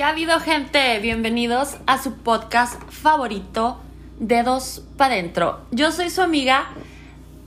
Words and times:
¿Qué 0.00 0.04
ha 0.04 0.08
habido, 0.08 0.40
gente? 0.40 0.98
Bienvenidos 1.00 1.76
a 1.86 2.02
su 2.02 2.14
podcast 2.14 2.82
favorito, 2.90 3.78
Dedos 4.18 4.82
para 4.96 5.16
Dentro. 5.16 5.60
Yo 5.72 5.92
soy 5.92 6.08
su 6.08 6.22
amiga 6.22 6.68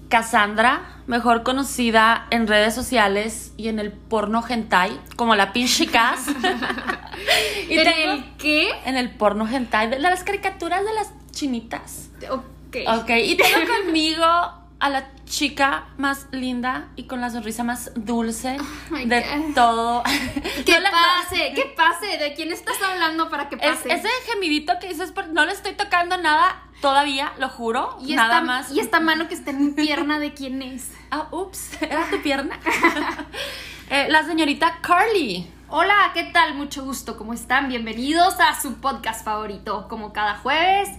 Cassandra, 0.07 1.01
mejor 1.07 1.41
conocida 1.41 2.27
en 2.29 2.45
redes 2.45 2.75
sociales 2.75 3.54
y 3.57 3.69
en 3.69 3.79
el 3.79 3.91
porno 3.91 4.43
hentai, 4.47 5.00
como 5.15 5.33
la 5.36 5.51
pinche 5.51 5.87
Cass. 5.87 6.27
y 7.69 7.73
¿En 7.73 7.83
tengo- 7.86 8.13
el 8.13 8.23
qué? 8.37 8.70
En 8.85 8.97
el 8.97 9.09
porno 9.09 9.47
hentai, 9.47 9.89
de 9.89 9.97
las 9.97 10.23
caricaturas 10.23 10.85
de 10.85 10.93
las 10.93 11.11
chinitas. 11.31 12.11
Ok. 12.29 12.77
Ok, 13.01 13.09
y 13.23 13.35
tengo 13.35 13.61
conmigo 13.83 14.23
a 14.84 14.89
la 14.89 15.07
chica 15.23 15.86
más 15.97 16.28
linda 16.32 16.89
y 16.97 17.04
con 17.04 17.21
la 17.21 17.29
sonrisa 17.29 17.64
más 17.64 17.92
dulce 17.96 18.57
Oh 18.92 18.96
de 18.97 19.21
God. 19.21 19.56
todo. 19.56 20.04
¿Qué 20.65 20.78
No 20.82 20.89
pase? 20.92 21.54
¿Qué 21.56 21.73
pase? 21.78 22.18
¿De 22.18 22.33
quién 22.33 22.51
estás 22.51 22.75
hablando 22.82 23.29
para 23.29 23.47
que 23.47 23.56
Es, 23.56 23.61
pase? 23.78 23.93
ese 23.93 24.09
gemidito 24.29 24.73
que 24.82 24.89
dices, 24.89 25.14
"Por- 25.14 25.29
no 25.29 25.46
le 25.46 25.54
estoy 25.54 25.75
tocando 25.75 26.18
nada 26.18 26.64
todavía, 26.82 27.32
lo 27.39 27.47
juro. 27.47 27.97
y 28.06 28.14
nada 28.14 28.39
esta, 28.39 28.46
más. 28.46 28.71
Y 28.73 28.82
esta 28.82 29.00
mano 29.00 29.29
que 29.29 29.36
está 29.36 29.51
en 29.51 29.68
mi 29.68 29.71
pierna, 29.71 30.19
¿de 30.19 30.33
quién 30.33 30.61
es? 30.61 30.92
Ah, 31.11 31.29
ups, 31.31 31.78
era 31.81 32.09
tu 32.09 32.22
pierna. 32.22 32.59
Eh, 33.89 34.08
la 34.09 34.23
señorita 34.25 34.80
Carly. 34.81 35.47
Hola, 35.70 36.11
¿qué 36.14 36.23
tal? 36.23 36.56
Mucho 36.56 36.84
gusto, 36.84 37.16
¿cómo 37.17 37.34
están? 37.34 37.67
Bienvenidos 37.70 38.39
a 38.39 38.59
su 38.59 38.75
podcast 38.81 39.23
favorito, 39.23 39.88
como 39.88 40.14
cada 40.14 40.36
jueves. 40.38 40.89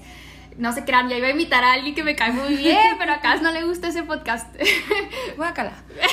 No 0.57 0.73
se 0.73 0.85
crean, 0.85 1.09
ya 1.09 1.17
iba 1.17 1.27
a 1.27 1.31
invitar 1.31 1.65
a 1.65 1.73
alguien 1.73 1.95
que 1.97 2.05
me 2.05 2.15
cae 2.15 2.31
muy 2.31 2.57
bien, 2.57 2.97
pero 2.99 3.13
a 3.13 3.21
Cas 3.21 3.43
no 3.43 3.51
le 3.51 3.65
gusta 3.65 3.89
ese 3.89 4.05
podcast. 4.05 4.55
Guácala. 5.37 5.73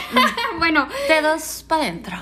bueno, 0.58 0.88
Dedos 1.08 1.64
para 1.68 1.84
adentro. 1.84 2.18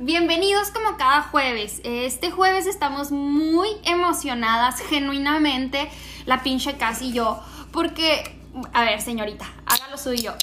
bienvenidos 0.00 0.70
como 0.70 0.96
cada 0.96 1.22
jueves. 1.22 1.80
Este 1.84 2.32
jueves 2.32 2.66
estamos 2.66 3.12
muy 3.12 3.68
emocionadas, 3.84 4.80
genuinamente, 4.80 5.88
la 6.26 6.42
pinche 6.42 6.76
Cas 6.76 7.02
y 7.02 7.12
yo, 7.12 7.40
porque, 7.72 8.36
a 8.72 8.82
ver, 8.82 9.00
señorita, 9.00 9.46
hágalo 9.66 9.96
suyo. 9.96 10.34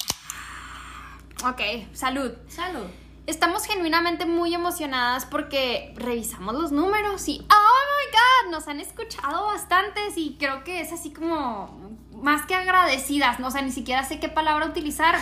Ok, 1.43 1.61
salud. 1.93 2.31
Salud. 2.47 2.87
Estamos 3.27 3.65
genuinamente 3.65 4.25
muy 4.25 4.53
emocionadas 4.53 5.25
porque 5.25 5.93
revisamos 5.97 6.55
los 6.55 6.71
números 6.71 7.27
y, 7.27 7.39
oh 7.41 7.43
my 7.43 8.11
god, 8.11 8.51
nos 8.51 8.67
han 8.69 8.79
escuchado 8.79 9.45
bastantes 9.47 10.17
y 10.17 10.37
creo 10.39 10.63
que 10.63 10.79
es 10.81 10.91
así 10.93 11.11
como 11.11 11.97
más 12.21 12.45
que 12.47 12.55
agradecidas, 12.55 13.39
no 13.39 13.47
o 13.47 13.51
sea, 13.51 13.61
ni 13.61 13.71
siquiera 13.71 14.03
sé 14.03 14.19
qué 14.19 14.27
palabra 14.29 14.65
utilizar 14.65 15.15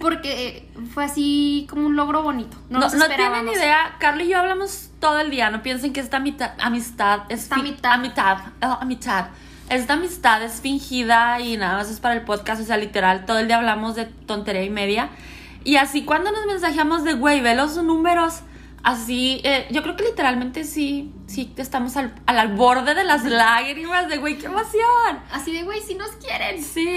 porque 0.00 0.68
fue 0.92 1.04
así 1.04 1.66
como 1.70 1.86
un 1.86 1.96
logro 1.96 2.22
bonito. 2.22 2.56
No, 2.68 2.80
No, 2.80 2.88
no 2.90 3.06
tienen 3.08 3.48
idea, 3.48 3.94
Carly 3.98 4.24
y 4.24 4.28
yo 4.30 4.40
hablamos 4.40 4.90
todo 5.00 5.20
el 5.20 5.30
día, 5.30 5.48
no 5.50 5.62
piensen 5.62 5.92
que 5.92 6.00
esta 6.00 6.16
amita- 6.18 6.56
amistad 6.60 7.20
es 7.28 7.44
Esta 7.44 7.54
fi- 7.60 7.76
amistad. 7.84 8.38
ah, 8.60 8.78
amistad. 8.82 9.26
Esta 9.70 9.94
amistad 9.94 10.42
es 10.42 10.60
fingida 10.60 11.40
y 11.40 11.56
nada 11.56 11.76
más 11.78 11.88
es 11.88 12.00
para 12.00 12.14
el 12.14 12.22
podcast, 12.22 12.60
o 12.60 12.64
sea, 12.64 12.76
literal, 12.76 13.24
todo 13.24 13.38
el 13.38 13.46
día 13.46 13.56
hablamos 13.56 13.94
de 13.94 14.04
tontería 14.04 14.64
y 14.64 14.70
media. 14.70 15.08
Y 15.64 15.76
así 15.76 16.04
cuando 16.04 16.32
nos 16.32 16.46
mensajeamos 16.46 17.04
de, 17.04 17.14
güey, 17.14 17.40
ve 17.40 17.54
los 17.54 17.76
números, 17.76 18.40
así, 18.82 19.40
eh, 19.44 19.66
yo 19.70 19.82
creo 19.82 19.96
que 19.96 20.04
literalmente 20.04 20.64
sí, 20.64 21.12
sí 21.26 21.52
estamos 21.56 21.96
al, 21.96 22.14
al, 22.26 22.54
borde 22.54 22.94
de 22.94 23.04
las 23.04 23.24
lágrimas 23.24 24.08
de, 24.08 24.18
güey, 24.18 24.38
qué 24.38 24.46
emoción. 24.46 25.20
Así 25.30 25.52
de, 25.52 25.62
güey, 25.62 25.80
si 25.80 25.94
nos 25.94 26.10
quieren. 26.12 26.62
Sí, 26.62 26.96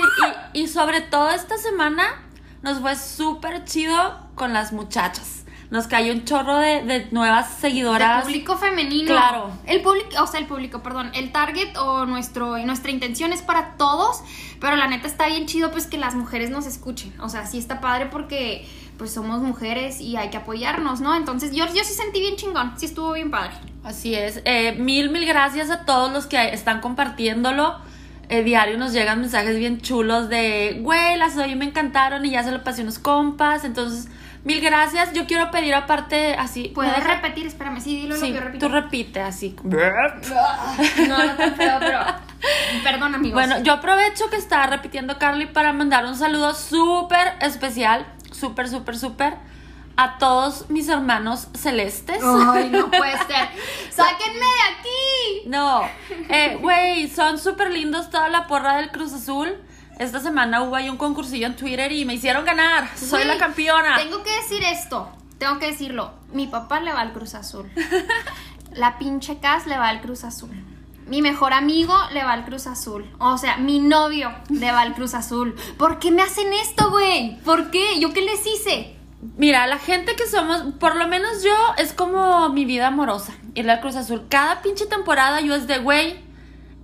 y, 0.54 0.62
y 0.62 0.68
sobre 0.68 1.02
todo 1.02 1.30
esta 1.30 1.58
semana 1.58 2.24
nos 2.62 2.80
fue 2.80 2.96
súper 2.96 3.64
chido 3.66 4.30
con 4.36 4.54
las 4.54 4.74
muchachas. 4.74 5.45
Nos 5.72 5.88
cayó 5.88 6.14
un 6.14 6.26
chorro 6.26 6.58
de, 6.58 6.84
de 6.84 7.08
nuevas 7.12 7.50
seguidoras. 7.60 8.24
público 8.24 8.58
femenino. 8.58 9.08
Claro. 9.08 9.52
El 9.66 9.82
público, 9.82 10.10
o 10.22 10.28
sea, 10.28 10.40
el 10.40 10.46
público, 10.46 10.84
perdón. 10.84 11.12
El 11.14 11.32
target 11.32 11.76
o 11.78 12.06
nuestro, 12.06 12.58
nuestra 12.60 12.92
intención 12.92 13.34
es 13.34 13.42
para 13.42 13.76
todos, 13.78 14.22
pero 14.62 14.76
la 14.76 14.88
neta 14.88 15.08
está 15.08 15.28
bien 15.28 15.48
chido 15.48 15.72
pues 15.72 15.88
que 15.88 15.98
las 15.98 16.16
mujeres 16.16 16.50
nos 16.52 16.68
escuchen. 16.68 17.14
O 17.20 17.30
sea, 17.30 17.46
sí 17.46 17.58
está 17.58 17.82
padre 17.82 18.08
porque 18.12 18.68
pues 18.98 19.14
somos 19.14 19.42
mujeres 19.42 20.00
y 20.00 20.16
hay 20.16 20.30
que 20.30 20.38
apoyarnos, 20.38 21.02
¿no? 21.02 21.16
Entonces 21.16 21.52
yo, 21.54 21.66
yo 21.66 21.84
sí 21.84 21.94
sentí 21.94 22.20
bien 22.20 22.36
chingón, 22.36 22.74
sí 22.78 22.86
estuvo 22.86 23.14
bien 23.14 23.32
padre. 23.32 23.52
Así 23.84 24.16
es. 24.16 24.42
Eh, 24.46 24.74
mil, 24.74 25.10
mil 25.10 25.26
gracias 25.26 25.70
a 25.70 25.86
todos 25.86 26.12
los 26.12 26.28
que 26.28 26.54
están 26.54 26.80
compartiéndolo. 26.82 27.76
Eh, 28.30 28.44
diario 28.44 28.78
nos 28.78 28.94
llegan 28.94 29.22
mensajes 29.22 29.58
bien 29.58 29.82
chulos 29.82 30.30
de, 30.30 30.80
güey, 30.82 31.18
las 31.18 31.38
oí, 31.38 31.56
me 31.56 31.66
encantaron 31.66 32.26
y 32.26 32.32
ya 32.32 32.44
se 32.44 32.52
lo 32.52 32.64
pasé 32.64 32.82
a 32.82 32.84
unos 32.84 32.98
compas. 32.98 33.64
Entonces, 33.64 34.08
mil 34.46 34.62
gracias. 34.62 35.12
Yo 35.14 35.26
quiero 35.28 35.52
pedir 35.52 35.76
aparte 35.76 36.36
así. 36.36 36.70
¿Puedes 36.74 36.94
¿me 36.94 37.00
deja- 37.00 37.16
repetir? 37.16 37.46
Espérame, 37.48 37.82
sí, 37.82 38.02
dilo 38.02 38.16
lo 38.16 38.22
que 38.22 38.32
yo 38.34 38.40
repito. 38.40 38.66
tú 38.68 38.72
repite 38.72 39.20
así. 39.22 39.56
No, 39.64 41.18
no 41.26 41.36
tan 41.36 41.56
feo, 41.56 41.78
pero 41.80 42.00
perdón, 42.84 43.16
amigos. 43.16 43.34
Bueno, 43.34 43.60
yo 43.64 43.74
aprovecho 43.74 44.30
que 44.30 44.36
está 44.38 44.66
repitiendo 44.68 45.18
Carly 45.18 45.48
para 45.48 45.74
mandar 45.74 46.06
un 46.06 46.16
saludo 46.16 46.54
súper 46.54 47.34
especial, 47.42 48.06
súper, 48.32 48.70
súper, 48.70 48.98
súper, 48.98 49.34
a 49.98 50.18
todos 50.18 50.70
mis 50.70 50.88
hermanos 50.90 51.48
celestes. 51.54 52.22
Ay, 52.24 52.70
no 52.72 52.90
puede 52.92 53.18
ser. 53.18 53.50
¡Sáquenme 53.90 54.40
de 54.40 54.62
aquí! 54.78 55.48
No, 55.48 55.82
eh, 56.30 56.58
güey, 56.62 57.08
son 57.08 57.40
súper 57.40 57.72
lindos 57.72 58.10
toda 58.10 58.30
la 58.30 58.46
porra 58.48 58.78
del 58.78 58.92
Cruz 58.92 59.14
Azul. 59.14 59.56
Esta 59.98 60.20
semana 60.20 60.62
hubo 60.64 60.76
ahí 60.76 60.90
un 60.90 60.98
concursillo 60.98 61.48
en 61.48 61.56
Twitter 61.56 61.92
y 61.92 62.06
me 62.06 62.16
hicieron 62.16 62.44
ganar. 62.44 62.90
Soy 62.98 63.24
la 63.24 63.38
campeona. 63.38 63.96
Tengo 63.98 64.24
que 64.24 64.36
decir 64.36 64.62
esto. 64.64 65.10
Tengo 65.38 65.58
que 65.60 65.68
decirlo. 65.68 66.12
Mi 66.34 66.48
papá 66.48 66.80
le 66.80 66.92
va 66.92 67.02
al 67.02 67.14
Cruz 67.14 67.36
Azul. 67.36 67.70
La 68.74 68.98
pinche 68.98 69.40
Cas 69.40 69.68
le 69.68 69.78
va 69.78 69.88
al 69.88 70.02
Cruz 70.02 70.26
Azul. 70.26 70.52
Mi 71.08 71.22
mejor 71.22 71.54
amigo 71.54 71.96
le 72.12 72.24
va 72.24 72.34
al 72.34 72.46
Cruz 72.46 72.68
Azul. 72.68 73.10
O 73.20 73.38
sea, 73.38 73.58
mi 73.58 73.80
novio 73.80 74.34
le 74.50 74.72
va 74.72 74.82
al 74.82 74.96
Cruz 74.96 75.14
Azul. 75.14 75.56
¿Por 75.78 76.00
qué 76.00 76.12
me 76.12 76.24
hacen 76.24 76.52
esto, 76.52 76.90
güey? 76.90 77.40
¿Por 77.46 77.72
qué? 77.72 78.00
¿Yo 78.00 78.12
qué 78.12 78.22
les 78.22 78.46
hice? 78.46 78.96
Mira, 79.38 79.66
la 79.68 79.78
gente 79.78 80.16
que 80.16 80.28
somos, 80.28 80.74
por 80.80 80.96
lo 80.98 81.08
menos 81.08 81.44
yo, 81.44 81.56
es 81.78 81.94
como 81.94 82.50
mi 82.50 82.66
vida 82.66 82.88
amorosa. 82.88 83.34
Ir 83.54 83.70
al 83.70 83.80
Cruz 83.80 83.96
Azul. 83.96 84.26
Cada 84.30 84.62
pinche 84.62 84.88
temporada 84.88 85.40
yo 85.40 85.56
es 85.56 85.68
de, 85.68 85.78
güey, 85.78 86.20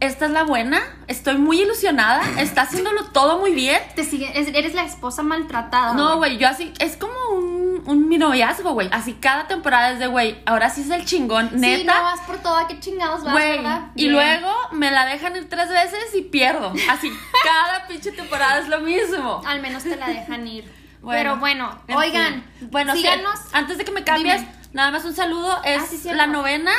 esta 0.01 0.25
es 0.25 0.31
la 0.31 0.44
buena. 0.44 0.81
Estoy 1.07 1.38
muy 1.38 1.62
ilusionada. 1.62 2.22
Está 2.39 2.63
haciéndolo 2.63 3.06
todo 3.12 3.39
muy 3.39 3.53
bien. 3.53 3.79
Te 3.95 4.03
sigue, 4.03 4.29
es- 4.38 4.50
eres 4.53 4.73
la 4.73 4.84
esposa 4.84 5.23
maltratada. 5.23 5.94
No, 5.94 6.17
güey, 6.17 6.38
yo 6.38 6.47
así, 6.50 6.73
es 6.79 6.97
como 6.97 7.13
un, 7.34 7.84
un 7.85 8.09
mi 8.09 8.17
noviazgo, 8.17 8.73
güey. 8.73 8.90
Así 8.91 9.13
cada 9.13 9.47
temporada 9.47 9.91
es 9.91 10.00
de, 10.00 10.07
güey, 10.07 10.41
ahora 10.45 10.69
sí 10.69 10.81
es 10.81 10.90
el 10.90 11.06
chingón, 11.06 11.50
Sí, 11.50 11.56
no 11.56 11.61
neta. 11.61 12.01
vas 12.01 12.19
por 12.22 12.38
toda, 12.40 12.67
qué 12.67 12.79
chingados 12.79 13.23
vas, 13.23 13.31
Güey, 13.34 13.57
¿verdad? 13.57 13.81
y 13.95 14.01
Bien. 14.09 14.13
luego 14.13 14.53
me 14.73 14.91
la 14.91 15.06
dejan 15.06 15.35
ir 15.38 15.47
tres 15.50 15.69
veces 15.69 16.13
y 16.16 16.23
pierdo. 16.23 16.73
Así, 16.90 17.09
cada 17.44 17.88
pinche 17.88 18.11
temporada 18.11 18.59
es 18.59 18.67
lo 18.67 18.79
mismo. 18.81 19.41
Al 19.45 19.61
menos 19.61 19.84
te 19.84 19.95
la 19.95 20.07
dejan 20.07 20.45
ir. 20.47 20.81
Bueno, 21.01 21.17
Pero 21.31 21.38
bueno, 21.38 21.81
en 21.88 21.95
oigan, 21.97 22.44
fin. 22.59 22.69
bueno, 22.69 22.94
sí, 22.94 23.00
síganos. 23.00 23.40
antes 23.53 23.79
de 23.79 23.85
que 23.85 23.91
me 23.91 24.03
cambies, 24.03 24.41
Dime. 24.41 24.53
nada 24.73 24.91
más 24.91 25.03
un 25.03 25.16
saludo. 25.16 25.59
Es 25.63 25.81
Ah, 25.81 25.85
sí, 25.90 26.00
la 26.13 26.28
novena, 26.28 26.72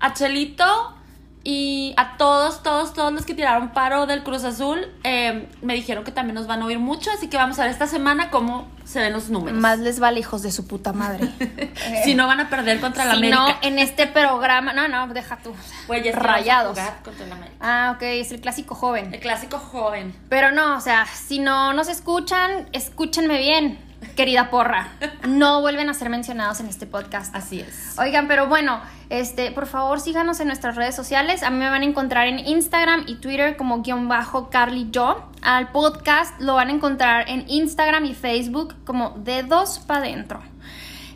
a 0.00 0.14
Chelito 0.14 0.97
y 1.44 1.94
a 1.96 2.16
todos, 2.16 2.62
todos, 2.62 2.92
todos 2.92 3.12
los 3.12 3.24
que 3.24 3.34
tiraron 3.34 3.70
paro 3.70 4.06
del 4.06 4.22
Cruz 4.22 4.44
Azul. 4.44 4.86
eh, 5.04 5.48
me 5.62 5.74
dijeron 5.74 6.04
que 6.04 6.12
también 6.12 6.34
nos 6.34 6.46
van 6.46 6.62
a 6.62 6.66
oír 6.66 6.78
mucho, 6.78 7.10
así 7.10 7.28
que 7.28 7.36
vamos 7.36 7.58
a 7.58 7.62
ver 7.62 7.70
esta 7.70 7.86
semana 7.86 8.30
cómo 8.30 8.66
se 8.84 9.00
ven 9.00 9.12
los 9.12 9.28
números. 9.28 9.58
Más 9.58 9.78
les 9.78 10.00
vale 10.00 10.20
hijos 10.20 10.42
de 10.42 10.50
su 10.50 10.66
puta 10.66 10.92
madre. 10.92 11.28
si 12.04 12.14
no 12.14 12.26
van 12.26 12.40
a 12.40 12.48
perder 12.48 12.80
contra 12.80 13.04
la 13.04 13.12
si 13.12 13.18
América. 13.18 13.38
no, 13.38 13.48
en 13.62 13.78
este 13.78 14.06
programa. 14.06 14.72
No, 14.72 14.88
no, 14.88 15.08
deja 15.12 15.36
tú. 15.38 15.54
Güey, 15.86 16.02
ya 16.02 16.12
rayados. 16.12 16.78
contra 17.04 17.26
la 17.26 17.34
América. 17.34 17.56
Ah, 17.60 17.92
ok, 17.96 18.02
es 18.02 18.32
el 18.32 18.40
clásico 18.40 18.74
joven. 18.74 19.12
El 19.14 19.20
clásico 19.20 19.58
joven. 19.58 20.14
Pero 20.28 20.52
no, 20.52 20.76
o 20.76 20.80
sea, 20.80 21.06
si 21.06 21.38
no 21.38 21.72
nos 21.72 21.88
escuchan, 21.88 22.68
escúchenme 22.72 23.38
bien, 23.38 23.78
querida 24.16 24.50
porra. 24.50 24.88
No 25.26 25.60
vuelven 25.60 25.88
a 25.88 25.94
ser 25.94 26.10
mencionados 26.10 26.60
en 26.60 26.66
este 26.66 26.86
podcast. 26.86 27.34
Así 27.34 27.60
es. 27.60 27.96
Oigan, 27.98 28.28
pero 28.28 28.46
bueno, 28.46 28.80
este, 29.10 29.50
por 29.50 29.66
favor 29.66 30.00
síganos 30.00 30.40
en 30.40 30.48
nuestras 30.48 30.76
redes 30.76 30.94
sociales. 30.94 31.42
A 31.42 31.50
mí 31.50 31.58
me 31.58 31.70
van 31.70 31.82
a 31.82 31.84
encontrar 31.84 32.26
en 32.26 32.38
Instagram 32.38 33.04
y 33.06 33.16
Twitter 33.16 33.56
como 33.56 33.82
guion 33.82 34.08
bajo 34.08 34.50
Carly 34.50 34.88
Yo. 34.90 35.30
Al 35.42 35.70
podcast 35.70 36.40
lo 36.40 36.54
van 36.54 36.68
a 36.68 36.72
encontrar 36.72 37.28
en 37.28 37.44
Instagram 37.48 38.04
y 38.06 38.14
Facebook 38.14 38.74
como 38.84 39.10
Dedos 39.18 39.78
Pa' 39.80 40.00
Dentro. 40.00 40.42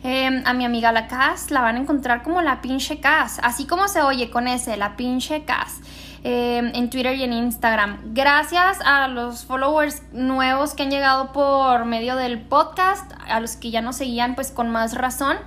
Eh, 0.03 0.41
a 0.43 0.53
mi 0.53 0.65
amiga 0.65 0.91
la 0.91 1.07
Cas 1.07 1.49
la 1.49 1.61
van 1.61 1.77
a 1.77 1.79
encontrar 1.79 2.23
como 2.23 2.41
la 2.41 2.61
pinche 2.61 2.99
Cas, 2.99 3.39
así 3.41 3.65
como 3.65 3.87
se 3.87 4.01
oye 4.01 4.29
con 4.29 4.49
ese, 4.49 4.75
la 4.75 4.97
pinche 4.97 5.45
Cas. 5.45 5.79
Eh, 6.23 6.71
en 6.73 6.89
Twitter 6.89 7.15
y 7.15 7.23
en 7.23 7.33
Instagram. 7.33 7.99
Gracias 8.13 8.79
a 8.85 9.07
los 9.07 9.45
followers 9.45 10.01
nuevos 10.13 10.73
que 10.73 10.83
han 10.83 10.89
llegado 10.91 11.31
por 11.33 11.85
medio 11.85 12.15
del 12.15 12.41
podcast, 12.41 13.11
a 13.27 13.39
los 13.39 13.55
que 13.57 13.71
ya 13.71 13.81
nos 13.81 13.97
seguían 13.97 14.35
pues 14.35 14.51
con 14.51 14.69
más 14.69 14.93
razón. 14.95 15.37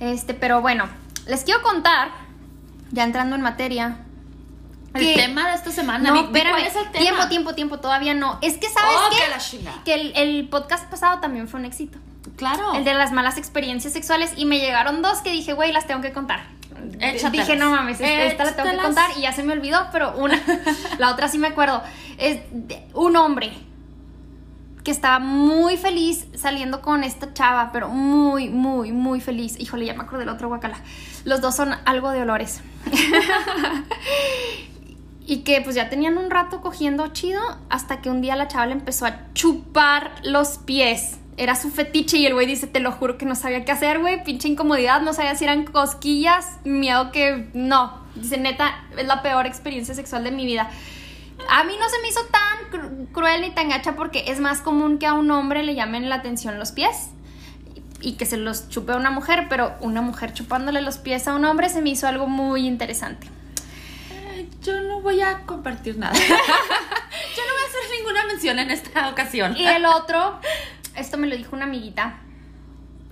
Este, 0.00 0.34
pero 0.34 0.60
bueno, 0.60 0.84
les 1.26 1.44
quiero 1.44 1.62
contar, 1.62 2.08
ya 2.90 3.04
entrando 3.04 3.36
en 3.36 3.42
materia. 3.42 3.98
El 4.94 5.14
tema 5.14 5.48
de 5.48 5.54
esta 5.54 5.70
semana. 5.70 6.10
No, 6.10 6.20
espérame. 6.24 6.52
¿Cuál 6.52 6.66
es 6.66 6.76
el 6.76 6.90
tema? 6.90 6.98
Tiempo, 6.98 7.28
tiempo, 7.28 7.54
tiempo, 7.54 7.80
todavía 7.80 8.12
no. 8.12 8.38
Es 8.42 8.58
que, 8.58 8.68
¿sabes 8.68 8.94
Oh, 8.94 9.10
qué? 9.10 9.16
que. 9.16 9.84
Que 9.84 9.94
el, 9.94 10.12
el 10.16 10.48
podcast 10.50 10.90
pasado 10.90 11.18
también 11.20 11.48
fue 11.48 11.60
un 11.60 11.64
éxito. 11.66 11.98
Claro. 12.36 12.74
El 12.74 12.84
de 12.84 12.92
las 12.92 13.10
malas 13.10 13.38
experiencias 13.38 13.94
sexuales. 13.94 14.34
Y 14.36 14.44
me 14.44 14.58
llegaron 14.58 15.00
dos 15.00 15.20
que 15.22 15.30
dije, 15.32 15.54
güey, 15.54 15.72
las 15.72 15.86
tengo 15.86 16.02
que 16.02 16.12
contar. 16.12 16.40
Échatelas. 17.00 17.32
dije, 17.32 17.56
no 17.56 17.70
mames, 17.70 18.00
esta 18.00 18.44
la 18.44 18.56
tengo 18.56 18.70
que 18.70 18.76
contar 18.76 19.10
y 19.16 19.22
ya 19.22 19.32
se 19.32 19.42
me 19.42 19.52
olvidó, 19.52 19.88
pero 19.92 20.16
una, 20.16 20.40
la 20.98 21.10
otra 21.10 21.28
sí 21.28 21.38
me 21.38 21.48
acuerdo. 21.48 21.82
Es 22.18 22.40
de 22.50 22.82
un 22.94 23.16
hombre 23.16 23.52
que 24.84 24.90
estaba 24.90 25.18
muy 25.18 25.76
feliz 25.76 26.26
saliendo 26.34 26.82
con 26.82 27.04
esta 27.04 27.32
chava, 27.32 27.70
pero 27.72 27.88
muy, 27.88 28.48
muy, 28.48 28.92
muy 28.92 29.20
feliz. 29.20 29.58
Híjole, 29.58 29.86
ya 29.86 29.94
me 29.94 30.00
acuerdo 30.00 30.20
del 30.20 30.28
otro 30.28 30.48
guacala. 30.48 30.78
Los 31.24 31.40
dos 31.40 31.54
son 31.54 31.74
algo 31.84 32.10
de 32.10 32.22
olores. 32.22 32.60
y 35.26 35.38
que 35.44 35.60
pues 35.60 35.76
ya 35.76 35.88
tenían 35.88 36.18
un 36.18 36.30
rato 36.30 36.60
cogiendo 36.60 37.06
chido 37.08 37.40
hasta 37.70 38.00
que 38.00 38.10
un 38.10 38.20
día 38.20 38.34
la 38.34 38.48
chava 38.48 38.66
le 38.66 38.72
empezó 38.72 39.06
a 39.06 39.32
chupar 39.34 40.12
los 40.24 40.58
pies. 40.58 41.18
Era 41.36 41.54
su 41.56 41.70
fetiche 41.70 42.18
y 42.18 42.26
el 42.26 42.34
güey 42.34 42.46
dice, 42.46 42.66
te 42.66 42.78
lo 42.80 42.92
juro 42.92 43.16
que 43.16 43.24
no 43.24 43.34
sabía 43.34 43.64
qué 43.64 43.72
hacer, 43.72 44.00
güey, 44.00 44.22
pinche 44.22 44.48
incomodidad, 44.48 45.00
no 45.00 45.14
sabía 45.14 45.34
si 45.34 45.44
eran 45.44 45.64
cosquillas, 45.64 46.46
miedo 46.64 47.10
que 47.10 47.48
no. 47.54 48.02
Dice, 48.14 48.36
neta, 48.36 48.84
es 48.98 49.06
la 49.06 49.22
peor 49.22 49.46
experiencia 49.46 49.94
sexual 49.94 50.24
de 50.24 50.30
mi 50.30 50.44
vida. 50.44 50.68
A 51.48 51.64
mí 51.64 51.72
no 51.80 51.88
se 51.88 51.98
me 52.02 52.08
hizo 52.08 52.20
tan 52.26 52.70
cru- 52.70 53.12
cruel 53.12 53.40
ni 53.40 53.50
tan 53.50 53.70
gacha 53.70 53.96
porque 53.96 54.24
es 54.28 54.40
más 54.40 54.60
común 54.60 54.98
que 54.98 55.06
a 55.06 55.14
un 55.14 55.30
hombre 55.30 55.62
le 55.62 55.74
llamen 55.74 56.08
la 56.10 56.16
atención 56.16 56.58
los 56.58 56.70
pies 56.72 57.08
y 58.02 58.12
que 58.12 58.26
se 58.26 58.36
los 58.36 58.68
chupe 58.68 58.92
a 58.92 58.96
una 58.96 59.10
mujer, 59.10 59.46
pero 59.48 59.74
una 59.80 60.02
mujer 60.02 60.34
chupándole 60.34 60.82
los 60.82 60.98
pies 60.98 61.26
a 61.28 61.34
un 61.34 61.44
hombre 61.46 61.70
se 61.70 61.80
me 61.80 61.88
hizo 61.90 62.06
algo 62.06 62.26
muy 62.26 62.66
interesante. 62.66 63.26
Eh, 64.34 64.48
Yo 64.62 64.80
no 64.82 65.00
voy 65.00 65.22
a 65.22 65.38
compartir 65.46 65.96
nada. 65.96 66.12
Yo 66.18 66.20
no 66.20 66.28
voy 66.34 67.62
a 67.62 67.68
hacer 67.68 67.98
ninguna 67.98 68.26
mención 68.26 68.58
en 68.58 68.70
esta 68.70 69.08
ocasión. 69.08 69.56
Y 69.56 69.64
el 69.66 69.86
otro, 69.86 70.38
esto 70.96 71.18
me 71.18 71.26
lo 71.26 71.36
dijo 71.36 71.54
una 71.56 71.64
amiguita, 71.64 72.16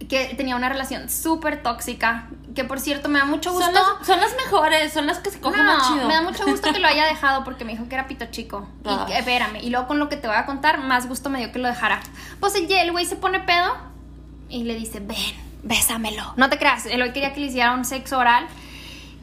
que 0.09 0.35
tenía 0.37 0.56
una 0.56 0.69
relación 0.69 1.11
súper 1.11 1.62
tóxica, 1.62 2.29
que 2.55 2.65
por 2.65 2.81
cierto 2.81 3.09
me 3.09 3.19
da 3.19 3.25
mucho 3.27 3.53
gusto. 3.53 3.67
Son 3.67 3.75
las, 3.75 4.06
son 4.06 4.21
las 4.21 4.35
mejores, 4.37 4.93
son 4.93 5.06
las 5.06 5.19
que 5.19 5.31
se 5.31 5.41
cogen 5.41 5.65
No, 5.65 5.77
más 5.77 5.88
chido. 5.88 6.09
me 6.09 6.15
da 6.15 6.23
mucho 6.23 6.44
gusto 6.47 6.73
que 6.73 6.79
lo 6.79 6.88
haya 6.88 7.05
dejado 7.09 7.44
porque 7.44 7.65
me 7.65 7.73
dijo 7.73 7.88
que 7.88 7.94
era 7.94 8.06
pito 8.06 8.27
chico. 8.27 8.67
Y 9.09 9.12
espérame, 9.12 9.56
y 9.62 9.71
luego 9.71 9.87
con 9.87 9.99
lo 9.99 10.09
que 10.09 10.17
te 10.17 10.27
voy 10.27 10.37
a 10.37 10.47
contar, 10.47 10.79
más 10.79 11.06
gusto 11.06 11.29
me 11.31 11.38
dio 11.38 11.53
que 11.53 11.59
lo 11.59 11.69
dejara. 11.69 12.00
Pues 12.41 12.55
el 12.55 12.93
güey 12.93 13.05
se 13.05 13.17
pone 13.17 13.41
pedo 13.41 13.77
y 14.49 14.65
le 14.65 14.75
dice, 14.75 15.00
ven, 15.00 15.17
bésamelo. 15.62 16.33
No 16.37 16.49
te 16.49 16.59
creas, 16.59 16.87
el 16.87 16.99
güey 16.99 17.12
quería 17.12 17.33
que 17.35 17.41
le 17.41 17.47
hiciera 17.47 17.73
un 17.73 17.85
sexo 17.85 18.19
oral 18.19 18.47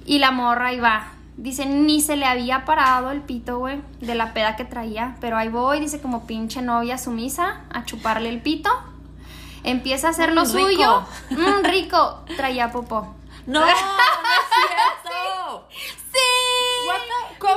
y 0.05 0.19
la 0.19 0.31
morra 0.31 0.71
va. 0.79 1.11
Dice, 1.37 1.65
ni 1.67 2.01
se 2.01 2.15
le 2.15 2.25
había 2.25 2.65
parado 2.65 3.11
el 3.11 3.21
pito, 3.21 3.59
güey, 3.59 3.79
de 4.01 4.15
la 4.15 4.33
peda 4.33 4.55
que 4.55 4.65
traía. 4.65 5.15
Pero 5.21 5.37
ahí 5.37 5.49
voy, 5.49 5.79
dice, 5.79 6.01
como 6.01 6.25
pinche 6.25 6.61
novia 6.63 6.97
sumisa, 6.97 7.61
a 7.71 7.85
chuparle 7.85 8.29
el 8.29 8.41
pito. 8.41 8.71
Empieza 9.63 10.07
a 10.07 10.09
hacer 10.11 10.33
lo 10.33 10.41
Mm, 10.45 10.53
rico. 10.55 10.59
suyo. 10.67 11.05
Mm, 11.29 11.63
rico. 11.65 12.23
Traía 12.37 12.71
popó. 12.71 13.15
No, 13.45 13.59
no 13.61 13.67
es 13.67 13.75
cierto. 13.77 15.67
¡Sí! 16.11 16.19
¿Cómo? 17.39 17.53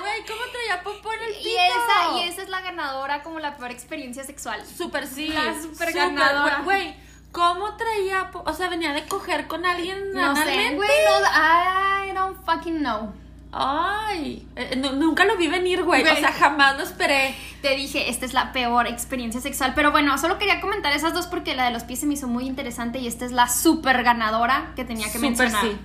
Güey, 0.00 0.24
¿cómo 0.26 0.40
traía 0.52 0.82
popó 0.82 1.12
en 1.12 1.22
el 1.22 1.34
pito? 1.36 1.48
Y 1.48 1.56
esa, 1.56 2.18
y 2.18 2.28
esa 2.28 2.42
es 2.42 2.48
la 2.48 2.60
ganadora 2.60 3.22
como 3.22 3.38
la 3.38 3.56
peor 3.56 3.70
experiencia 3.70 4.24
sexual. 4.24 4.64
Súper 4.66 5.06
sí. 5.06 5.28
La 5.28 5.54
súper 5.60 5.88
súper, 5.88 5.92
ganadora. 5.92 6.60
Güey, 6.64 6.96
¿cómo 7.32 7.76
traía 7.76 8.30
O 8.44 8.52
sea, 8.52 8.68
venía 8.68 8.92
de 8.92 9.06
coger 9.06 9.46
con 9.46 9.64
alguien 9.66 10.12
No 10.12 10.34
sé, 10.36 10.42
analmente? 10.42 10.76
güey, 10.76 10.88
no, 10.88 12.06
I 12.08 12.12
don't 12.14 12.44
fucking 12.44 12.78
know. 12.78 13.12
Ay, 13.52 14.46
eh, 14.54 14.76
nu- 14.76 14.92
nunca 14.92 15.24
lo 15.24 15.36
vi 15.36 15.48
venir, 15.48 15.82
güey. 15.82 16.02
O 16.06 16.16
sea, 16.16 16.30
jamás 16.32 16.76
lo 16.76 16.84
esperé. 16.84 17.34
Te 17.62 17.74
dije, 17.74 18.08
esta 18.08 18.24
es 18.24 18.32
la 18.32 18.52
peor 18.52 18.86
experiencia 18.86 19.40
sexual. 19.40 19.72
Pero 19.74 19.90
bueno, 19.90 20.16
solo 20.18 20.38
quería 20.38 20.60
comentar 20.60 20.92
esas 20.92 21.14
dos 21.14 21.26
porque 21.26 21.56
la 21.56 21.64
de 21.64 21.72
los 21.72 21.82
pies 21.82 21.98
se 22.00 22.06
me 22.06 22.14
hizo 22.14 22.28
muy 22.28 22.46
interesante 22.46 23.00
y 23.00 23.08
esta 23.08 23.24
es 23.24 23.32
la 23.32 23.48
súper 23.48 24.04
ganadora 24.04 24.70
que 24.76 24.84
tenía 24.84 25.06
que 25.06 25.14
Súper 25.14 25.30
mencionar. 25.30 25.62
sí. 25.64 25.76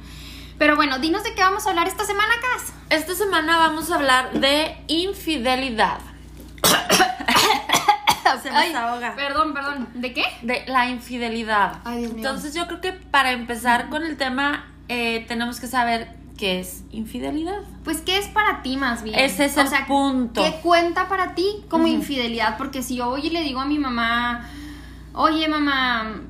Pero 0.59 0.75
bueno, 0.75 0.99
dinos 0.99 1.23
de 1.23 1.33
qué 1.33 1.41
vamos 1.41 1.65
a 1.65 1.71
hablar 1.71 1.87
esta 1.87 2.05
semana, 2.05 2.33
Cas. 2.39 2.71
Esta 2.91 3.15
semana 3.15 3.57
vamos 3.57 3.89
a 3.91 3.95
hablar 3.95 4.31
de 4.33 4.77
infidelidad. 4.87 5.97
Se 8.41 8.49
me 8.51 8.57
Ay, 8.57 8.67
desahoga. 8.69 9.15
Perdón, 9.15 9.53
perdón. 9.53 9.87
¿De 9.93 10.13
qué? 10.13 10.23
De 10.41 10.63
la 10.67 10.89
infidelidad. 10.89 11.79
Ay, 11.83 11.99
Dios 12.01 12.13
mío. 12.13 12.27
Entonces 12.27 12.53
yo 12.53 12.65
creo 12.67 12.81
que 12.81 12.91
para 12.93 13.31
empezar 13.31 13.89
con 13.89 14.03
el 14.03 14.17
tema 14.17 14.65
eh, 14.87 15.25
tenemos 15.27 15.59
que 15.59 15.67
saber 15.67 16.09
qué 16.37 16.59
es 16.59 16.83
infidelidad. 16.91 17.61
Pues, 17.83 18.01
¿qué 18.01 18.17
es 18.17 18.27
para 18.27 18.61
ti 18.61 18.75
más 18.77 19.03
bien? 19.03 19.17
Ese 19.17 19.45
es 19.45 19.55
el 19.57 19.67
punto. 19.87 20.43
¿Qué 20.43 20.59
cuenta 20.61 21.07
para 21.07 21.33
ti 21.35 21.63
como 21.69 21.87
infidelidad? 21.87 22.57
Porque 22.57 22.83
si 22.83 22.95
yo 22.97 23.09
voy 23.09 23.27
y 23.27 23.29
le 23.29 23.41
digo 23.41 23.61
a 23.61 23.65
mi 23.65 23.79
mamá, 23.79 24.49
oye 25.13 25.47
mamá, 25.47 26.21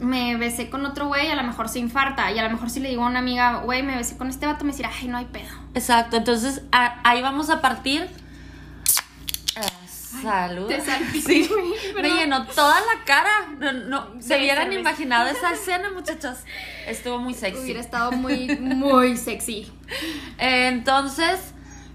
me 0.00 0.36
besé 0.36 0.68
con 0.68 0.84
otro 0.84 1.06
güey, 1.06 1.28
a 1.30 1.36
lo 1.36 1.42
mejor 1.44 1.68
se 1.68 1.78
infarta. 1.78 2.30
Y 2.32 2.38
a 2.38 2.42
lo 2.42 2.50
mejor 2.50 2.68
si 2.68 2.80
le 2.80 2.88
digo 2.88 3.04
a 3.04 3.06
una 3.06 3.20
amiga, 3.20 3.58
güey, 3.58 3.82
me 3.82 3.96
besé 3.96 4.16
con 4.16 4.28
este 4.28 4.46
vato, 4.46 4.64
me 4.64 4.72
dirá, 4.72 4.90
ay, 5.00 5.08
no 5.08 5.16
hay 5.18 5.24
pedo. 5.26 5.48
Exacto, 5.74 6.16
entonces 6.16 6.62
a- 6.72 6.98
ahí 7.04 7.22
vamos 7.22 7.48
a 7.50 7.60
partir. 7.60 8.08
Salud. 10.22 10.68
te 10.68 10.80
Sí, 11.20 11.50
me 11.94 12.08
llenó 12.10 12.46
toda 12.46 12.80
la 12.80 13.04
cara. 13.04 13.48
No, 13.58 13.72
no, 13.72 14.20
se 14.20 14.38
hubieran 14.38 14.64
cerveza. 14.64 14.80
imaginado 14.80 15.28
esa 15.28 15.52
escena, 15.54 15.90
muchachos. 15.90 16.38
Estuvo 16.86 17.18
muy 17.18 17.34
sexy. 17.34 17.62
Hubiera 17.62 17.80
estado 17.80 18.12
muy, 18.12 18.48
muy 18.58 19.16
sexy. 19.16 19.70
Entonces, 20.38 21.54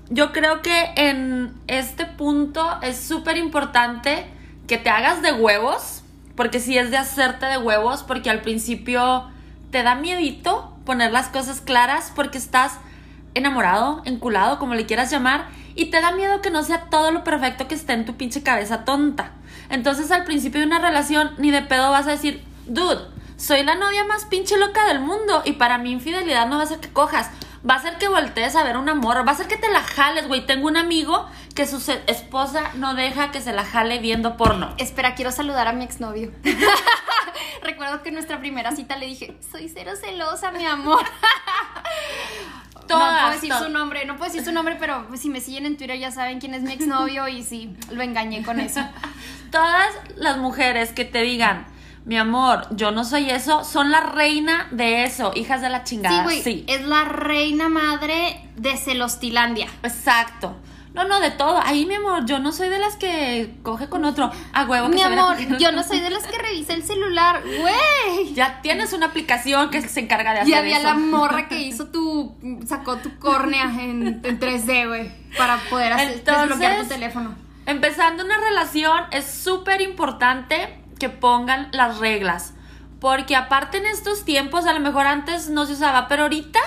yo 0.09 0.33
creo 0.33 0.61
que 0.61 0.91
en 0.95 1.53
este 1.67 2.05
punto 2.05 2.79
es 2.81 2.97
súper 2.97 3.37
importante 3.37 4.25
que 4.67 4.77
te 4.77 4.89
hagas 4.89 5.21
de 5.21 5.33
huevos, 5.33 6.03
porque 6.35 6.59
si 6.59 6.77
es 6.77 6.91
de 6.91 6.97
hacerte 6.97 7.45
de 7.45 7.57
huevos, 7.57 8.03
porque 8.03 8.29
al 8.29 8.41
principio 8.41 9.29
te 9.71 9.83
da 9.83 9.95
miedito 9.95 10.77
poner 10.85 11.11
las 11.11 11.27
cosas 11.27 11.61
claras, 11.61 12.11
porque 12.15 12.37
estás 12.37 12.73
enamorado, 13.33 14.01
enculado, 14.05 14.59
como 14.59 14.75
le 14.75 14.85
quieras 14.85 15.11
llamar, 15.11 15.47
y 15.75 15.85
te 15.85 16.01
da 16.01 16.11
miedo 16.11 16.41
que 16.41 16.49
no 16.49 16.63
sea 16.63 16.89
todo 16.89 17.11
lo 17.11 17.23
perfecto 17.23 17.67
que 17.67 17.75
esté 17.75 17.93
en 17.93 18.05
tu 18.05 18.15
pinche 18.15 18.43
cabeza 18.43 18.85
tonta. 18.85 19.31
Entonces 19.69 20.11
al 20.11 20.25
principio 20.25 20.59
de 20.59 20.67
una 20.67 20.79
relación 20.79 21.31
ni 21.37 21.51
de 21.51 21.61
pedo 21.61 21.91
vas 21.91 22.07
a 22.07 22.11
decir, 22.11 22.43
dude, 22.65 23.01
soy 23.37 23.63
la 23.63 23.75
novia 23.75 24.03
más 24.05 24.25
pinche 24.25 24.57
loca 24.57 24.85
del 24.85 24.99
mundo 24.99 25.41
y 25.45 25.53
para 25.53 25.77
mí 25.77 25.91
infidelidad 25.91 26.47
no 26.47 26.57
va 26.57 26.63
a 26.63 26.67
ser 26.67 26.79
que 26.79 26.91
cojas, 26.91 27.31
va 27.67 27.75
a 27.75 27.81
ser 27.81 27.97
que 27.97 28.07
voltees 28.07 28.55
a 28.55 28.63
ver 28.63 28.77
un 28.77 28.89
amor, 28.89 29.27
va 29.27 29.31
a 29.31 29.35
ser 29.35 29.47
que 29.47 29.57
te 29.57 29.69
la 29.69 29.81
jales, 29.81 30.27
güey. 30.27 30.45
Tengo 30.45 30.67
un 30.67 30.77
amigo 30.77 31.27
que 31.55 31.67
su 31.67 31.77
esposa 32.07 32.71
no 32.75 32.95
deja 32.95 33.31
que 33.31 33.41
se 33.41 33.53
la 33.53 33.63
jale 33.63 33.99
viendo 33.99 34.37
porno. 34.37 34.73
Espera, 34.77 35.15
quiero 35.15 35.31
saludar 35.31 35.67
a 35.67 35.73
mi 35.73 35.83
exnovio. 35.83 36.31
Recuerdo 37.63 38.01
que 38.01 38.09
en 38.09 38.15
nuestra 38.15 38.39
primera 38.39 38.75
cita 38.75 38.95
le 38.97 39.05
dije, 39.05 39.37
soy 39.51 39.69
cero 39.69 39.91
celosa, 39.99 40.51
mi 40.51 40.65
amor. 40.65 41.03
no 42.75 42.81
Todas, 42.87 43.21
puedo 43.21 43.33
decir 43.33 43.49
todas. 43.49 43.63
su 43.65 43.69
nombre, 43.71 44.05
no 44.05 44.17
puedo 44.17 44.31
decir 44.31 44.43
su 44.43 44.51
nombre, 44.51 44.77
pero 44.79 45.07
si 45.15 45.29
me 45.29 45.39
siguen 45.39 45.65
en 45.65 45.77
Twitter 45.77 45.97
ya 45.99 46.11
saben 46.11 46.39
quién 46.39 46.53
es 46.53 46.63
mi 46.63 46.73
exnovio 46.73 47.27
y 47.27 47.43
sí, 47.43 47.75
lo 47.91 48.01
engañé 48.01 48.43
con 48.43 48.59
eso. 48.59 48.81
Todas 49.51 49.93
las 50.15 50.37
mujeres 50.37 50.91
que 50.91 51.05
te 51.05 51.21
digan, 51.21 51.65
mi 52.05 52.17
amor, 52.17 52.67
yo 52.71 52.91
no 52.91 53.03
soy 53.05 53.29
eso, 53.29 53.63
son 53.63 53.91
la 53.91 53.99
reina 54.01 54.67
de 54.71 55.03
eso, 55.03 55.31
hijas 55.35 55.61
de 55.61 55.69
la 55.69 55.79
Sí, 55.85 55.95
chingada. 55.95 56.23
güey, 56.23 56.41
sí. 56.41 56.65
es 56.67 56.81
la 56.85 57.03
reina 57.05 57.69
madre 57.69 58.41
de 58.55 58.75
Celostilandia. 58.77 59.67
Exacto. 59.83 60.55
No, 60.93 61.05
no, 61.05 61.21
de 61.21 61.31
todo. 61.31 61.57
Ahí, 61.63 61.85
mi 61.85 61.95
amor, 61.95 62.25
yo 62.25 62.39
no 62.39 62.51
soy 62.51 62.67
de 62.67 62.77
las 62.77 62.97
que 62.97 63.53
coge 63.63 63.87
con 63.87 64.03
otro. 64.03 64.29
A 64.51 64.65
huevo 64.65 64.87
que 64.89 64.95
Mi 64.95 65.01
se 65.01 65.07
viene 65.07 65.21
a 65.21 65.25
amor, 65.31 65.57
yo 65.57 65.71
no 65.71 65.83
soy 65.83 66.01
de 66.01 66.09
las 66.09 66.27
que 66.27 66.37
revisa 66.37 66.73
el 66.73 66.83
celular, 66.83 67.41
güey. 67.43 68.33
Ya 68.33 68.61
tienes 68.61 68.91
una 68.91 69.05
aplicación 69.05 69.69
que 69.69 69.81
se 69.83 70.01
encarga 70.01 70.33
de 70.33 70.39
hacer 70.41 70.49
Y 70.49 70.53
había 70.53 70.79
eso. 70.79 70.87
la 70.87 70.95
morra 70.95 71.47
que 71.47 71.61
hizo 71.61 71.87
tu, 71.87 72.35
sacó 72.67 72.97
tu 72.97 73.17
córnea 73.19 73.71
en, 73.79 74.19
en 74.25 74.37
3D, 74.39 74.87
güey, 74.89 75.11
para 75.37 75.59
poder 75.69 75.93
hacer, 75.93 76.11
Entonces- 76.11 76.41
desbloquear 76.49 76.81
tu 76.81 76.87
teléfono. 76.89 77.35
Empezando 77.67 78.25
una 78.25 78.37
relación 78.37 79.03
es 79.11 79.25
súper 79.25 79.79
importante 79.79 80.80
que 81.01 81.09
pongan 81.09 81.67
las 81.73 81.97
reglas. 81.97 82.53
Porque 82.99 83.35
aparte 83.35 83.79
en 83.79 83.87
estos 83.87 84.23
tiempos, 84.23 84.67
a 84.67 84.73
lo 84.73 84.79
mejor 84.79 85.07
antes 85.07 85.49
no 85.49 85.65
se 85.65 85.73
usaba, 85.73 86.07
pero 86.07 86.23
ahorita, 86.23 86.59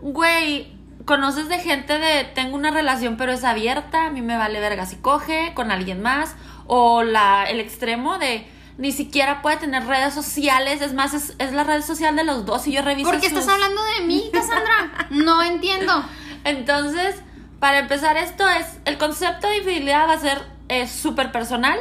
güey, 0.00 0.72
conoces 1.04 1.48
de 1.48 1.58
gente 1.60 1.98
de 2.00 2.24
tengo 2.24 2.56
una 2.56 2.72
relación 2.72 3.16
pero 3.16 3.30
es 3.32 3.44
abierta, 3.44 4.06
a 4.06 4.10
mí 4.10 4.20
me 4.22 4.36
vale 4.36 4.58
verga 4.58 4.84
si 4.86 4.96
coge 4.96 5.52
con 5.54 5.70
alguien 5.70 6.02
más. 6.02 6.34
O 6.66 7.04
la, 7.04 7.44
el 7.44 7.60
extremo 7.60 8.18
de 8.18 8.44
ni 8.76 8.90
siquiera 8.90 9.40
puede 9.40 9.56
tener 9.58 9.86
redes 9.86 10.12
sociales, 10.12 10.82
es 10.82 10.92
más, 10.92 11.14
es, 11.14 11.34
es 11.38 11.52
la 11.52 11.62
red 11.62 11.80
social 11.82 12.16
de 12.16 12.24
los 12.24 12.44
dos 12.44 12.66
y 12.66 12.72
yo 12.72 12.82
reviso 12.82 13.08
¿Por 13.08 13.20
qué 13.20 13.30
sus- 13.30 13.38
estás 13.38 13.54
hablando 13.54 13.80
de 13.98 14.04
mí, 14.06 14.28
Cassandra? 14.32 15.06
No 15.10 15.42
entiendo. 15.44 16.04
Entonces, 16.44 17.14
para 17.60 17.78
empezar 17.78 18.16
esto 18.16 18.46
es, 18.48 18.66
el 18.84 18.98
concepto 18.98 19.48
de 19.48 19.58
infidelidad 19.58 20.08
va 20.08 20.14
a 20.14 20.18
ser 20.18 20.42
eh, 20.68 20.88
súper 20.88 21.30
personal 21.32 21.78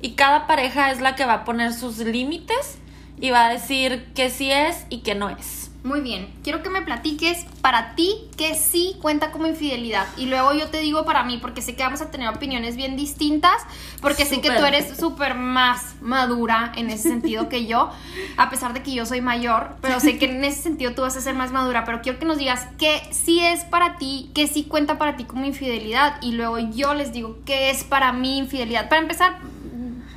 y 0.00 0.12
cada 0.12 0.46
pareja 0.46 0.90
es 0.90 1.00
la 1.00 1.14
que 1.14 1.24
va 1.24 1.34
a 1.34 1.44
poner 1.44 1.72
sus 1.72 1.98
límites 1.98 2.78
y 3.20 3.30
va 3.30 3.46
a 3.46 3.52
decir 3.52 4.06
que 4.14 4.30
sí 4.30 4.50
es 4.50 4.84
y 4.90 4.98
que 4.98 5.14
no 5.14 5.30
es. 5.30 5.66
Muy 5.86 6.00
bien, 6.00 6.34
quiero 6.42 6.64
que 6.64 6.68
me 6.68 6.82
platiques 6.82 7.46
para 7.60 7.94
ti 7.94 8.28
que 8.36 8.56
sí 8.56 8.96
cuenta 9.00 9.30
como 9.30 9.46
infidelidad 9.46 10.04
y 10.16 10.26
luego 10.26 10.52
yo 10.52 10.68
te 10.68 10.80
digo 10.80 11.04
para 11.04 11.22
mí 11.22 11.38
porque 11.40 11.62
sé 11.62 11.76
que 11.76 11.84
vamos 11.84 12.00
a 12.00 12.10
tener 12.10 12.28
opiniones 12.28 12.74
bien 12.74 12.96
distintas 12.96 13.62
porque 14.00 14.24
sé 14.24 14.40
que 14.40 14.50
tú 14.50 14.64
eres 14.64 14.96
súper 14.96 15.36
más 15.36 15.94
madura 16.00 16.72
en 16.74 16.90
ese 16.90 17.08
sentido 17.08 17.48
que 17.48 17.66
yo, 17.66 17.92
a 18.36 18.50
pesar 18.50 18.72
de 18.72 18.82
que 18.82 18.92
yo 18.92 19.06
soy 19.06 19.20
mayor, 19.20 19.76
pero 19.80 20.00
sé 20.00 20.18
que 20.18 20.24
en 20.24 20.44
ese 20.44 20.60
sentido 20.60 20.92
tú 20.92 21.02
vas 21.02 21.16
a 21.16 21.20
ser 21.20 21.36
más 21.36 21.52
madura, 21.52 21.84
pero 21.84 22.02
quiero 22.02 22.18
que 22.18 22.24
nos 22.24 22.38
digas 22.38 22.66
qué 22.78 23.02
sí 23.12 23.38
es 23.38 23.62
para 23.62 23.96
ti, 23.96 24.32
qué 24.34 24.48
sí 24.48 24.64
cuenta 24.64 24.98
para 24.98 25.16
ti 25.16 25.22
como 25.22 25.44
infidelidad 25.44 26.20
y 26.20 26.32
luego 26.32 26.58
yo 26.58 26.94
les 26.94 27.12
digo 27.12 27.38
qué 27.46 27.70
es 27.70 27.84
para 27.84 28.12
mí 28.12 28.38
infidelidad. 28.38 28.88
Para 28.88 29.02
empezar, 29.02 29.38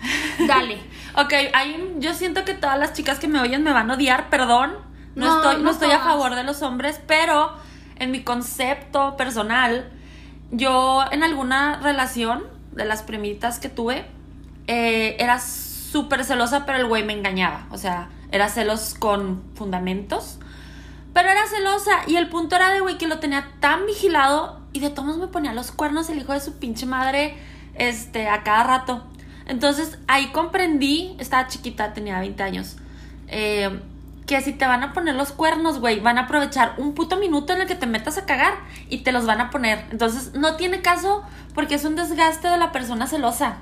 dale. 0.48 0.79
Ok, 1.15 1.34
hay, 1.53 1.96
yo 2.00 2.13
siento 2.13 2.46
que 2.46 2.53
todas 2.53 2.77
las 2.79 2.94
chicas 2.94 3.20
que 3.20 3.27
me 3.27 3.39
oyen 3.39 3.63
me 3.63 3.74
van 3.74 3.89
a 3.91 3.96
odiar, 3.96 4.29
perdón. 4.29 4.74
No, 5.15 5.25
No, 5.25 5.38
estoy, 5.38 5.58
no, 5.58 5.63
no 5.63 5.72
estoy 5.72 5.91
a 5.91 6.00
favor 6.00 6.36
de 6.36 6.44
los 6.44 6.62
hombres, 6.62 7.01
pero 7.08 7.53
en 7.98 8.12
mi 8.12 8.24
concepto 8.24 9.18
personal, 9.18 9.89
yo 10.51 11.03
en 11.12 11.24
alguna 11.24 11.79
relación 11.82 12.44
de 12.72 12.86
las 12.86 13.03
primitas 13.03 13.60
que 13.60 13.70
tuve, 13.70 14.06
eh, 14.68 15.18
era 15.20 15.39
súper 15.39 16.24
celosa, 16.24 16.65
pero 16.65 16.77
el 16.77 16.86
güey 16.88 17.03
me 17.03 17.13
engañaba. 17.13 17.65
O 17.72 17.77
sea, 17.77 18.10
era 18.32 18.50
celos 18.50 18.96
con 18.98 19.44
fundamentos. 19.56 20.39
Pero 21.13 21.29
era 21.29 21.46
celosa 21.48 21.91
y 22.08 22.15
el 22.18 22.29
punto 22.29 22.56
era 22.56 22.70
de 22.70 22.82
güey 22.82 22.98
que 22.98 23.08
lo 23.08 23.20
tenía 23.20 23.51
tan 23.60 23.86
vigilado 23.88 24.60
y 24.74 24.79
de 24.79 24.91
todos 24.91 25.18
me 25.18 25.27
ponía 25.27 25.53
los 25.53 25.72
cuernos 25.72 26.10
el 26.10 26.20
hijo 26.20 26.34
de 26.34 26.39
su 26.39 26.60
pinche 26.60 26.86
madre 26.86 27.36
este 27.74 28.29
a 28.29 28.44
cada 28.44 28.63
rato. 28.63 29.03
Entonces 29.50 29.98
ahí 30.08 30.27
comprendí, 30.27 31.15
estaba 31.20 31.48
chiquita, 31.48 31.94
tenía 31.94 32.20
20 32.20 32.41
años, 32.44 32.77
eh, 33.27 33.82
que 34.27 34.39
si 34.41 34.53
te 34.53 34.68
van 34.68 34.84
a 34.84 34.94
poner 34.94 35.15
los 35.15 35.32
cuernos, 35.32 35.79
güey, 35.79 36.00
van 36.00 36.20
a 36.20 36.22
aprovechar 36.22 36.75
un 36.77 36.94
puto 36.94 37.18
minuto 37.18 37.51
en 37.53 37.62
el 37.62 37.68
que 37.68 37.74
te 37.74 37.88
metas 37.88 38.20
a 38.20 38.25
cagar 38.25 38.53
y 38.88 39.00
te 39.00 39.12
los 39.12 39.25
van 39.25 39.41
a 39.41 39.50
poner. 39.50 39.86
Entonces 39.89 40.36
no 40.36 40.56
tiene 40.56 40.82
caso 40.82 41.24
porque 41.56 41.75
es 41.75 41.84
un 41.84 41.96
desgaste 41.96 42.48
de 42.48 42.58
la 42.58 42.72
persona 42.72 43.08
celosa 43.08 43.58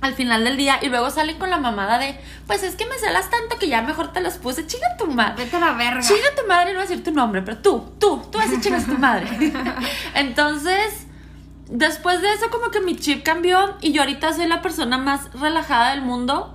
al 0.00 0.14
final 0.14 0.44
del 0.44 0.56
día 0.56 0.78
y 0.82 0.88
luego 0.88 1.10
salen 1.10 1.38
con 1.38 1.50
la 1.50 1.58
mamada 1.58 1.98
de, 1.98 2.18
pues 2.48 2.64
es 2.64 2.74
que 2.74 2.86
me 2.86 2.98
celas 2.98 3.30
tanto 3.30 3.58
que 3.58 3.68
ya 3.68 3.82
mejor 3.82 4.12
te 4.12 4.20
los 4.20 4.34
puse, 4.34 4.66
chinga 4.66 4.96
tu 4.96 5.06
madre. 5.06 5.44
Vete 5.44 5.56
a 5.56 5.60
la 5.60 5.72
verga. 5.72 6.00
Chinga 6.00 6.34
tu 6.36 6.46
madre, 6.48 6.72
no 6.72 6.78
voy 6.78 6.86
a 6.86 6.88
decir 6.88 7.04
tu 7.04 7.12
nombre, 7.12 7.42
pero 7.42 7.58
tú, 7.58 7.92
tú, 8.00 8.22
tú 8.30 8.38
así 8.38 8.60
chingas 8.60 8.86
tu 8.86 8.98
madre. 8.98 9.28
Entonces, 10.14 11.07
después 11.68 12.20
de 12.22 12.32
eso, 12.32 12.50
como 12.50 12.70
que 12.70 12.80
mi 12.80 12.96
chip 12.96 13.22
cambió 13.22 13.76
y 13.80 13.92
yo 13.92 14.02
ahorita 14.02 14.32
soy 14.32 14.46
la 14.46 14.62
persona 14.62 14.98
más 14.98 15.32
relajada 15.32 15.90
del 15.90 16.02
mundo. 16.02 16.54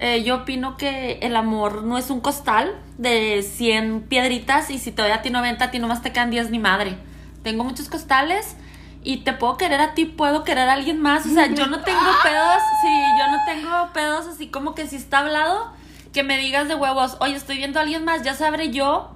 Eh, 0.00 0.22
yo 0.24 0.36
opino 0.36 0.76
que 0.76 1.18
el 1.22 1.36
amor 1.36 1.84
no 1.84 1.98
es 1.98 2.10
un 2.10 2.20
costal 2.20 2.74
de 2.98 3.42
100 3.42 4.02
piedritas 4.02 4.70
y 4.70 4.78
si 4.78 4.90
te 4.90 5.02
doy 5.02 5.12
a 5.12 5.22
ti 5.22 5.30
90, 5.30 5.64
a 5.64 5.70
ti 5.70 5.78
nomás 5.78 6.02
te 6.02 6.12
quedan 6.12 6.30
10 6.30 6.50
ni 6.50 6.58
madre. 6.58 6.96
Tengo 7.42 7.64
muchos 7.64 7.88
costales 7.88 8.56
y 9.02 9.18
te 9.18 9.32
puedo 9.32 9.56
querer 9.56 9.80
a 9.80 9.94
ti, 9.94 10.06
puedo 10.06 10.44
querer 10.44 10.68
a 10.68 10.72
alguien 10.72 11.00
más. 11.00 11.26
O 11.26 11.30
sea, 11.30 11.46
yo 11.46 11.66
no 11.66 11.80
tengo 11.80 12.00
pedos, 12.22 12.62
sí, 12.82 13.02
yo 13.18 13.30
no 13.30 13.38
tengo 13.46 13.92
pedos 13.92 14.26
así 14.26 14.48
como 14.48 14.74
que 14.74 14.86
si 14.86 14.96
está 14.96 15.18
hablado, 15.18 15.72
que 16.12 16.22
me 16.22 16.38
digas 16.38 16.68
de 16.68 16.74
huevos, 16.74 17.16
oye, 17.20 17.36
estoy 17.36 17.58
viendo 17.58 17.78
a 17.78 17.82
alguien 17.82 18.04
más, 18.04 18.22
ya 18.22 18.34
sabré 18.34 18.70
yo 18.70 19.14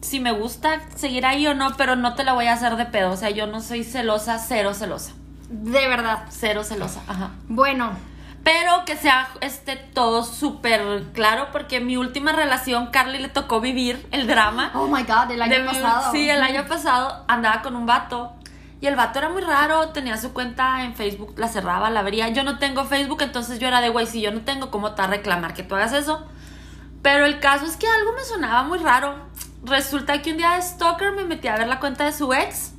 si 0.00 0.20
me 0.20 0.32
gusta 0.32 0.80
seguir 0.94 1.26
ahí 1.26 1.46
o 1.46 1.54
no, 1.54 1.76
pero 1.76 1.96
no 1.96 2.14
te 2.14 2.24
la 2.24 2.32
voy 2.32 2.46
a 2.46 2.52
hacer 2.54 2.76
de 2.76 2.86
pedo. 2.86 3.10
O 3.12 3.16
sea, 3.16 3.30
yo 3.30 3.46
no 3.46 3.60
soy 3.60 3.82
celosa, 3.84 4.38
cero 4.38 4.74
celosa. 4.74 5.12
De 5.48 5.86
verdad. 5.88 6.24
Cero 6.30 6.64
celosa, 6.64 7.00
ajá. 7.08 7.30
Bueno, 7.48 7.90
Pero 8.44 8.84
que 8.84 8.96
sea 8.96 9.28
este 9.40 9.74
todo 9.74 10.22
súper 10.22 11.02
claro, 11.12 11.48
porque 11.50 11.80
mi 11.80 11.96
última 11.96 12.30
relación, 12.30 12.86
Carly 12.92 13.18
le 13.18 13.28
tocó 13.28 13.60
vivir 13.60 14.06
el 14.12 14.28
drama. 14.28 14.70
oh 14.74 14.86
my 14.86 15.02
god, 15.02 15.30
el 15.32 15.42
año 15.42 15.60
mi- 15.62 15.66
pasado. 15.66 16.12
Sí, 16.12 16.30
el 16.30 16.40
año 16.40 16.64
pasado 16.68 17.24
andaba 17.26 17.62
con 17.62 17.74
un 17.74 17.86
vato. 17.86 18.32
Y 18.80 18.86
el 18.86 18.94
vato 18.94 19.18
era 19.18 19.30
muy 19.30 19.42
raro, 19.42 19.88
tenía 19.88 20.16
su 20.18 20.32
cuenta 20.32 20.84
en 20.84 20.94
Facebook, 20.94 21.34
la 21.38 21.48
cerraba, 21.48 21.90
la 21.90 22.00
abría. 22.00 22.28
Yo 22.28 22.44
no 22.44 22.58
tengo 22.58 22.84
Facebook, 22.84 23.22
entonces 23.22 23.58
yo 23.58 23.66
era 23.66 23.80
de, 23.80 23.88
güey, 23.88 24.06
si 24.06 24.20
yo 24.20 24.30
no 24.30 24.42
tengo, 24.42 24.70
¿cómo 24.70 24.92
te 24.92 25.02
a 25.02 25.06
reclamar 25.08 25.54
que 25.54 25.62
tú 25.64 25.74
hagas 25.74 25.92
eso? 25.94 26.24
Pero 27.06 27.24
el 27.24 27.38
caso 27.38 27.66
es 27.66 27.76
que 27.76 27.86
algo 27.86 28.12
me 28.14 28.24
sonaba 28.24 28.64
muy 28.64 28.80
raro. 28.80 29.14
Resulta 29.62 30.20
que 30.22 30.32
un 30.32 30.38
día 30.38 30.56
de 30.56 30.62
Stalker 30.62 31.12
me 31.12 31.22
metí 31.24 31.46
a 31.46 31.56
ver 31.56 31.68
la 31.68 31.78
cuenta 31.78 32.04
de 32.04 32.12
su 32.12 32.32
ex. 32.34 32.72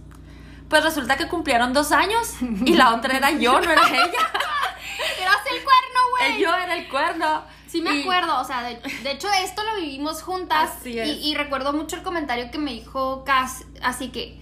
Pues 0.68 0.84
resulta 0.84 1.16
que 1.16 1.30
cumplieron 1.30 1.72
dos 1.72 1.94
años 1.94 2.34
y 2.66 2.74
la 2.74 2.94
otra 2.94 3.16
era 3.16 3.32
yo, 3.32 3.54
no 3.62 3.72
era 3.72 3.88
ella. 3.88 4.04
Eras 5.22 5.38
el 5.50 5.64
cuerno, 5.64 6.00
güey. 6.20 6.42
Yo 6.42 6.54
era 6.54 6.76
el 6.76 6.90
cuerno. 6.90 7.44
Sí 7.68 7.82
me 7.82 7.96
Y- 7.96 8.02
acuerdo, 8.02 8.38
o 8.42 8.44
sea, 8.44 8.64
de, 8.64 8.82
de 9.04 9.12
hecho 9.12 9.30
esto 9.44 9.64
lo 9.64 9.78
vivimos 9.80 10.22
juntas 10.24 10.72
Así 10.82 11.00
es. 11.00 11.08
y, 11.08 11.30
y 11.32 11.36
recuerdo 11.36 11.72
mucho 11.72 11.96
el 11.96 12.04
comentario 12.04 12.52
que 12.52 12.58
me 12.58 12.72
dijo 12.72 13.24
Cass, 13.24 13.64
así 13.82 14.10
que 14.10 14.38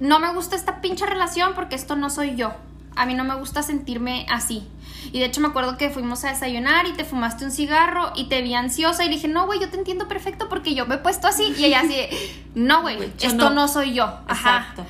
no 0.00 0.18
me 0.18 0.32
gusta 0.32 0.56
esta 0.56 0.80
pinche 0.80 1.06
relación 1.06 1.54
porque 1.54 1.76
esto 1.76 1.94
no 1.94 2.10
soy 2.10 2.34
yo. 2.34 2.52
A 2.96 3.06
mí 3.06 3.14
no 3.14 3.24
me 3.24 3.34
gusta 3.34 3.62
sentirme 3.62 4.26
así. 4.28 4.66
Y 5.12 5.20
de 5.20 5.26
hecho 5.26 5.40
me 5.40 5.48
acuerdo 5.48 5.76
que 5.76 5.90
fuimos 5.90 6.24
a 6.24 6.30
desayunar 6.30 6.86
y 6.86 6.92
te 6.92 7.04
fumaste 7.04 7.44
un 7.44 7.50
cigarro 7.50 8.12
y 8.16 8.28
te 8.28 8.42
vi 8.42 8.54
ansiosa 8.54 9.04
y 9.04 9.08
dije, 9.08 9.28
no, 9.28 9.46
güey, 9.46 9.60
yo 9.60 9.68
te 9.68 9.76
entiendo 9.76 10.08
perfecto 10.08 10.48
porque 10.48 10.74
yo 10.74 10.86
me 10.86 10.96
he 10.96 10.98
puesto 10.98 11.28
así. 11.28 11.54
Y 11.56 11.64
ella 11.66 11.80
así, 11.80 11.88
de, 11.88 12.44
no, 12.54 12.82
güey, 12.82 12.98
esto 13.20 13.50
no. 13.50 13.50
no. 13.50 13.68
soy 13.68 13.94
yo. 13.94 14.04
Ajá. 14.26 14.58
Exacto. 14.58 14.86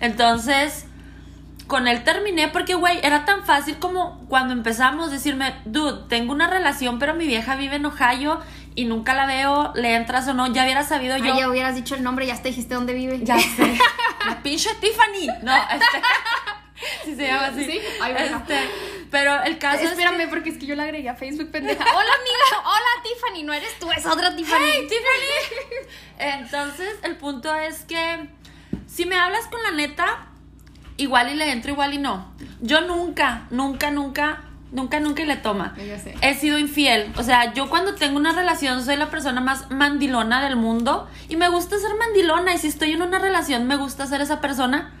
Entonces, 0.00 0.86
con 1.66 1.88
él 1.88 2.04
terminé 2.04 2.48
porque, 2.48 2.74
güey, 2.74 2.98
era 3.02 3.24
tan 3.24 3.44
fácil 3.44 3.78
como 3.78 4.24
cuando 4.28 4.52
empezamos 4.52 5.10
decirme, 5.10 5.54
dude, 5.64 6.08
tengo 6.08 6.32
una 6.32 6.48
relación, 6.48 6.98
pero 6.98 7.14
mi 7.14 7.26
vieja 7.26 7.56
vive 7.56 7.76
en 7.76 7.86
Ohio 7.86 8.40
y 8.74 8.86
nunca 8.86 9.14
la 9.14 9.26
veo, 9.26 9.72
le 9.74 9.94
entras 9.94 10.26
o 10.28 10.34
no, 10.34 10.52
ya 10.52 10.64
hubiera 10.64 10.82
sabido 10.82 11.16
yo. 11.16 11.36
Ya 11.38 11.48
hubieras 11.48 11.74
dicho 11.74 11.94
el 11.94 12.02
nombre, 12.02 12.26
ya 12.26 12.40
te 12.40 12.48
dijiste 12.48 12.74
dónde 12.74 12.92
vive. 12.92 13.20
Ya 13.22 13.38
sé. 13.38 13.78
La 14.26 14.42
pinche 14.42 14.70
Tiffany. 14.80 15.26
No, 15.42 15.54
este. 15.54 16.02
Sí 17.04 17.14
se 17.16 17.26
llama 17.26 17.46
así. 17.46 17.64
¿Sí? 17.64 17.80
Ay, 18.00 18.12
bueno. 18.12 18.36
Este, 18.38 18.58
pero 19.10 19.42
el 19.42 19.58
caso 19.58 19.82
es 19.84 19.90
Espérame, 19.92 20.18
que- 20.18 20.28
porque 20.28 20.50
es 20.50 20.58
que 20.58 20.66
yo 20.66 20.74
la 20.76 20.84
agregué 20.84 21.08
a 21.08 21.14
Facebook, 21.14 21.50
pendeja. 21.50 21.82
Hola, 21.84 22.10
amiga. 22.20 22.60
Hola, 22.64 23.02
Tiffany. 23.02 23.42
No 23.44 23.52
eres 23.52 23.78
tú, 23.78 23.90
es 23.92 24.04
otra 24.06 24.34
Tiffany. 24.34 24.60
¡Hey, 24.64 24.88
Tiffany! 24.88 25.88
Entonces, 26.18 26.96
el 27.02 27.16
punto 27.16 27.54
es 27.54 27.80
que 27.84 28.28
si 28.86 29.04
me 29.06 29.16
hablas 29.16 29.46
con 29.46 29.62
la 29.62 29.70
neta, 29.72 30.26
igual 30.96 31.30
y 31.32 31.34
le 31.34 31.50
entro, 31.50 31.70
igual 31.72 31.94
y 31.94 31.98
no. 31.98 32.32
Yo 32.60 32.80
nunca, 32.82 33.46
nunca, 33.50 33.90
nunca, 33.90 34.42
nunca, 34.72 35.00
nunca 35.00 35.24
le 35.24 35.36
toma. 35.36 35.74
Sé. 35.76 36.14
He 36.22 36.34
sido 36.34 36.58
infiel. 36.58 37.12
O 37.16 37.22
sea, 37.22 37.52
yo 37.54 37.68
cuando 37.68 37.94
tengo 37.94 38.16
una 38.16 38.32
relación 38.32 38.84
soy 38.84 38.96
la 38.96 39.10
persona 39.10 39.40
más 39.40 39.70
mandilona 39.70 40.42
del 40.44 40.56
mundo 40.56 41.08
y 41.28 41.36
me 41.36 41.48
gusta 41.48 41.78
ser 41.78 41.94
mandilona 41.98 42.54
y 42.54 42.58
si 42.58 42.68
estoy 42.68 42.92
en 42.92 43.02
una 43.02 43.18
relación 43.18 43.66
me 43.66 43.76
gusta 43.76 44.06
ser 44.06 44.20
esa 44.20 44.40
persona, 44.40 44.92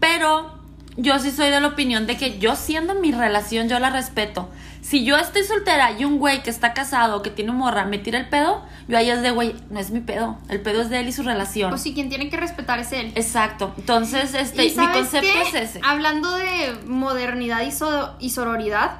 pero 0.00 0.58
yo 0.96 1.18
sí 1.18 1.30
soy 1.30 1.50
de 1.50 1.60
la 1.60 1.68
opinión 1.68 2.06
de 2.06 2.16
que 2.16 2.38
yo 2.38 2.54
siendo 2.56 2.94
mi 2.94 3.12
relación 3.12 3.68
yo 3.68 3.78
la 3.78 3.90
respeto. 3.90 4.48
Si 4.80 5.02
yo 5.04 5.16
estoy 5.16 5.44
soltera 5.44 5.92
y 5.92 6.04
un 6.04 6.18
güey 6.18 6.42
que 6.42 6.50
está 6.50 6.74
casado, 6.74 7.22
que 7.22 7.30
tiene 7.30 7.52
morra, 7.52 7.86
me 7.86 7.96
tira 7.98 8.18
el 8.18 8.28
pedo, 8.28 8.62
yo 8.86 8.98
ahí 8.98 9.08
es 9.08 9.22
de 9.22 9.30
güey, 9.30 9.56
no 9.70 9.80
es 9.80 9.90
mi 9.90 10.00
pedo, 10.00 10.36
el 10.50 10.60
pedo 10.60 10.82
es 10.82 10.90
de 10.90 11.00
él 11.00 11.08
y 11.08 11.12
su 11.12 11.22
relación. 11.22 11.70
Pues 11.70 11.80
sí, 11.80 11.94
quien 11.94 12.10
tiene 12.10 12.28
que 12.28 12.36
respetar 12.36 12.78
es 12.78 12.92
él. 12.92 13.10
Exacto. 13.14 13.72
Entonces, 13.78 14.34
este, 14.34 14.66
¿Y 14.66 14.76
mi 14.76 14.86
concepto 14.88 15.26
qué? 15.32 15.42
es 15.60 15.70
ese. 15.70 15.80
Hablando 15.82 16.36
de 16.36 16.74
modernidad 16.86 17.62
y, 17.62 17.70
so- 17.72 18.14
y 18.20 18.28
sororidad, 18.28 18.98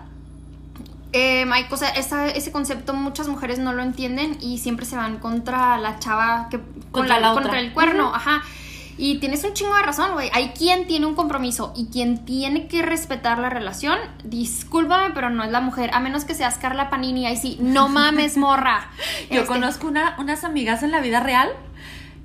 eh, 1.13 1.45
hay 1.53 1.65
cosa- 1.65 1.91
esa- 1.91 2.29
ese 2.29 2.51
concepto 2.51 2.95
muchas 2.95 3.29
mujeres 3.29 3.59
no 3.59 3.73
lo 3.73 3.83
entienden 3.83 4.37
y 4.41 4.59
siempre 4.59 4.85
se 4.87 4.97
van 4.97 5.19
contra 5.19 5.77
la 5.79 5.99
chava 5.99 6.49
que 6.51 6.59
con 6.59 7.03
Contra 7.03 7.17
la- 7.17 7.21
la 7.21 7.31
otra. 7.33 7.43
contra 7.43 7.61
el 7.61 7.73
cuerno, 7.73 8.13
ajá. 8.15 8.43
Y 8.97 9.19
tienes 9.19 9.43
un 9.45 9.53
chingo 9.55 9.75
de 9.75 9.83
razón, 9.83 10.13
güey. 10.13 10.31
Hay 10.33 10.51
quien 10.51 10.87
tiene 10.87 11.07
un 11.07 11.15
compromiso 11.15 11.73
y 11.77 11.87
quien 11.87 12.25
tiene 12.25 12.69
que 12.69 12.83
respetar 12.83 13.39
la 13.39 13.51
relación. 13.51 13.99
Discúlpame, 14.25 15.15
pero 15.15 15.31
no 15.31 15.43
es 15.45 15.51
la 15.51 15.61
mujer. 15.61 15.91
A 15.95 16.01
menos 16.01 16.25
que 16.25 16.35
seas 16.35 16.59
Carla 16.59 16.91
Panini. 16.91 17.27
Ahí 17.27 17.37
sí, 17.37 17.59
no 17.61 17.89
mames, 17.89 18.37
morra. 18.37 18.89
Yo 19.31 19.41
Este, 19.43 19.47
conozco 19.47 19.87
una, 19.87 20.15
unas 20.19 20.45
amigas 20.45 20.83
en 20.83 20.91
la 20.91 21.01
vida 21.01 21.21
real 21.21 21.51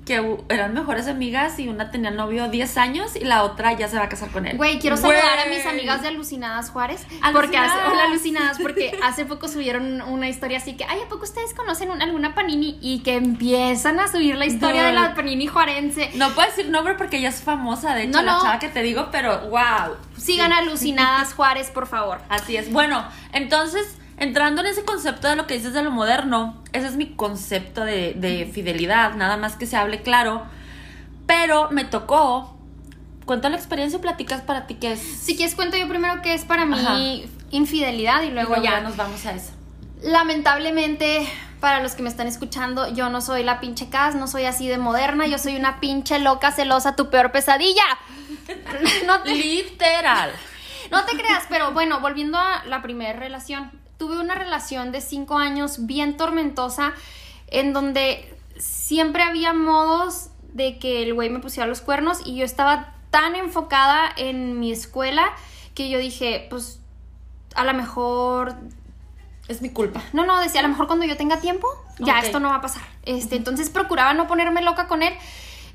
que 0.06 0.38
eran 0.48 0.74
mejores 0.74 1.06
amigas 1.06 1.58
y 1.60 1.68
una 1.68 1.90
tenía 1.90 2.10
novio 2.10 2.48
10 2.48 2.76
años 2.78 3.14
y 3.14 3.20
la 3.24 3.44
otra 3.44 3.74
ya 3.74 3.86
se 3.86 3.96
va 3.96 4.04
a 4.04 4.08
casar 4.08 4.30
con 4.30 4.46
él. 4.46 4.56
Güey, 4.56 4.78
quiero 4.80 4.96
saludar 4.96 5.38
a 5.38 5.46
mis 5.46 5.64
amigas 5.66 6.02
de 6.02 6.08
Alucinadas 6.08 6.70
Juárez. 6.70 7.06
Porque 7.32 7.56
hace, 7.56 7.70
Alucinadas. 7.70 7.92
hola, 7.92 8.04
Alucinadas, 8.04 8.58
porque 8.60 8.98
hace 9.04 9.24
poco 9.26 9.46
subieron 9.46 10.00
una 10.02 10.28
historia 10.28 10.58
así 10.58 10.74
que, 10.76 10.84
ay, 10.84 10.98
¿a 11.04 11.08
poco 11.08 11.24
ustedes 11.24 11.54
conocen 11.54 11.90
un- 11.90 12.02
alguna 12.02 12.34
Panini? 12.34 12.78
Y 12.80 13.00
que 13.00 13.14
empiezan 13.14 14.00
a 14.00 14.08
subir 14.08 14.36
la 14.36 14.46
historia 14.46 14.84
de 14.84 14.92
la. 14.92 15.14
Panini 15.14 15.46
juarense. 15.46 16.10
No 16.14 16.30
puedo 16.30 16.48
decir 16.48 16.68
nombre 16.70 16.94
porque 16.94 17.18
ella 17.18 17.28
es 17.28 17.42
famosa, 17.42 17.94
de 17.94 18.04
hecho, 18.04 18.18
No, 18.18 18.22
la 18.22 18.38
chava 18.42 18.58
que 18.58 18.68
te 18.68 18.82
digo, 18.82 19.08
pero 19.12 19.48
wow. 19.50 19.96
Sigan 20.16 20.52
Alucinadas 20.52 21.34
Juárez, 21.34 21.70
por 21.70 21.86
favor. 21.86 22.20
Así 22.28 22.56
es. 22.56 22.72
Bueno, 22.72 23.04
entonces, 23.32 23.96
entrando 24.20 24.60
en 24.60 24.68
ese 24.68 24.84
concepto 24.84 25.28
de 25.28 25.34
lo 25.34 25.46
que 25.48 25.54
dices 25.54 25.72
de 25.72 25.82
lo 25.82 25.90
moderno, 25.90 26.62
ese 26.72 26.86
es 26.86 26.96
mi 26.96 27.14
concepto 27.14 27.84
de, 27.84 28.14
de 28.14 28.48
fidelidad, 28.52 29.14
nada 29.14 29.36
más 29.36 29.56
que 29.56 29.66
se 29.66 29.76
hable 29.76 30.02
claro. 30.02 30.44
Pero 31.26 31.70
me 31.70 31.84
tocó. 31.84 32.56
Cuenta 33.24 33.48
la 33.48 33.56
experiencia 33.56 33.98
y 33.98 34.00
platicas 34.02 34.40
para 34.42 34.66
ti 34.66 34.74
qué 34.74 34.92
es. 34.92 35.00
Si 35.00 35.36
quieres 35.36 35.54
cuento 35.54 35.76
yo 35.76 35.88
primero 35.88 36.20
qué 36.22 36.34
es 36.34 36.44
para 36.44 36.64
mí 36.64 36.78
Ajá. 36.78 36.96
infidelidad 37.50 38.22
y 38.22 38.30
luego 38.30 38.50
Luego 38.50 38.64
ya 38.64 38.72
ya 38.72 38.80
nos 38.80 38.96
vamos 38.96 39.24
a 39.26 39.32
eso. 39.32 39.52
Lamentablemente, 40.02 41.28
Para 41.60 41.82
los 41.82 41.92
que 41.92 42.02
me 42.02 42.08
están 42.08 42.26
escuchando, 42.26 42.90
yo 42.92 43.10
no 43.10 43.20
soy 43.20 43.42
la 43.42 43.60
pinche 43.60 43.90
Cas, 43.90 44.14
no 44.14 44.26
soy 44.26 44.46
así 44.46 44.66
de 44.66 44.78
moderna, 44.78 45.26
yo 45.26 45.36
soy 45.36 45.56
una 45.56 45.78
pinche 45.78 46.18
loca 46.18 46.52
celosa, 46.52 46.96
tu 46.96 47.10
peor 47.10 47.32
pesadilla. 47.32 47.84
No 49.06 49.22
Literal. 49.24 50.32
No 50.90 51.04
te 51.04 51.12
creas, 51.18 51.44
pero 51.50 51.72
bueno, 51.72 52.00
volviendo 52.00 52.38
a 52.38 52.64
la 52.64 52.80
primera 52.80 53.18
relación. 53.18 53.70
Tuve 54.00 54.18
una 54.18 54.34
relación 54.34 54.92
de 54.92 55.02
cinco 55.02 55.36
años 55.36 55.84
bien 55.84 56.16
tormentosa 56.16 56.94
en 57.48 57.74
donde 57.74 58.34
siempre 58.56 59.22
había 59.22 59.52
modos 59.52 60.30
de 60.54 60.78
que 60.78 61.02
el 61.02 61.12
güey 61.12 61.28
me 61.28 61.38
pusiera 61.38 61.66
los 61.66 61.82
cuernos 61.82 62.22
y 62.24 62.34
yo 62.34 62.46
estaba 62.46 62.94
tan 63.10 63.36
enfocada 63.36 64.10
en 64.16 64.58
mi 64.58 64.72
escuela 64.72 65.30
que 65.74 65.90
yo 65.90 65.98
dije, 65.98 66.46
pues 66.48 66.80
a 67.54 67.64
lo 67.64 67.74
mejor 67.74 68.54
es 69.48 69.60
mi 69.60 69.68
culpa. 69.68 70.00
No, 70.14 70.24
no, 70.24 70.40
decía, 70.40 70.60
a 70.60 70.62
lo 70.62 70.70
mejor 70.70 70.86
cuando 70.86 71.04
yo 71.04 71.18
tenga 71.18 71.38
tiempo, 71.38 71.68
ya 71.98 72.20
esto 72.20 72.40
no 72.40 72.48
va 72.48 72.54
a 72.54 72.60
pasar. 72.62 72.82
Este, 73.02 73.36
entonces 73.36 73.68
procuraba 73.68 74.14
no 74.14 74.26
ponerme 74.26 74.62
loca 74.62 74.88
con 74.88 75.02
él. 75.02 75.12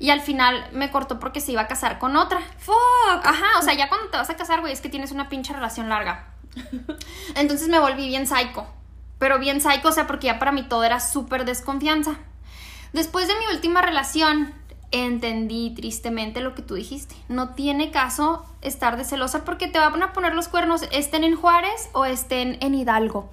Y 0.00 0.10
al 0.10 0.20
final 0.20 0.68
me 0.72 0.90
cortó 0.90 1.20
porque 1.20 1.40
se 1.40 1.52
iba 1.52 1.60
a 1.60 1.68
casar 1.68 2.00
con 2.00 2.16
otra. 2.16 2.40
Fuck. 2.58 3.24
Ajá, 3.24 3.60
o 3.60 3.62
sea, 3.62 3.74
ya 3.74 3.88
cuando 3.88 4.08
te 4.08 4.16
vas 4.16 4.28
a 4.28 4.36
casar, 4.36 4.62
güey, 4.62 4.72
es 4.72 4.80
que 4.80 4.88
tienes 4.88 5.12
una 5.12 5.28
pinche 5.28 5.52
relación 5.52 5.88
larga. 5.88 6.35
Entonces 7.34 7.68
me 7.68 7.78
volví 7.78 8.08
bien 8.08 8.26
psycho. 8.26 8.66
Pero 9.18 9.38
bien 9.38 9.60
psycho, 9.60 9.88
o 9.88 9.92
sea, 9.92 10.06
porque 10.06 10.26
ya 10.26 10.38
para 10.38 10.52
mí 10.52 10.62
todo 10.62 10.84
era 10.84 11.00
súper 11.00 11.44
desconfianza. 11.44 12.18
Después 12.92 13.28
de 13.28 13.34
mi 13.38 13.54
última 13.54 13.80
relación, 13.82 14.52
entendí 14.90 15.70
tristemente 15.70 16.40
lo 16.40 16.54
que 16.54 16.62
tú 16.62 16.74
dijiste. 16.74 17.14
No 17.28 17.50
tiene 17.50 17.90
caso 17.90 18.44
estar 18.62 18.96
de 18.96 19.04
celosa 19.04 19.44
porque 19.44 19.68
te 19.68 19.78
van 19.78 20.02
a 20.02 20.12
poner 20.12 20.34
los 20.34 20.48
cuernos, 20.48 20.82
estén 20.92 21.24
en 21.24 21.36
Juárez 21.36 21.88
o 21.92 22.04
estén 22.04 22.58
en 22.60 22.74
Hidalgo. 22.74 23.30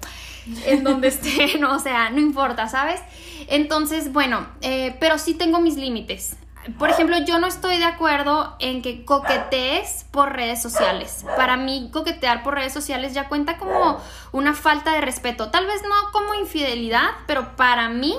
En 0.66 0.84
donde 0.84 1.08
estén, 1.08 1.64
o 1.64 1.78
sea, 1.78 2.10
no 2.10 2.20
importa, 2.20 2.68
¿sabes? 2.68 3.00
Entonces, 3.48 4.12
bueno, 4.12 4.46
eh, 4.62 4.96
pero 5.00 5.18
sí 5.18 5.34
tengo 5.34 5.60
mis 5.60 5.76
límites. 5.76 6.36
Por 6.78 6.90
ejemplo, 6.90 7.18
yo 7.18 7.38
no 7.38 7.46
estoy 7.46 7.78
de 7.78 7.84
acuerdo 7.84 8.56
en 8.58 8.80
que 8.80 9.04
coquetees 9.04 10.06
por 10.10 10.32
redes 10.32 10.62
sociales. 10.62 11.24
Para 11.36 11.56
mí, 11.56 11.90
coquetear 11.92 12.42
por 12.42 12.54
redes 12.54 12.72
sociales 12.72 13.12
ya 13.12 13.28
cuenta 13.28 13.58
como 13.58 14.00
una 14.32 14.54
falta 14.54 14.92
de 14.92 15.00
respeto. 15.00 15.50
Tal 15.50 15.66
vez 15.66 15.82
no 15.82 16.12
como 16.12 16.34
infidelidad, 16.34 17.10
pero 17.26 17.56
para 17.56 17.88
mí, 17.88 18.14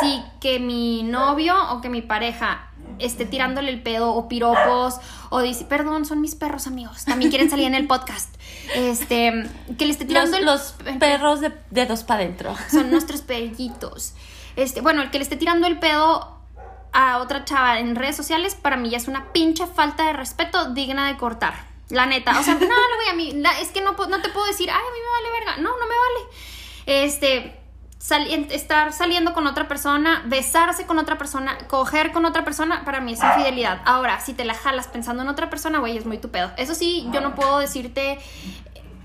sí 0.00 0.22
que 0.40 0.58
mi 0.58 1.02
novio 1.04 1.56
o 1.70 1.80
que 1.80 1.88
mi 1.88 2.02
pareja 2.02 2.70
esté 2.98 3.26
tirándole 3.26 3.70
el 3.70 3.82
pedo 3.82 4.12
o 4.12 4.28
piropos 4.28 4.98
o 5.30 5.40
dice, 5.40 5.64
perdón, 5.64 6.04
son 6.04 6.20
mis 6.20 6.34
perros 6.34 6.66
amigos, 6.66 7.04
también 7.04 7.30
quieren 7.30 7.50
salir 7.50 7.66
en 7.66 7.74
el 7.74 7.86
podcast. 7.86 8.34
Este, 8.74 9.48
que 9.78 9.84
le 9.84 9.92
esté 9.92 10.04
tirando 10.04 10.38
los, 10.40 10.74
el... 10.86 10.98
perros 10.98 11.40
de, 11.40 11.52
de 11.70 11.86
dos 11.86 12.02
para 12.02 12.22
adentro. 12.22 12.54
Son 12.70 12.90
nuestros 12.90 13.22
perritos. 13.22 14.14
Este, 14.56 14.80
bueno, 14.80 15.02
el 15.02 15.10
que 15.10 15.18
le 15.18 15.24
esté 15.24 15.36
tirando 15.36 15.66
el 15.66 15.78
pedo 15.78 16.34
a 16.94 17.18
otra 17.18 17.44
chava 17.44 17.80
en 17.80 17.96
redes 17.96 18.16
sociales, 18.16 18.54
para 18.54 18.76
mí 18.76 18.88
ya 18.88 18.96
es 18.96 19.08
una 19.08 19.32
pinche 19.32 19.66
falta 19.66 20.06
de 20.06 20.12
respeto 20.14 20.70
digna 20.70 21.08
de 21.08 21.16
cortar. 21.16 21.54
La 21.90 22.06
neta. 22.06 22.38
O 22.38 22.42
sea, 22.42 22.54
no, 22.54 22.60
güey, 22.60 23.08
a 23.10 23.14
mí, 23.14 23.42
es 23.60 23.68
que 23.68 23.80
no, 23.82 23.92
no 23.92 24.22
te 24.22 24.28
puedo 24.30 24.46
decir, 24.46 24.70
ay, 24.70 24.76
a 24.76 24.92
mí 24.92 24.98
me 24.98 25.28
vale 25.28 25.38
verga. 25.38 25.56
No, 25.62 25.70
no 25.70 25.86
me 25.86 25.94
vale. 25.94 27.04
Este, 27.04 27.60
estar 28.54 28.92
saliendo 28.92 29.34
con 29.34 29.46
otra 29.46 29.66
persona, 29.66 30.22
besarse 30.26 30.86
con 30.86 30.98
otra 30.98 31.18
persona, 31.18 31.58
coger 31.68 32.12
con 32.12 32.24
otra 32.24 32.44
persona, 32.44 32.84
para 32.84 33.00
mí 33.00 33.14
es 33.14 33.22
infidelidad. 33.22 33.80
Ahora, 33.84 34.20
si 34.20 34.32
te 34.32 34.44
la 34.44 34.54
jalas 34.54 34.88
pensando 34.88 35.22
en 35.22 35.28
otra 35.28 35.50
persona, 35.50 35.80
güey, 35.80 35.96
es 35.96 36.06
muy 36.06 36.18
tu 36.18 36.30
pedo. 36.30 36.52
Eso 36.56 36.74
sí, 36.74 37.08
yo 37.12 37.20
no 37.20 37.34
puedo 37.34 37.58
decirte 37.58 38.18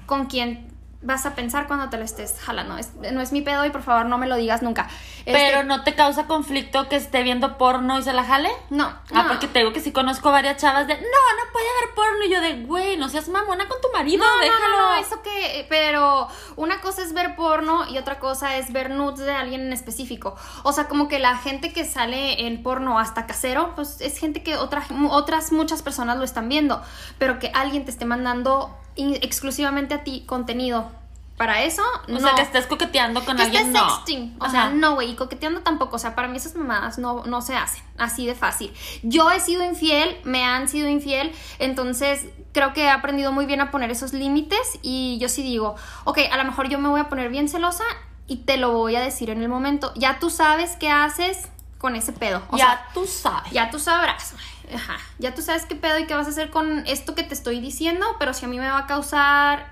con 0.05 0.27
quién 0.27 0.69
vas 1.01 1.25
a 1.25 1.34
pensar 1.34 1.68
cuando 1.68 1.89
te 1.89 1.98
lo 1.98 2.03
estés 2.03 2.36
jalando. 2.41 2.75
no 3.12 3.22
es 3.22 3.32
mi 3.32 3.41
pedo 3.41 3.65
y 3.65 3.70
por 3.70 3.84
favor 3.84 4.06
no 4.08 4.18
me 4.18 4.27
lo 4.27 4.36
digas 4.36 4.62
nunca. 4.62 4.89
Pero 5.24 5.60
este, 5.60 5.63
no 5.63 5.84
te 5.84 5.96
causa 5.96 6.27
conflicto 6.27 6.89
que 6.89 6.98
esté 6.98 7.24
viendo 7.24 7.58
porno 7.58 8.00
y 8.00 8.03
se 8.03 8.12
la 8.12 8.24
jale? 8.24 8.50
No. 8.70 8.94
Ah, 9.13 9.25
porque 9.29 9.48
te 9.48 9.60
digo 9.60 9.72
que 9.72 9.79
sí 9.79 9.94
conozco 9.94 10.32
varias 10.32 10.58
chavas 10.58 10.88
de, 10.88 10.96
no, 10.96 11.01
no 11.01 11.51
puede 11.53 11.65
haber 11.77 11.96
porno. 11.96 12.25
Y 12.25 12.29
yo 12.29 12.41
de, 12.41 12.65
güey, 12.65 12.98
no 12.98 13.08
seas 13.08 13.29
mamona 13.29 13.68
con 13.70 13.79
tu 13.79 13.88
marido, 13.94 14.25
no, 14.25 14.39
déjalo. 14.39 14.77
No, 14.77 14.91
no, 14.91 14.96
eso 14.96 15.22
que, 15.22 15.65
pero 15.70 16.27
una 16.58 16.82
cosa 16.82 17.01
es 17.01 17.13
ver 17.13 17.36
porno 17.38 17.88
y 17.88 17.98
otra 17.98 18.20
cosa 18.20 18.58
es 18.58 18.74
ver 18.74 18.89
nudes 18.89 19.20
de 19.20 19.32
alguien 19.32 19.62
en 19.62 19.74
específico. 19.74 20.35
O 20.64 20.74
sea, 20.74 20.88
como 20.90 21.07
que 21.07 21.20
la 21.20 21.38
gente 21.38 21.72
que 21.72 21.85
sale 21.85 22.46
en 22.46 22.62
porno 22.62 23.00
hasta 23.00 23.25
casero, 23.25 23.74
pues 23.75 24.01
es 24.01 24.18
gente 24.18 24.44
que 24.44 24.57
otra, 24.57 24.83
otras 25.09 25.53
muchas 25.53 25.81
personas 25.81 26.18
lo 26.18 26.25
están 26.25 26.50
viendo. 26.50 26.81
Pero 27.18 27.40
que 27.40 27.51
alguien 27.53 27.85
te 27.85 27.92
esté 27.92 28.03
mandando 28.03 28.75
exclusivamente 29.22 29.94
a 29.94 30.03
ti 30.03 30.24
contenido 30.25 30.92
para 31.40 31.64
eso, 31.64 31.81
o 32.09 32.12
no. 32.12 32.20
sea, 32.20 32.35
que 32.35 32.42
estés 32.42 32.68
coqueteando 32.68 33.24
con 33.24 33.40
alguien, 33.40 33.72
no. 33.72 33.90
Sexting. 33.90 34.35
O 34.42 34.50
sea, 34.50 34.72
no, 34.72 34.96
güey, 34.96 35.12
y 35.12 35.16
coqueteando 35.16 35.62
tampoco. 35.62 35.96
O 35.96 36.00
sea, 36.00 36.14
para 36.14 36.27
mí 36.27 36.35
esas 36.35 36.53
mamadas 36.55 36.98
no, 36.98 37.24
no 37.25 37.42
se 37.42 37.55
hacen 37.55 37.81
así 37.98 38.25
de 38.25 38.35
fácil. 38.35 38.74
Yo 39.03 39.31
he 39.31 39.40
sido 39.40 39.64
infiel, 39.64 40.18
me 40.25 40.44
han 40.44 40.68
sido 40.68 40.90
infiel, 40.90 41.31
entonces 41.57 42.25
creo 42.51 42.74
que 42.74 42.83
he 42.83 42.90
aprendido 42.90 43.31
muy 43.31 43.46
bien 43.46 43.62
a 43.62 43.72
poner 43.72 43.90
esos 43.90 44.12
límites 44.12 44.79
y 44.81 45.18
yo 45.22 45.29
sí 45.29 45.42
digo, 45.42 45.77
ok, 46.03 46.20
a 46.29 46.35
lo 46.35 46.44
mejor 46.44 46.68
yo 46.68 46.77
me 46.77 46.90
voy 46.90 47.00
a 47.00 47.07
poner 47.07 47.29
bien 47.29 47.48
celosa 47.48 47.85
y 48.27 48.38
te 48.38 48.57
lo 48.57 48.74
voy 48.74 48.98
a 48.98 49.00
decir 49.00 49.29
en 49.29 49.42
el 49.42 49.48
momento. 49.48 49.94
Ya 49.96 50.20
tú 50.20 50.29
sabes 50.29 50.75
qué 50.77 50.92
haces 50.92 51.48
con 51.77 51.96
ese 51.96 52.12
pedo. 52.12 52.42
O 52.50 52.57
ya 52.57 52.85
tú 52.94 53.07
sabes. 53.07 53.50
Ya 53.53 53.72
tú 53.72 53.79
sabrás. 53.79 54.35
Ajá. 54.74 54.98
Ya 55.18 55.34
tú 55.34 55.42
sabes 55.42 55.66
qué 55.66 55.75
pedo 55.75 56.00
y 56.00 56.05
qué 56.05 56.14
vas 56.14 56.27
a 56.27 56.29
hacer 56.29 56.50
con 56.50 56.86
esto 56.88 57.16
que 57.16 57.24
te 57.24 57.34
estoy 57.34 57.60
diciendo, 57.60 58.05
pero 58.20 58.34
si 58.34 58.46
a 58.46 58.48
mí 58.48 58.60
me 58.60 58.70
va 58.70 58.79
a 58.79 58.88
causar 58.88 59.72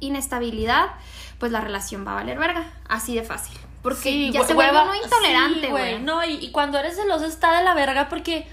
inestabilidad, 0.00 0.90
pues 1.38 1.52
la 1.52 1.60
relación 1.60 2.06
va 2.06 2.12
a 2.12 2.14
valer 2.16 2.38
verga. 2.38 2.70
Así 2.88 3.14
de 3.14 3.22
fácil. 3.22 3.56
Porque 3.82 4.30
ya 4.30 4.44
se 4.44 4.54
vuelve 4.54 4.82
uno 4.82 4.94
intolerante, 4.94 5.68
güey. 5.68 6.00
no, 6.00 6.24
y, 6.24 6.34
y, 6.34 6.50
cuando 6.50 6.78
eres 6.78 6.96
celoso 6.96 7.24
está 7.24 7.56
de 7.56 7.64
la 7.64 7.72
verga 7.72 8.08
porque 8.10 8.46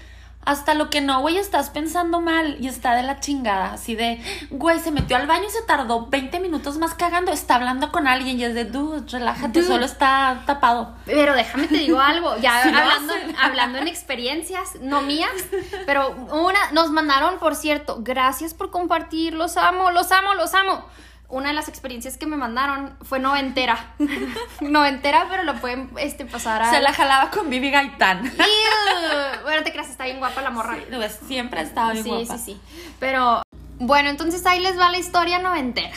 hasta 0.44 0.72
lo 0.72 0.88
que 0.88 1.02
no, 1.02 1.20
güey, 1.20 1.36
estás 1.36 1.68
pensando 1.68 2.20
mal 2.20 2.56
y 2.58 2.68
está 2.68 2.94
de 2.94 3.02
la 3.02 3.20
chingada. 3.20 3.74
Así 3.74 3.94
de, 3.94 4.18
güey, 4.50 4.80
se 4.80 4.90
metió 4.90 5.16
al 5.16 5.26
baño 5.26 5.44
y 5.46 5.50
se 5.50 5.62
tardó 5.62 6.06
20 6.06 6.40
minutos 6.40 6.78
más 6.78 6.94
cagando. 6.94 7.32
Está 7.32 7.56
hablando 7.56 7.92
con 7.92 8.06
alguien 8.06 8.40
y 8.40 8.44
es 8.44 8.54
de, 8.54 8.64
dude, 8.64 9.06
relájate, 9.10 9.62
solo 9.62 9.84
está 9.84 10.42
tapado. 10.46 10.94
Pero 11.04 11.34
déjame 11.34 11.68
te 11.68 11.76
digo 11.76 12.00
algo, 12.00 12.36
ya 12.38 12.62
hablando, 12.62 13.12
hablando 13.42 13.78
en 13.78 13.88
experiencias, 13.88 14.76
no 14.80 15.02
mías, 15.02 15.30
pero 15.84 16.12
una, 16.32 16.72
nos 16.72 16.90
mandaron, 16.90 17.38
por 17.38 17.54
cierto, 17.54 17.98
gracias 18.00 18.54
por 18.54 18.70
compartir, 18.70 19.34
los 19.34 19.58
amo, 19.58 19.90
los 19.90 20.10
amo, 20.12 20.34
los 20.34 20.54
amo 20.54 20.84
una 21.28 21.48
de 21.48 21.54
las 21.54 21.68
experiencias 21.68 22.16
que 22.16 22.26
me 22.26 22.36
mandaron 22.36 22.96
fue 23.02 23.18
noventera. 23.18 23.94
noventera, 24.60 25.26
pero 25.28 25.42
lo 25.42 25.54
pueden 25.60 25.90
este, 25.98 26.24
pasar 26.24 26.62
a. 26.62 26.70
Se 26.70 26.80
la 26.80 26.92
jalaba 26.92 27.30
con 27.30 27.50
Vivi 27.50 27.70
Gaitán. 27.70 28.22
bueno, 29.42 29.62
te 29.62 29.72
creas, 29.72 29.90
está 29.90 30.04
bien 30.04 30.18
guapa 30.18 30.40
la 30.40 30.50
morra. 30.50 30.78
Pues, 30.90 31.18
siempre 31.26 31.60
ha 31.60 31.62
estado 31.62 31.92
bien 31.92 32.06
guapa. 32.06 32.38
Sí, 32.38 32.44
sí, 32.44 32.52
sí. 32.52 32.60
Pero, 32.98 33.42
bueno, 33.78 34.08
entonces 34.08 34.44
ahí 34.46 34.60
les 34.60 34.78
va 34.78 34.90
la 34.90 34.98
historia 34.98 35.38
noventera. 35.38 35.94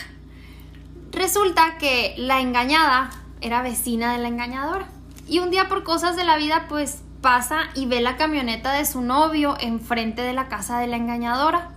Resulta 1.11 1.77
que 1.77 2.13
la 2.17 2.41
engañada 2.41 3.09
era 3.39 3.61
vecina 3.61 4.13
de 4.13 4.19
la 4.19 4.27
engañadora. 4.27 4.87
Y 5.27 5.39
un 5.39 5.49
día, 5.49 5.69
por 5.69 5.83
cosas 5.83 6.17
de 6.17 6.25
la 6.25 6.35
vida, 6.35 6.65
pues 6.67 7.03
pasa 7.21 7.69
y 7.73 7.85
ve 7.85 8.01
la 8.01 8.17
camioneta 8.17 8.73
de 8.73 8.85
su 8.85 9.01
novio 9.01 9.55
enfrente 9.59 10.23
de 10.23 10.33
la 10.33 10.49
casa 10.49 10.79
de 10.79 10.87
la 10.87 10.97
engañadora. 10.97 11.69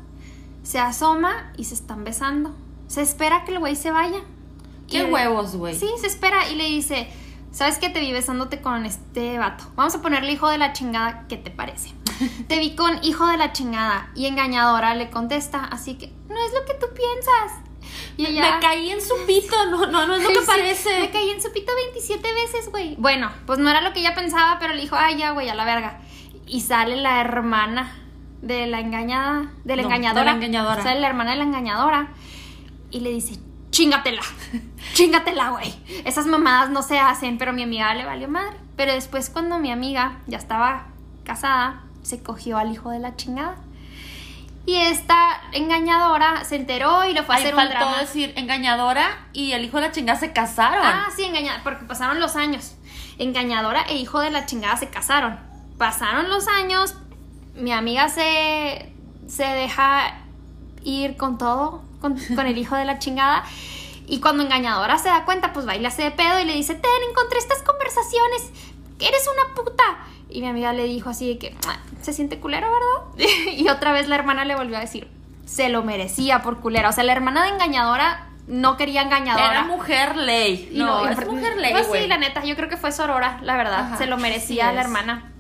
Se 0.65 0.81
asoma 0.81 1.53
y 1.57 1.65
se 1.65 1.75
están 1.75 2.03
besando 2.03 2.55
se 2.95 3.03
espera 3.03 3.45
que 3.45 3.51
el 3.51 3.59
güey 3.59 3.75
se 3.75 3.91
vaya. 3.91 4.21
¿Qué 4.89 5.05
huevos, 5.05 5.57
güey? 5.57 5.75
Sí, 5.75 5.89
se 6.01 6.07
espera 6.07 6.49
y 6.49 6.55
le 6.55 6.67
dice, 6.67 7.09
¿sabes 7.51 7.79
qué? 7.79 7.89
Te 7.89 7.99
vi 7.99 8.13
besándote 8.13 8.61
con 8.61 8.87
este 8.87 9.37
vato. 9.37 9.65
Vamos 9.75 9.97
a 9.97 10.01
ponerle 10.01 10.31
hijo 10.31 10.49
de 10.49 10.59
la 10.59 10.73
chingada, 10.73 11.25
¿qué 11.29 11.37
te 11.37 11.51
parece? 11.51 11.93
te 12.49 12.59
vi 12.61 12.77
con 12.77 13.03
hijo 13.03 13.27
de 13.27 13.37
la 13.37 13.53
chingada 13.53 14.11
y 14.15 14.27
engañadora 14.27 14.95
le 14.95 15.11
contesta, 15.11 15.65
así 15.65 15.97
que 15.97 16.13
no 16.29 16.37
es 16.37 16.53
lo 16.53 16.65
que 16.67 16.75
tú 16.75 16.87
piensas. 16.95 17.65
Y 18.17 18.27
ella, 18.27 18.55
me 18.55 18.61
caí 18.61 18.91
en 18.91 19.01
su 19.01 19.15
pito, 19.27 19.57
no, 19.71 19.87
no, 19.87 20.07
no 20.07 20.15
es 20.15 20.23
lo 20.23 20.29
que 20.29 20.41
parece. 20.47 21.01
Me 21.01 21.11
caí 21.11 21.31
en 21.31 21.43
su 21.43 21.51
pito 21.51 21.73
27 21.75 22.29
veces, 22.33 22.71
güey. 22.71 22.95
Bueno, 22.97 23.29
pues 23.45 23.59
no 23.59 23.69
era 23.71 23.81
lo 23.81 23.93
que 23.93 23.99
ella 23.99 24.15
pensaba, 24.15 24.61
pero 24.61 24.73
le 24.73 24.81
dijo, 24.81 24.95
ay, 24.97 25.17
ya, 25.17 25.33
güey, 25.33 25.49
a 25.49 25.57
la 25.57 25.65
verga. 25.65 25.99
Y 26.47 26.61
sale 26.61 26.95
la 26.95 27.21
hermana 27.21 27.91
de 28.41 28.69
la 28.69 28.79
engañada, 28.79 29.51
de 29.65 29.75
la 29.75 29.83
engañadora. 29.83 30.21
De 30.21 30.27
la 30.27 30.37
engañadora. 30.37 30.83
Sale 30.85 31.01
la 31.01 31.09
hermana 31.09 31.33
de 31.33 31.39
la 31.39 31.45
engañadora 31.45 32.11
y 32.95 33.01
le 33.01 33.11
dice, 33.11 33.41
chingatela, 33.71 34.23
chingatela, 34.95 35.51
güey. 35.51 35.75
Esas 36.05 36.27
mamadas 36.27 36.71
no 36.71 36.81
se 36.83 37.01
hacen, 37.01 37.39
pero 37.39 37.53
mi 37.53 37.65
amiga 37.65 37.93
le 37.95 38.05
valió 38.05 38.29
madre. 38.29 38.57
Pero 38.77 38.93
después 38.93 39.31
cuando 39.31 39.59
mi 39.59 39.73
amiga 39.73 40.21
ya 40.29 40.39
estaba 40.39 40.87
casada, 41.25 41.83
se 42.03 42.23
cogió 42.23 42.57
al 42.57 42.73
hijo 42.73 42.91
de 42.91 43.01
la 43.01 43.17
chingada. 43.17 43.57
Y 44.65 44.77
esta 44.77 45.41
engañadora 45.51 46.45
se 46.45 46.55
enteró 46.55 47.05
y 47.05 47.15
le 47.15 47.25
fue 47.25 47.35
a 47.35 47.39
hacer 47.39 47.55
un 47.55 47.69
drama. 47.69 47.99
decir 47.99 48.33
engañadora 48.37 49.27
y 49.33 49.53
el 49.53 49.65
hijo 49.65 49.79
de 49.79 49.89
la 49.89 49.93
chingada 49.93 50.21
se 50.21 50.33
casaron. 50.33 50.87
Ah, 50.87 51.09
sí, 51.15 51.25
engañada, 51.25 51.61
porque 51.65 51.85
pasaron 51.85 52.21
los 52.21 52.37
años. 52.37 52.77
Engañadora 53.19 53.83
e 53.89 53.97
hijo 53.97 54.21
de 54.21 54.31
la 54.31 54.47
chingada 54.47 54.77
se 54.77 54.89
casaron. 54.89 55.37
Pasaron 55.79 56.31
los 56.31 56.47
años, 56.47 56.95
mi 57.57 57.73
amiga 57.73 58.09
se, 58.09 58.93
se 59.27 59.45
deja 59.45 60.21
ir 60.85 61.17
con 61.17 61.39
todo 61.39 61.83
con, 62.11 62.47
el 62.47 62.59
hijo 62.59 62.77
de 62.77 62.85
la 62.85 62.99
chingada. 62.99 63.45
Y 64.07 64.21
cuando 64.21 64.43
engañadora 64.43 64.99
se 64.99 65.09
da 65.09 65.25
cuenta, 65.25 65.53
pues 65.53 65.65
le 65.65 65.87
hace 65.87 66.03
de 66.03 66.11
pedo 66.11 66.39
y 66.39 66.45
le 66.45 66.53
dice, 66.53 66.75
ten, 66.75 66.91
encontré 67.11 67.39
estas 67.39 67.63
conversaciones, 67.63 68.51
eres 69.01 69.29
una 69.33 69.55
puta. 69.55 69.83
Y 70.29 70.41
mi 70.43 70.49
amiga 70.49 70.73
le 70.73 70.85
dijo 70.85 71.11
así 71.11 71.29
de 71.29 71.39
que, 71.39 71.57
"Ah, 71.67 71.79
se 72.03 72.13
siente 72.13 72.39
culero, 72.39 72.67
¿verdad? 72.71 73.27
y 73.53 73.69
otra 73.69 73.93
vez 73.93 74.09
la 74.09 74.17
hermana 74.17 74.45
le 74.45 74.57
volvió 74.57 74.77
a 74.77 74.81
decir, 74.81 75.09
se 75.47 75.69
lo 75.69 75.83
merecía 75.83 76.43
por 76.43 76.61
culera. 76.61 76.89
O 76.89 76.93
sea, 76.93 77.05
la 77.05 77.13
hermana 77.13 77.45
de 77.45 77.51
engañadora 77.51 78.27
no 78.47 78.77
quería 78.77 79.03
engañadora. 79.03 79.51
Era 79.51 79.63
mujer 79.65 80.17
ley. 80.17 80.71
No, 80.73 81.09
es 81.09 81.27
mujer 81.27 81.57
ley, 81.57 81.73
Pues 81.73 81.89
sí, 81.91 82.07
la 82.07 82.19
neta, 82.19 82.45
yo 82.45 82.57
creo 82.57 82.69
que 82.69 82.77
fue 82.77 82.93
Sorora, 82.93 83.39
la 83.43 83.57
verdad. 83.57 83.87
Ajá, 83.87 83.97
se 83.97 84.07
lo 84.07 84.19
merecía 84.19 84.69
sí 84.69 84.75
la 84.75 84.81
hermana. 84.83 85.34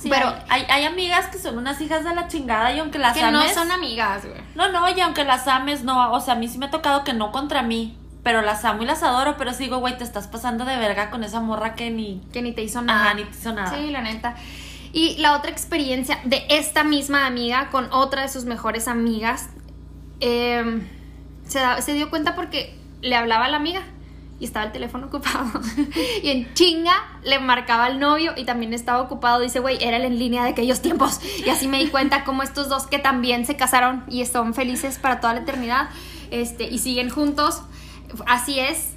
Sí, 0.00 0.08
pero 0.08 0.34
hay, 0.48 0.64
hay 0.70 0.84
amigas 0.84 1.26
que 1.26 1.38
son 1.38 1.58
unas 1.58 1.80
hijas 1.80 2.04
de 2.04 2.14
la 2.14 2.26
chingada 2.28 2.72
y 2.72 2.78
aunque 2.78 2.98
las 2.98 3.14
que 3.16 3.22
no 3.30 3.40
ames... 3.40 3.52
son 3.54 3.70
amigas, 3.70 4.24
güey. 4.24 4.40
No, 4.54 4.70
no, 4.72 4.88
y 4.88 4.98
aunque 5.00 5.24
las 5.24 5.46
ames, 5.46 5.84
no, 5.84 6.12
o 6.12 6.20
sea, 6.20 6.34
a 6.34 6.36
mí 6.36 6.48
sí 6.48 6.56
me 6.58 6.66
ha 6.66 6.70
tocado 6.70 7.04
que 7.04 7.12
no 7.12 7.32
contra 7.32 7.62
mí, 7.62 7.96
pero 8.22 8.40
las 8.42 8.64
amo 8.64 8.82
y 8.82 8.86
las 8.86 9.02
adoro, 9.02 9.36
pero 9.36 9.52
sí 9.52 9.64
digo, 9.64 9.78
güey, 9.78 9.98
te 9.98 10.04
estás 10.04 10.26
pasando 10.26 10.64
de 10.64 10.76
verga 10.78 11.10
con 11.10 11.22
esa 11.24 11.40
morra 11.40 11.74
que 11.74 11.90
ni... 11.90 12.22
Que 12.32 12.40
ni 12.42 12.52
te 12.52 12.62
hizo 12.62 12.80
nada. 12.82 13.02
Ajá, 13.06 13.14
ni 13.14 13.24
te 13.24 13.36
hizo 13.38 13.52
nada. 13.52 13.76
Sí, 13.76 13.90
la 13.90 14.00
neta. 14.00 14.34
Y 14.92 15.16
la 15.18 15.34
otra 15.36 15.50
experiencia 15.50 16.18
de 16.24 16.44
esta 16.48 16.82
misma 16.82 17.26
amiga 17.26 17.68
con 17.70 17.92
otra 17.92 18.22
de 18.22 18.28
sus 18.28 18.44
mejores 18.44 18.88
amigas, 18.88 19.50
eh, 20.20 20.82
se, 21.46 21.60
da- 21.60 21.80
se 21.82 21.94
dio 21.94 22.10
cuenta 22.10 22.34
porque 22.34 22.78
le 23.00 23.16
hablaba 23.16 23.44
a 23.44 23.48
la 23.48 23.56
amiga 23.58 23.82
y 24.40 24.46
estaba 24.46 24.66
el 24.66 24.72
teléfono 24.72 25.06
ocupado. 25.06 25.60
y 26.22 26.30
en 26.30 26.52
chinga 26.54 26.94
le 27.22 27.38
marcaba 27.38 27.84
al 27.84 28.00
novio 28.00 28.32
y 28.36 28.44
también 28.44 28.72
estaba 28.72 29.02
ocupado. 29.02 29.40
Dice, 29.40 29.60
güey, 29.60 29.78
era 29.82 29.98
en 29.98 30.18
línea 30.18 30.42
de 30.42 30.50
aquellos 30.50 30.80
tiempos. 30.80 31.20
Y 31.44 31.50
así 31.50 31.68
me 31.68 31.78
di 31.78 31.88
cuenta 31.88 32.24
como 32.24 32.42
estos 32.42 32.68
dos 32.68 32.86
que 32.86 32.98
también 32.98 33.46
se 33.46 33.56
casaron 33.56 34.02
y 34.08 34.24
son 34.24 34.54
felices 34.54 34.98
para 34.98 35.20
toda 35.20 35.34
la 35.34 35.40
eternidad 35.40 35.90
este, 36.30 36.64
y 36.64 36.78
siguen 36.78 37.10
juntos. 37.10 37.62
Así 38.26 38.58
es 38.58 38.94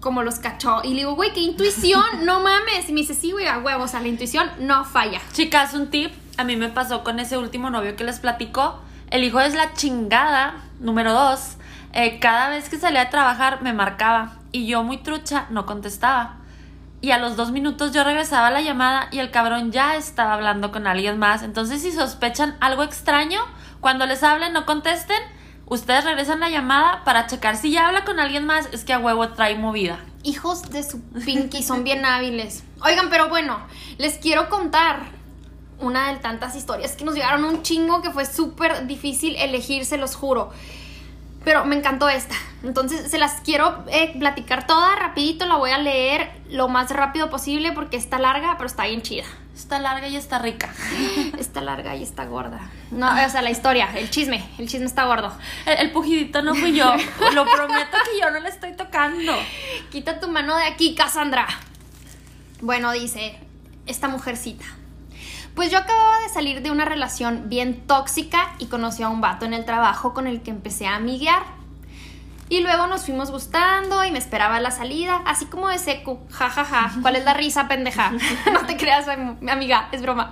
como 0.00 0.22
los 0.22 0.36
cachó. 0.36 0.80
Y 0.82 0.88
le 0.90 0.96
digo, 0.96 1.14
güey, 1.14 1.32
qué 1.34 1.40
intuición, 1.40 2.24
no 2.24 2.40
mames. 2.40 2.88
Y 2.88 2.92
me 2.92 3.00
dice, 3.00 3.14
sí, 3.14 3.32
güey, 3.32 3.46
a 3.46 3.58
huevo, 3.58 3.84
o 3.84 3.88
sea, 3.88 4.00
la 4.00 4.08
intuición 4.08 4.50
no 4.58 4.84
falla. 4.86 5.20
Chicas, 5.32 5.74
un 5.74 5.90
tip, 5.90 6.12
a 6.38 6.44
mí 6.44 6.56
me 6.56 6.70
pasó 6.70 7.04
con 7.04 7.20
ese 7.20 7.36
último 7.36 7.68
novio 7.68 7.94
que 7.94 8.04
les 8.04 8.20
platico, 8.20 8.80
el 9.10 9.24
hijo 9.24 9.40
es 9.40 9.54
la 9.54 9.74
chingada, 9.74 10.62
número 10.80 11.12
dos, 11.12 11.56
eh, 11.92 12.18
cada 12.20 12.48
vez 12.50 12.68
que 12.68 12.78
salía 12.78 13.02
a 13.02 13.10
trabajar 13.10 13.62
me 13.62 13.72
marcaba 13.72 14.37
y 14.52 14.66
yo 14.66 14.82
muy 14.82 14.98
trucha 14.98 15.46
no 15.50 15.66
contestaba. 15.66 16.36
Y 17.00 17.12
a 17.12 17.18
los 17.18 17.36
dos 17.36 17.52
minutos 17.52 17.92
yo 17.92 18.02
regresaba 18.02 18.48
a 18.48 18.50
la 18.50 18.60
llamada 18.60 19.08
y 19.12 19.20
el 19.20 19.30
cabrón 19.30 19.70
ya 19.70 19.96
estaba 19.96 20.34
hablando 20.34 20.72
con 20.72 20.86
alguien 20.86 21.18
más. 21.18 21.42
Entonces 21.42 21.82
si 21.82 21.92
sospechan 21.92 22.56
algo 22.60 22.82
extraño, 22.82 23.40
cuando 23.80 24.06
les 24.06 24.22
hablen 24.22 24.52
no 24.52 24.66
contesten, 24.66 25.20
ustedes 25.66 26.04
regresan 26.04 26.40
la 26.40 26.50
llamada 26.50 27.04
para 27.04 27.26
checar 27.26 27.56
si 27.56 27.70
ya 27.70 27.86
habla 27.86 28.04
con 28.04 28.18
alguien 28.18 28.46
más, 28.46 28.68
es 28.72 28.84
que 28.84 28.92
a 28.92 28.98
huevo 28.98 29.28
trae 29.28 29.54
movida. 29.54 30.00
Hijos 30.24 30.70
de 30.70 30.82
su 30.82 31.00
pinky, 31.00 31.62
son 31.62 31.84
bien 31.84 32.04
hábiles. 32.04 32.64
Oigan, 32.82 33.08
pero 33.10 33.28
bueno, 33.28 33.60
les 33.98 34.18
quiero 34.18 34.48
contar 34.48 35.18
una 35.80 36.12
de 36.12 36.18
tantas 36.18 36.56
historias 36.56 36.96
que 36.96 37.04
nos 37.04 37.14
llegaron 37.14 37.44
un 37.44 37.62
chingo 37.62 38.02
que 38.02 38.10
fue 38.10 38.26
súper 38.26 38.86
difícil 38.86 39.36
elegir, 39.36 39.84
se 39.84 39.96
los 39.96 40.16
juro. 40.16 40.50
Pero 41.48 41.64
me 41.64 41.76
encantó 41.76 42.10
esta. 42.10 42.34
Entonces 42.62 43.10
se 43.10 43.16
las 43.16 43.40
quiero 43.40 43.82
eh, 43.90 44.14
platicar 44.18 44.66
toda 44.66 44.94
rapidito, 44.96 45.46
la 45.46 45.56
voy 45.56 45.70
a 45.70 45.78
leer 45.78 46.30
lo 46.50 46.68
más 46.68 46.90
rápido 46.90 47.30
posible 47.30 47.72
porque 47.72 47.96
está 47.96 48.18
larga, 48.18 48.56
pero 48.58 48.66
está 48.66 48.84
bien 48.84 49.00
chida. 49.00 49.24
Está 49.56 49.78
larga 49.78 50.08
y 50.08 50.16
está 50.16 50.38
rica. 50.40 50.70
Está 51.38 51.62
larga 51.62 51.96
y 51.96 52.02
está 52.02 52.26
gorda. 52.26 52.60
No, 52.90 53.08
o 53.08 53.30
sea, 53.30 53.40
la 53.40 53.48
historia, 53.48 53.88
el 53.96 54.10
chisme, 54.10 54.46
el 54.58 54.68
chisme 54.68 54.84
está 54.84 55.06
gordo. 55.06 55.32
El, 55.64 55.78
el 55.86 55.90
pujidito 55.90 56.42
no 56.42 56.54
fui 56.54 56.74
yo, 56.74 56.94
lo 57.32 57.46
prometo 57.46 57.96
que 58.04 58.20
yo 58.20 58.30
no 58.30 58.40
le 58.40 58.50
estoy 58.50 58.74
tocando. 58.74 59.32
Quita 59.90 60.20
tu 60.20 60.28
mano 60.28 60.54
de 60.54 60.64
aquí, 60.64 60.94
Cassandra. 60.94 61.48
Bueno, 62.60 62.92
dice 62.92 63.38
esta 63.86 64.08
mujercita. 64.08 64.66
Pues 65.58 65.72
yo 65.72 65.78
acababa 65.78 66.20
de 66.20 66.28
salir 66.28 66.62
de 66.62 66.70
una 66.70 66.84
relación 66.84 67.48
bien 67.48 67.84
tóxica 67.88 68.54
y 68.60 68.66
conocí 68.66 69.02
a 69.02 69.08
un 69.08 69.20
vato 69.20 69.44
en 69.44 69.52
el 69.52 69.64
trabajo 69.64 70.14
con 70.14 70.28
el 70.28 70.40
que 70.40 70.52
empecé 70.52 70.86
a 70.86 70.94
amiguear. 70.94 71.42
Y 72.48 72.60
luego 72.60 72.86
nos 72.86 73.04
fuimos 73.04 73.32
gustando 73.32 74.04
y 74.04 74.12
me 74.12 74.20
esperaba 74.20 74.60
la 74.60 74.70
salida, 74.70 75.20
así 75.26 75.46
como 75.46 75.68
de 75.68 75.78
seco. 75.78 76.20
Ja, 76.30 76.48
ja, 76.48 76.64
ja. 76.64 76.92
¿Cuál 77.02 77.16
es 77.16 77.24
la 77.24 77.34
risa, 77.34 77.66
pendeja? 77.66 78.12
no 78.52 78.66
te 78.66 78.76
creas, 78.76 79.08
mi 79.40 79.50
amiga, 79.50 79.88
es 79.90 80.00
broma. 80.00 80.30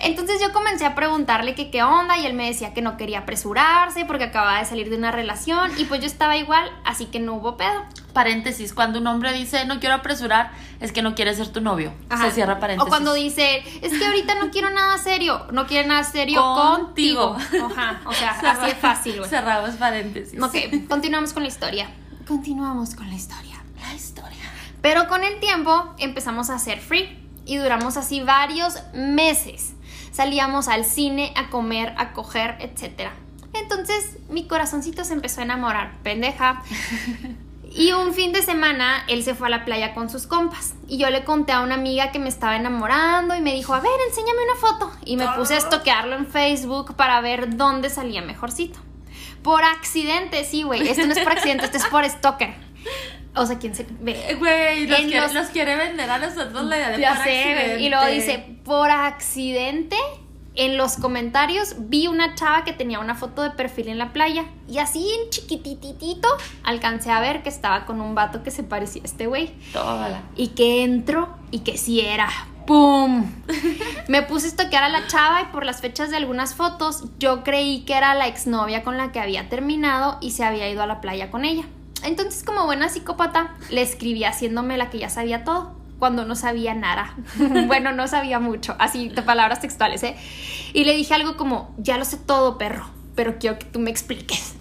Entonces 0.00 0.40
yo 0.42 0.52
comencé 0.52 0.84
a 0.84 0.96
preguntarle 0.96 1.54
que 1.54 1.70
qué 1.70 1.84
onda 1.84 2.18
y 2.18 2.26
él 2.26 2.34
me 2.34 2.48
decía 2.48 2.74
que 2.74 2.82
no 2.82 2.96
quería 2.96 3.20
apresurarse 3.20 4.04
porque 4.04 4.24
acababa 4.24 4.58
de 4.58 4.64
salir 4.64 4.90
de 4.90 4.96
una 4.96 5.12
relación 5.12 5.70
y 5.78 5.84
pues 5.84 6.00
yo 6.00 6.08
estaba 6.08 6.36
igual, 6.36 6.68
así 6.84 7.06
que 7.06 7.20
no 7.20 7.34
hubo 7.34 7.56
pedo. 7.56 7.84
Paréntesis, 8.16 8.72
cuando 8.72 8.98
un 8.98 9.06
hombre 9.08 9.34
dice 9.34 9.66
no 9.66 9.78
quiero 9.78 9.94
apresurar, 9.94 10.50
es 10.80 10.90
que 10.90 11.02
no 11.02 11.14
quiere 11.14 11.34
ser 11.34 11.48
tu 11.48 11.60
novio. 11.60 11.92
Ajá. 12.08 12.24
Se 12.24 12.30
cierra 12.30 12.58
paréntesis. 12.58 12.86
O 12.86 12.88
cuando 12.88 13.12
dice, 13.12 13.62
es 13.82 13.92
que 13.92 14.06
ahorita 14.06 14.36
no 14.36 14.50
quiero 14.50 14.70
nada 14.70 14.96
serio, 14.96 15.46
no 15.52 15.66
quiere 15.66 15.86
nada 15.86 16.02
serio 16.02 16.40
contigo. 16.42 17.34
Contigo. 17.34 17.66
Ajá, 17.66 18.00
o 18.06 18.12
sea, 18.14 18.34
Cerra- 18.40 18.52
así 18.52 18.66
de 18.68 18.74
fácil, 18.74 19.18
güey. 19.18 19.28
Cerramos 19.28 19.74
paréntesis. 19.76 20.42
Ok, 20.42 20.54
continuamos 20.88 21.34
con 21.34 21.42
la 21.42 21.50
historia. 21.50 21.90
Continuamos 22.26 22.94
con 22.94 23.06
la 23.06 23.14
historia. 23.16 23.62
La 23.82 23.92
historia. 23.94 24.50
Pero 24.80 25.08
con 25.08 25.22
el 25.22 25.38
tiempo 25.38 25.94
empezamos 25.98 26.48
a 26.48 26.54
hacer 26.54 26.80
free 26.80 27.18
y 27.44 27.58
duramos 27.58 27.98
así 27.98 28.22
varios 28.22 28.78
meses. 28.94 29.74
Salíamos 30.10 30.68
al 30.68 30.86
cine, 30.86 31.34
a 31.36 31.50
comer, 31.50 31.92
a 31.98 32.14
coger, 32.14 32.56
etc. 32.60 33.10
Entonces 33.52 34.16
mi 34.30 34.46
corazoncito 34.46 35.04
se 35.04 35.12
empezó 35.12 35.42
a 35.42 35.44
enamorar, 35.44 35.98
pendeja. 36.02 36.62
Y 37.76 37.92
un 37.92 38.14
fin 38.14 38.32
de 38.32 38.40
semana 38.42 39.04
él 39.06 39.22
se 39.22 39.34
fue 39.34 39.48
a 39.48 39.50
la 39.50 39.64
playa 39.64 39.92
con 39.94 40.08
sus 40.08 40.26
compas. 40.26 40.74
Y 40.88 40.96
yo 40.98 41.10
le 41.10 41.24
conté 41.24 41.52
a 41.52 41.60
una 41.60 41.74
amiga 41.74 42.10
que 42.10 42.18
me 42.18 42.28
estaba 42.28 42.56
enamorando 42.56 43.34
y 43.34 43.40
me 43.40 43.52
dijo, 43.54 43.74
a 43.74 43.80
ver, 43.80 43.90
enséñame 44.08 44.38
una 44.44 44.54
foto. 44.60 44.92
Y 45.04 45.16
me 45.16 45.26
puse 45.36 45.54
a 45.54 45.58
estoquearlo 45.58 46.16
en 46.16 46.26
Facebook 46.26 46.96
para 46.96 47.20
ver 47.20 47.56
dónde 47.56 47.90
salía 47.90 48.22
mejorcito. 48.22 48.78
Por 49.42 49.62
accidente, 49.62 50.44
sí, 50.44 50.62
güey. 50.62 50.88
Esto 50.88 51.06
no 51.06 51.12
es 51.12 51.20
por 51.20 51.32
accidente, 51.32 51.66
esto 51.66 51.76
es 51.76 51.84
por 51.86 52.04
stalker. 52.08 52.54
O 53.34 53.44
sea, 53.44 53.58
¿quién 53.58 53.74
se 53.74 53.82
Eh, 53.82 53.86
ve? 54.00 54.34
Güey, 54.38 54.86
los, 54.86 54.98
quiere- 55.00 55.20
los- 55.20 55.34
los 55.34 55.46
quiere 55.48 55.76
vender 55.76 56.08
a 56.10 56.18
nosotros 56.18 56.64
la 56.64 56.76
idea 56.78 56.88
de 56.88 57.06
por 57.06 57.16
sé, 57.24 57.38
accidente. 57.52 57.80
Y 57.82 57.88
luego 57.90 58.06
dice, 58.06 58.58
por 58.64 58.90
accidente, 58.90 59.96
en 60.56 60.76
los 60.76 60.96
comentarios 60.96 61.74
vi 61.78 62.06
una 62.06 62.34
chava 62.34 62.64
que 62.64 62.72
tenía 62.72 62.98
una 62.98 63.14
foto 63.14 63.42
de 63.42 63.50
perfil 63.50 63.88
en 63.88 63.98
la 63.98 64.12
playa. 64.12 64.46
Y 64.68 64.78
así 64.78 65.08
en 65.08 65.30
chiquititito 65.30 66.28
alcancé 66.64 67.10
a 67.10 67.20
ver 67.20 67.42
que 67.42 67.48
estaba 67.48 67.86
con 67.86 68.00
un 68.00 68.14
vato 68.14 68.42
que 68.42 68.50
se 68.50 68.62
parecía 68.62 69.02
a 69.02 69.04
este 69.04 69.26
güey. 69.26 69.54
Tómala. 69.72 70.22
Y 70.34 70.48
que 70.48 70.82
entro 70.82 71.28
y 71.50 71.60
que 71.60 71.76
sí 71.76 72.00
era. 72.00 72.28
¡Pum! 72.66 73.30
Me 74.08 74.22
puse 74.22 74.46
a 74.46 74.48
estoquear 74.48 74.82
a 74.82 74.88
la 74.88 75.06
chava 75.06 75.42
y 75.42 75.52
por 75.52 75.64
las 75.64 75.80
fechas 75.80 76.10
de 76.10 76.16
algunas 76.16 76.54
fotos 76.54 77.04
yo 77.18 77.44
creí 77.44 77.84
que 77.84 77.94
era 77.94 78.14
la 78.14 78.26
exnovia 78.26 78.82
con 78.82 78.96
la 78.96 79.12
que 79.12 79.20
había 79.20 79.48
terminado 79.48 80.18
y 80.20 80.32
se 80.32 80.44
había 80.44 80.68
ido 80.68 80.82
a 80.82 80.86
la 80.86 81.00
playa 81.00 81.30
con 81.30 81.44
ella. 81.44 81.64
Entonces 82.02 82.42
como 82.42 82.64
buena 82.64 82.88
psicópata 82.88 83.54
le 83.70 83.82
escribí 83.82 84.24
haciéndome 84.24 84.78
la 84.78 84.90
que 84.90 84.98
ya 84.98 85.08
sabía 85.08 85.44
todo 85.44 85.76
cuando 85.98 86.24
no 86.24 86.36
sabía 86.36 86.74
nada. 86.74 87.14
bueno, 87.66 87.92
no 87.92 88.06
sabía 88.08 88.38
mucho, 88.38 88.76
así 88.78 89.08
de 89.08 89.22
palabras 89.22 89.60
textuales, 89.60 90.02
¿eh? 90.02 90.16
Y 90.72 90.84
le 90.84 90.94
dije 90.94 91.14
algo 91.14 91.36
como, 91.36 91.74
ya 91.78 91.98
lo 91.98 92.04
sé 92.04 92.16
todo, 92.16 92.58
perro, 92.58 92.86
pero 93.14 93.38
quiero 93.38 93.58
que 93.58 93.66
tú 93.66 93.78
me 93.78 93.90
expliques. 93.90 94.54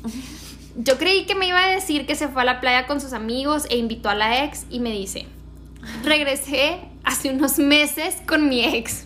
Yo 0.77 0.97
creí 0.97 1.25
que 1.25 1.35
me 1.35 1.47
iba 1.47 1.63
a 1.63 1.67
decir 1.67 2.05
que 2.05 2.15
se 2.15 2.27
fue 2.27 2.41
a 2.41 2.45
la 2.45 2.59
playa 2.59 2.85
con 2.87 2.99
sus 2.99 3.13
amigos 3.13 3.65
e 3.69 3.77
invitó 3.77 4.09
a 4.09 4.15
la 4.15 4.43
ex 4.43 4.65
y 4.69 4.79
me 4.79 4.91
dice, 4.91 5.25
regresé 6.03 6.79
hace 7.03 7.29
unos 7.29 7.59
meses 7.59 8.17
con 8.27 8.49
mi 8.49 8.63
ex. 8.63 9.05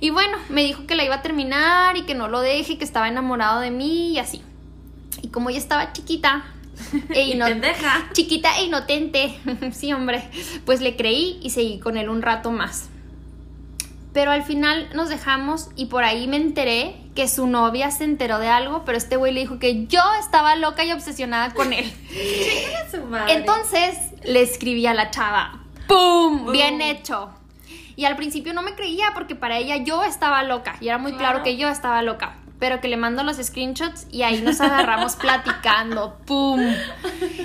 Y 0.00 0.10
bueno, 0.10 0.38
me 0.48 0.62
dijo 0.62 0.86
que 0.86 0.94
la 0.94 1.04
iba 1.04 1.16
a 1.16 1.22
terminar 1.22 1.96
y 1.96 2.02
que 2.02 2.14
no 2.14 2.28
lo 2.28 2.40
deje, 2.40 2.78
que 2.78 2.84
estaba 2.84 3.08
enamorado 3.08 3.60
de 3.60 3.70
mí 3.70 4.12
y 4.12 4.18
así. 4.18 4.42
Y 5.20 5.28
como 5.28 5.50
ella 5.50 5.58
estaba 5.58 5.92
chiquita 5.92 6.44
e 7.10 7.36
pendeja. 7.38 8.08
chiquita 8.12 8.58
e 8.58 8.64
inocente, 8.64 9.38
sí 9.72 9.92
hombre, 9.92 10.22
pues 10.64 10.80
le 10.80 10.96
creí 10.96 11.38
y 11.42 11.50
seguí 11.50 11.78
con 11.78 11.96
él 11.96 12.08
un 12.08 12.22
rato 12.22 12.50
más. 12.50 12.88
Pero 14.12 14.32
al 14.32 14.42
final 14.42 14.88
nos 14.94 15.08
dejamos 15.08 15.68
y 15.76 15.86
por 15.86 16.02
ahí 16.02 16.26
me 16.26 16.36
enteré 16.36 16.96
que 17.14 17.28
su 17.28 17.46
novia 17.46 17.92
se 17.92 18.02
enteró 18.04 18.40
de 18.40 18.48
algo, 18.48 18.84
pero 18.84 18.98
este 18.98 19.16
güey 19.16 19.32
le 19.32 19.40
dijo 19.40 19.60
que 19.60 19.86
yo 19.86 20.02
estaba 20.18 20.56
loca 20.56 20.84
y 20.84 20.90
obsesionada 20.90 21.54
con 21.54 21.72
él. 21.72 21.84
Chinga 22.10 22.90
su 22.90 23.06
madre. 23.06 23.34
Entonces 23.34 23.96
le 24.24 24.42
escribí 24.42 24.84
a 24.86 24.94
la 24.94 25.10
chava. 25.12 25.62
¡Pum! 25.86 26.42
Boom. 26.42 26.52
Bien 26.52 26.80
hecho. 26.80 27.30
Y 27.94 28.04
al 28.04 28.16
principio 28.16 28.52
no 28.52 28.62
me 28.62 28.74
creía 28.74 29.12
porque 29.14 29.34
para 29.36 29.58
ella 29.58 29.76
yo 29.76 30.02
estaba 30.02 30.42
loca 30.42 30.76
y 30.80 30.88
era 30.88 30.98
muy 30.98 31.12
claro, 31.12 31.40
Claro. 31.40 31.44
que 31.44 31.56
yo 31.56 31.68
estaba 31.68 32.02
loca. 32.02 32.34
Pero 32.60 32.80
que 32.80 32.86
le 32.86 32.96
mando 32.96 33.24
los 33.24 33.38
screenshots 33.38 34.06
y 34.12 34.22
ahí 34.22 34.40
nos 34.42 34.60
agarramos 34.60 35.16
platicando. 35.16 36.18
¡Pum! 36.26 36.60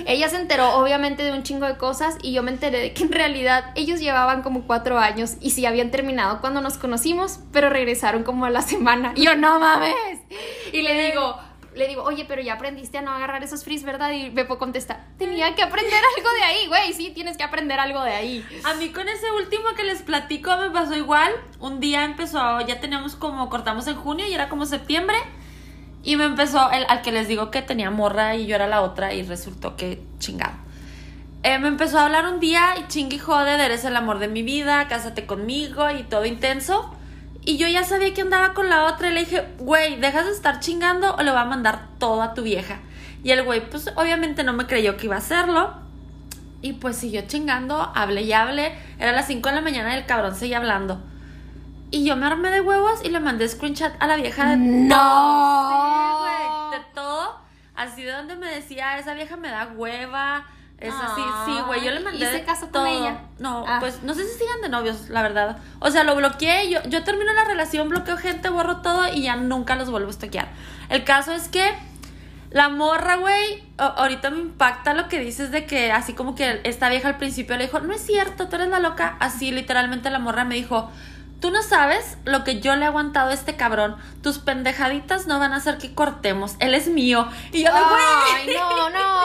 Ella 0.06 0.28
se 0.28 0.36
enteró 0.36 0.76
obviamente 0.76 1.24
de 1.24 1.32
un 1.32 1.42
chingo 1.42 1.66
de 1.66 1.76
cosas 1.76 2.16
y 2.22 2.32
yo 2.32 2.44
me 2.44 2.52
enteré 2.52 2.78
de 2.78 2.92
que 2.92 3.02
en 3.02 3.10
realidad 3.10 3.64
ellos 3.74 3.98
llevaban 3.98 4.42
como 4.42 4.62
cuatro 4.66 4.98
años 4.98 5.36
y 5.40 5.50
sí 5.50 5.66
habían 5.66 5.90
terminado 5.90 6.40
cuando 6.40 6.60
nos 6.60 6.78
conocimos, 6.78 7.40
pero 7.50 7.70
regresaron 7.70 8.22
como 8.22 8.44
a 8.44 8.50
la 8.50 8.62
semana. 8.62 9.12
Y 9.16 9.24
yo, 9.24 9.34
no 9.34 9.58
mames. 9.58 9.94
Y 10.72 10.82
le 10.82 11.10
digo, 11.10 11.36
le 11.76 11.88
digo, 11.88 12.02
oye, 12.02 12.24
pero 12.26 12.42
ya 12.42 12.54
aprendiste 12.54 12.98
a 12.98 13.02
no 13.02 13.12
agarrar 13.12 13.44
esos 13.44 13.64
frizz, 13.64 13.84
¿verdad? 13.84 14.10
Y 14.12 14.30
Beppo 14.30 14.58
contesta, 14.58 15.04
tenía 15.18 15.54
que 15.54 15.62
aprender 15.62 16.00
algo 16.16 16.30
de 16.30 16.42
ahí, 16.42 16.66
güey, 16.68 16.92
sí, 16.94 17.10
tienes 17.14 17.36
que 17.36 17.42
aprender 17.42 17.78
algo 17.78 18.02
de 18.02 18.12
ahí. 18.12 18.44
A 18.64 18.74
mí 18.74 18.88
con 18.90 19.08
ese 19.08 19.30
último 19.32 19.64
que 19.76 19.84
les 19.84 20.02
platico 20.02 20.56
me 20.56 20.70
pasó 20.70 20.96
igual. 20.96 21.32
Un 21.60 21.78
día 21.78 22.04
empezó, 22.04 22.60
ya 22.62 22.80
teníamos 22.80 23.14
como, 23.14 23.48
cortamos 23.50 23.86
en 23.86 23.96
junio 23.96 24.26
y 24.26 24.32
era 24.32 24.48
como 24.48 24.66
septiembre. 24.66 25.16
Y 26.02 26.16
me 26.16 26.24
empezó, 26.24 26.70
el, 26.70 26.86
al 26.88 27.02
que 27.02 27.12
les 27.12 27.28
digo 27.28 27.50
que 27.50 27.62
tenía 27.62 27.90
morra 27.90 28.36
y 28.36 28.46
yo 28.46 28.54
era 28.54 28.66
la 28.66 28.82
otra 28.82 29.12
y 29.12 29.22
resultó 29.22 29.76
que 29.76 30.02
chingado. 30.18 30.54
Eh, 31.42 31.58
me 31.58 31.68
empezó 31.68 31.98
a 31.98 32.06
hablar 32.06 32.26
un 32.26 32.40
día 32.40 32.74
y 32.78 32.88
chingue 32.88 33.16
y 33.16 33.18
jode, 33.18 33.54
eres 33.54 33.84
el 33.84 33.94
amor 33.96 34.18
de 34.18 34.28
mi 34.28 34.42
vida, 34.42 34.88
cásate 34.88 35.26
conmigo 35.26 35.90
y 35.90 36.02
todo 36.04 36.24
intenso. 36.24 36.95
Y 37.46 37.58
yo 37.58 37.68
ya 37.68 37.84
sabía 37.84 38.12
que 38.12 38.22
andaba 38.22 38.54
con 38.54 38.68
la 38.68 38.86
otra 38.86 39.08
y 39.08 39.14
le 39.14 39.20
dije, 39.20 39.46
güey, 39.58 40.00
¿dejas 40.00 40.26
de 40.26 40.32
estar 40.32 40.58
chingando 40.58 41.14
o 41.14 41.22
le 41.22 41.30
va 41.30 41.42
a 41.42 41.44
mandar 41.44 41.86
todo 41.98 42.20
a 42.20 42.34
tu 42.34 42.42
vieja? 42.42 42.80
Y 43.22 43.30
el 43.30 43.44
güey, 43.44 43.70
pues 43.70 43.88
obviamente 43.94 44.42
no 44.42 44.52
me 44.52 44.66
creyó 44.66 44.96
que 44.96 45.06
iba 45.06 45.14
a 45.14 45.18
hacerlo. 45.18 45.72
Y 46.60 46.72
pues 46.72 46.96
siguió 46.96 47.22
chingando, 47.28 47.92
hablé 47.94 48.22
y 48.22 48.32
hablé. 48.32 48.76
Era 48.98 49.12
las 49.12 49.28
5 49.28 49.48
de 49.48 49.54
la 49.54 49.60
mañana 49.60 49.94
y 49.94 49.98
el 49.98 50.06
cabrón 50.06 50.34
seguía 50.34 50.56
hablando. 50.58 51.00
Y 51.92 52.04
yo 52.04 52.16
me 52.16 52.26
armé 52.26 52.50
de 52.50 52.60
huevos 52.60 52.98
y 53.04 53.10
le 53.10 53.20
mandé 53.20 53.48
screenshot 53.48 53.92
a 54.00 54.08
la 54.08 54.16
vieja 54.16 54.50
de 54.50 54.56
¡No! 54.56 55.70
Sí, 55.70 56.16
güey, 56.18 56.80
de 56.80 56.86
todo. 56.94 57.38
Así 57.76 58.02
de 58.02 58.10
donde 58.10 58.34
me 58.34 58.48
decía, 58.48 58.98
esa 58.98 59.14
vieja 59.14 59.36
me 59.36 59.50
da 59.50 59.72
hueva. 59.76 60.46
Es 60.78 60.92
así, 60.92 61.22
sí, 61.46 61.52
güey, 61.66 61.82
yo 61.82 61.90
le 61.90 62.00
mandé 62.00 62.18
¿Y 62.18 62.28
se 62.30 62.44
casó 62.44 62.62
con 62.66 62.72
todo. 62.72 62.86
ella? 62.86 63.20
No, 63.38 63.64
Ah. 63.66 63.78
pues 63.80 64.02
no 64.02 64.12
sé 64.14 64.24
si 64.26 64.38
sigan 64.38 64.60
de 64.60 64.68
novios, 64.68 65.08
la 65.08 65.22
verdad. 65.22 65.56
O 65.78 65.90
sea, 65.90 66.04
lo 66.04 66.14
bloqueé, 66.14 66.68
yo, 66.70 66.82
yo 66.84 67.02
termino 67.02 67.32
la 67.32 67.44
relación, 67.44 67.88
bloqueo 67.88 68.18
gente, 68.18 68.50
borro 68.50 68.78
todo 68.82 69.08
y 69.10 69.22
ya 69.22 69.36
nunca 69.36 69.74
los 69.74 69.90
vuelvo 69.90 70.08
a 70.08 70.10
estoquear. 70.10 70.48
El 70.90 71.04
caso 71.04 71.32
es 71.32 71.48
que 71.48 71.66
la 72.50 72.68
morra, 72.68 73.16
güey, 73.16 73.64
ahorita 73.78 74.28
me 74.30 74.38
impacta 74.38 74.92
lo 74.92 75.08
que 75.08 75.18
dices 75.18 75.50
de 75.50 75.64
que 75.64 75.92
así 75.92 76.12
como 76.12 76.34
que 76.34 76.60
esta 76.64 76.88
vieja 76.90 77.08
al 77.08 77.16
principio 77.16 77.56
le 77.56 77.64
dijo, 77.64 77.80
no 77.80 77.94
es 77.94 78.04
cierto, 78.04 78.48
tú 78.48 78.56
eres 78.56 78.68
la 78.68 78.78
loca. 78.78 79.16
Así 79.18 79.50
literalmente 79.52 80.10
la 80.10 80.18
morra 80.18 80.44
me 80.44 80.54
dijo, 80.54 80.90
tú 81.40 81.50
no 81.50 81.62
sabes 81.62 82.16
lo 82.24 82.44
que 82.44 82.60
yo 82.60 82.74
le 82.76 82.82
he 82.84 82.86
aguantado 82.86 83.30
a 83.30 83.34
este 83.34 83.56
cabrón. 83.56 83.96
Tus 84.22 84.38
pendejaditas 84.38 85.26
no 85.26 85.38
van 85.38 85.52
a 85.52 85.56
hacer 85.56 85.76
que 85.78 85.94
cortemos. 85.94 86.54
Él 86.60 86.74
es 86.74 86.88
mío. 86.88 87.26
Y 87.52 87.64
yo 87.64 87.70
Ay, 87.74 88.44
güey. 88.46 88.56
no, 88.56 88.90
no, 88.90 89.15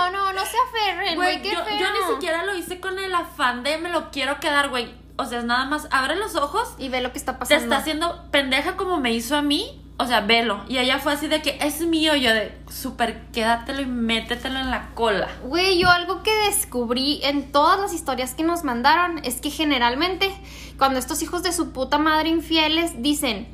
no, 0.43 0.49
se 0.49 0.57
aferren, 0.57 1.15
güey, 1.15 1.41
qué 1.41 1.51
yo, 1.51 1.63
feo. 1.63 1.79
yo 1.79 1.87
ni 1.91 2.13
siquiera 2.13 2.45
lo 2.45 2.55
hice 2.55 2.79
con 2.79 2.97
el 2.99 3.13
afán 3.13 3.63
de 3.63 3.77
me 3.77 3.89
lo 3.89 4.11
quiero 4.11 4.39
quedar, 4.39 4.69
güey. 4.69 4.93
O 5.17 5.25
sea, 5.25 5.39
es 5.39 5.45
nada 5.45 5.65
más, 5.65 5.87
abre 5.91 6.15
los 6.15 6.35
ojos, 6.35 6.73
Y 6.79 6.89
ve 6.89 7.01
lo 7.01 7.11
que 7.11 7.19
está 7.19 7.33
te 7.33 7.39
pasando. 7.39 7.63
está 7.63 7.77
haciendo 7.77 8.25
pendeja 8.31 8.75
como 8.75 8.99
me 8.99 9.13
hizo 9.13 9.35
a 9.35 9.41
mí. 9.41 9.77
O 9.97 10.07
sea, 10.07 10.21
velo. 10.21 10.63
Y 10.67 10.79
ella 10.79 10.97
fue 10.97 11.13
así 11.13 11.27
de 11.27 11.43
que 11.43 11.59
es 11.61 11.81
mío. 11.81 12.15
Yo 12.15 12.33
de, 12.33 12.57
súper, 12.71 13.21
quédatelo 13.27 13.81
y 13.81 13.85
métetelo 13.85 14.57
en 14.57 14.71
la 14.71 14.89
cola. 14.95 15.29
Güey, 15.43 15.77
yo 15.77 15.89
algo 15.89 16.23
que 16.23 16.33
descubrí 16.47 17.19
en 17.23 17.51
todas 17.51 17.79
las 17.79 17.93
historias 17.93 18.33
que 18.33 18.41
nos 18.41 18.63
mandaron 18.63 19.19
es 19.23 19.41
que 19.41 19.51
generalmente 19.51 20.33
cuando 20.79 20.97
estos 20.97 21.21
hijos 21.21 21.43
de 21.43 21.53
su 21.53 21.71
puta 21.71 21.99
madre 21.99 22.29
infieles 22.29 23.03
dicen, 23.03 23.53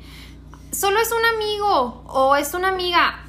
solo 0.72 0.98
es 1.00 1.12
un 1.12 1.24
amigo 1.36 2.02
o 2.06 2.34
es 2.34 2.54
una 2.54 2.68
amiga 2.68 3.27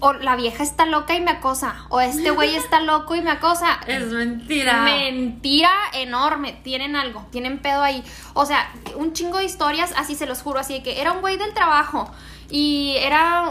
o 0.00 0.12
la 0.12 0.36
vieja 0.36 0.62
está 0.62 0.86
loca 0.86 1.14
y 1.14 1.20
me 1.20 1.30
acosa 1.30 1.86
o 1.88 2.00
este 2.00 2.30
güey 2.30 2.54
está 2.56 2.80
loco 2.80 3.14
y 3.14 3.22
me 3.22 3.30
acosa. 3.30 3.80
Es 3.86 4.06
mentira. 4.06 4.82
Mentira 4.82 5.70
enorme, 5.94 6.60
tienen 6.64 6.96
algo, 6.96 7.26
tienen 7.30 7.58
pedo 7.60 7.82
ahí. 7.82 8.04
O 8.34 8.44
sea, 8.46 8.70
un 8.96 9.12
chingo 9.12 9.38
de 9.38 9.44
historias, 9.44 9.92
así 9.96 10.14
se 10.14 10.26
los 10.26 10.42
juro, 10.42 10.60
así 10.60 10.74
de 10.74 10.82
que 10.82 11.00
era 11.00 11.12
un 11.12 11.20
güey 11.20 11.36
del 11.36 11.54
trabajo 11.54 12.10
y 12.50 12.96
era 12.98 13.48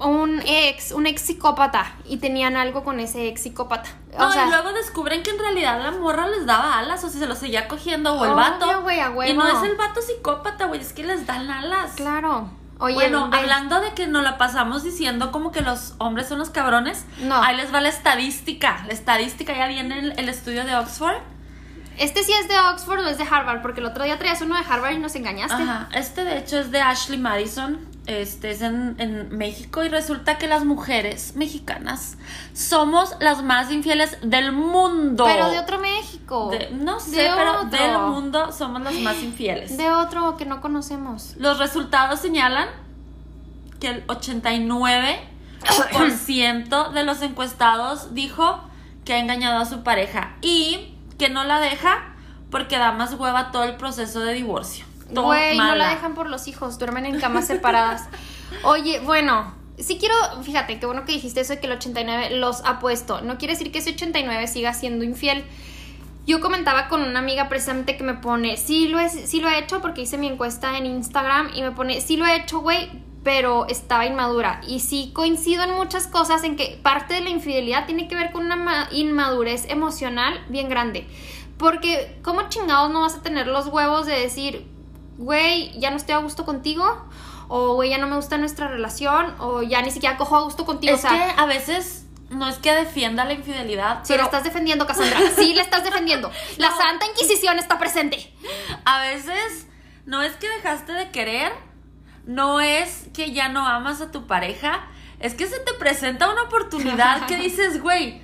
un 0.00 0.42
ex, 0.46 0.92
un 0.92 1.06
ex 1.06 1.22
psicópata 1.22 1.94
y 2.04 2.18
tenían 2.18 2.56
algo 2.56 2.84
con 2.84 3.00
ese 3.00 3.28
ex 3.28 3.42
psicópata. 3.42 3.88
O 4.16 4.18
No, 4.18 4.32
sea, 4.32 4.46
y 4.46 4.50
luego 4.50 4.72
descubren 4.72 5.22
que 5.22 5.30
en 5.30 5.38
realidad 5.38 5.82
la 5.82 5.92
morra 5.92 6.28
les 6.28 6.44
daba 6.44 6.78
alas, 6.78 7.02
o 7.04 7.08
sea, 7.08 7.20
se 7.20 7.26
los 7.26 7.38
seguía 7.38 7.66
cogiendo, 7.68 8.12
o 8.12 8.24
el 8.24 8.32
Obvio, 8.32 8.36
vato. 8.36 8.80
huevo. 8.82 9.24
y 9.24 9.32
no 9.32 9.48
es 9.48 9.68
el 9.68 9.76
vato 9.76 10.02
psicópata, 10.02 10.66
güey, 10.66 10.80
es 10.80 10.92
que 10.92 11.04
les 11.04 11.26
dan 11.26 11.50
alas. 11.50 11.92
claro. 11.96 12.48
Oye, 12.78 12.94
bueno, 12.94 13.30
hablando 13.32 13.80
de 13.80 13.92
que 13.94 14.06
nos 14.06 14.22
la 14.24 14.36
pasamos 14.36 14.82
diciendo 14.82 15.30
como 15.32 15.52
que 15.52 15.60
los 15.60 15.94
hombres 15.98 16.26
son 16.28 16.38
los 16.38 16.50
cabrones, 16.50 17.04
No. 17.20 17.40
ahí 17.42 17.56
les 17.56 17.72
va 17.72 17.80
la 17.80 17.88
estadística. 17.88 18.82
La 18.86 18.92
estadística 18.92 19.56
ya 19.56 19.68
viene 19.68 19.98
el, 19.98 20.18
el 20.18 20.28
estudio 20.28 20.64
de 20.64 20.74
Oxford. 20.76 21.16
este 21.98 22.24
sí 22.24 22.32
es 22.32 22.48
de 22.48 22.58
Oxford 22.58 23.00
o 23.00 23.06
es 23.08 23.18
de 23.18 23.24
Harvard, 23.30 23.62
porque 23.62 23.80
el 23.80 23.86
otro 23.86 24.02
día 24.04 24.18
traías 24.18 24.40
uno 24.42 24.56
de 24.56 24.62
Harvard 24.68 24.92
y 24.94 24.98
nos 24.98 25.14
engañaste. 25.14 25.62
Ajá, 25.62 25.88
este 25.94 26.24
de 26.24 26.38
hecho 26.38 26.58
es 26.58 26.70
de 26.72 26.80
Ashley 26.80 27.18
Madison, 27.18 27.78
este 28.06 28.50
es 28.50 28.60
en, 28.62 28.96
en 28.98 29.34
México 29.36 29.82
y 29.82 29.88
resulta 29.88 30.36
que 30.36 30.46
las 30.46 30.64
mujeres 30.64 31.34
mexicanas 31.36 32.16
somos 32.52 33.14
las 33.20 33.42
más 33.42 33.72
infieles 33.72 34.18
del 34.22 34.52
mundo. 34.52 35.24
Pero 35.24 35.48
de 35.50 35.58
otro 35.58 35.78
México. 35.78 36.50
De- 36.50 36.70
no 36.72 37.00
sé, 37.00 37.16
De 37.22 37.30
pero 37.34 37.60
otro. 37.62 37.78
del 37.78 37.98
mundo 37.98 38.52
somos 38.52 38.82
las 38.82 38.94
más 38.96 39.22
infieles. 39.22 39.76
De 39.78 39.90
otro 39.90 40.36
que 40.36 40.44
no 40.44 40.60
conocemos. 40.60 41.34
Los 41.38 41.58
resultados 41.58 42.20
señalan 42.20 42.68
que 43.80 43.88
el 43.88 44.06
89% 44.06 46.92
de 46.92 47.04
los 47.04 47.22
encuestados 47.22 48.14
dijo 48.14 48.60
que 49.04 49.14
ha 49.14 49.18
engañado 49.18 49.58
a 49.60 49.64
su 49.64 49.82
pareja 49.82 50.36
y 50.42 50.94
que 51.18 51.28
no 51.28 51.44
la 51.44 51.60
deja 51.60 52.14
porque 52.50 52.78
da 52.78 52.92
más 52.92 53.14
hueva 53.14 53.50
todo 53.50 53.64
el 53.64 53.76
proceso 53.76 54.20
de 54.20 54.34
divorcio. 54.34 54.84
Güey, 55.10 55.56
no 55.58 55.74
la 55.76 55.90
dejan 55.90 56.14
por 56.14 56.28
los 56.30 56.46
hijos, 56.48 56.78
duermen 56.78 57.06
en 57.06 57.20
camas 57.20 57.46
separadas. 57.46 58.08
Oye, 58.64 59.00
bueno, 59.00 59.52
sí 59.78 59.98
quiero, 59.98 60.14
fíjate, 60.42 60.78
qué 60.78 60.86
bueno 60.86 61.04
que 61.04 61.12
dijiste 61.12 61.40
eso 61.40 61.54
de 61.54 61.60
que 61.60 61.66
el 61.66 61.72
89 61.74 62.30
los 62.38 62.62
ha 62.64 62.78
puesto. 62.78 63.20
No 63.20 63.36
quiere 63.38 63.54
decir 63.54 63.70
que 63.72 63.78
ese 63.78 63.90
89 63.90 64.46
siga 64.46 64.72
siendo 64.74 65.04
infiel. 65.04 65.44
Yo 66.26 66.40
comentaba 66.40 66.88
con 66.88 67.02
una 67.02 67.18
amiga 67.18 67.50
precisamente 67.50 67.98
que 67.98 68.02
me 68.04 68.14
pone, 68.14 68.56
sí 68.56 68.88
lo, 68.88 68.98
es, 68.98 69.12
sí 69.12 69.40
lo 69.40 69.48
he 69.50 69.58
hecho 69.58 69.82
porque 69.82 70.00
hice 70.02 70.16
mi 70.16 70.26
encuesta 70.26 70.78
en 70.78 70.86
Instagram 70.86 71.50
y 71.54 71.60
me 71.60 71.70
pone, 71.72 72.00
sí 72.00 72.16
lo 72.16 72.24
he 72.24 72.34
hecho, 72.36 72.60
güey, 72.60 72.90
pero 73.22 73.66
estaba 73.68 74.06
inmadura. 74.06 74.62
Y 74.66 74.80
sí 74.80 75.10
coincido 75.14 75.64
en 75.64 75.74
muchas 75.74 76.06
cosas 76.06 76.42
en 76.44 76.56
que 76.56 76.78
parte 76.82 77.12
de 77.12 77.20
la 77.20 77.28
infidelidad 77.28 77.84
tiene 77.84 78.08
que 78.08 78.14
ver 78.14 78.32
con 78.32 78.46
una 78.46 78.56
ma- 78.56 78.88
inmadurez 78.90 79.66
emocional 79.68 80.42
bien 80.48 80.70
grande. 80.70 81.06
Porque, 81.58 82.18
¿cómo 82.22 82.48
chingados 82.48 82.90
no 82.90 83.02
vas 83.02 83.16
a 83.16 83.22
tener 83.22 83.46
los 83.46 83.66
huevos 83.66 84.06
de 84.06 84.18
decir, 84.18 84.66
güey, 85.18 85.78
ya 85.78 85.90
no 85.90 85.96
estoy 85.96 86.14
a 86.14 86.18
gusto 86.18 86.44
contigo? 86.44 86.84
O, 87.48 87.74
güey, 87.74 87.90
ya 87.90 87.98
no 87.98 88.06
me 88.06 88.16
gusta 88.16 88.38
nuestra 88.38 88.68
relación? 88.68 89.34
O 89.38 89.62
ya 89.62 89.82
ni 89.82 89.90
siquiera 89.90 90.16
cojo 90.16 90.36
a 90.36 90.42
gusto 90.42 90.64
contigo. 90.64 90.94
Es 90.94 91.04
o 91.04 91.08
sea, 91.08 91.34
que 91.34 91.40
a 91.40 91.46
veces 91.46 92.06
no 92.30 92.48
es 92.48 92.56
que 92.56 92.72
defienda 92.72 93.24
la 93.24 93.34
infidelidad, 93.34 93.98
Sí, 94.02 94.08
pero 94.08 94.22
la 94.22 94.24
estás 94.24 94.44
defendiendo, 94.44 94.86
Cassandra. 94.86 95.18
Sí, 95.36 95.54
la 95.54 95.62
estás 95.62 95.84
defendiendo. 95.84 96.30
La 96.56 96.70
No. 96.70 96.76
Santa 96.76 97.06
Inquisición 97.06 97.58
está 97.58 97.78
presente. 97.78 98.32
a 98.84 99.00
veces 99.00 99.66
no 100.06 100.22
es 100.22 100.32
que 100.36 100.48
dejaste 100.48 100.92
de 100.92 101.10
querer, 101.10 101.52
no 102.26 102.60
es 102.60 103.06
que 103.14 103.32
ya 103.32 103.48
no 103.50 103.66
amas 103.66 104.00
a 104.00 104.10
tu 104.10 104.26
pareja, 104.26 104.86
es 105.20 105.34
que 105.34 105.46
se 105.46 105.60
te 105.60 105.74
presenta 105.74 106.30
una 106.32 106.42
oportunidad 106.44 107.26
que 107.26 107.36
dices, 107.46 107.80
güey, 107.82 108.22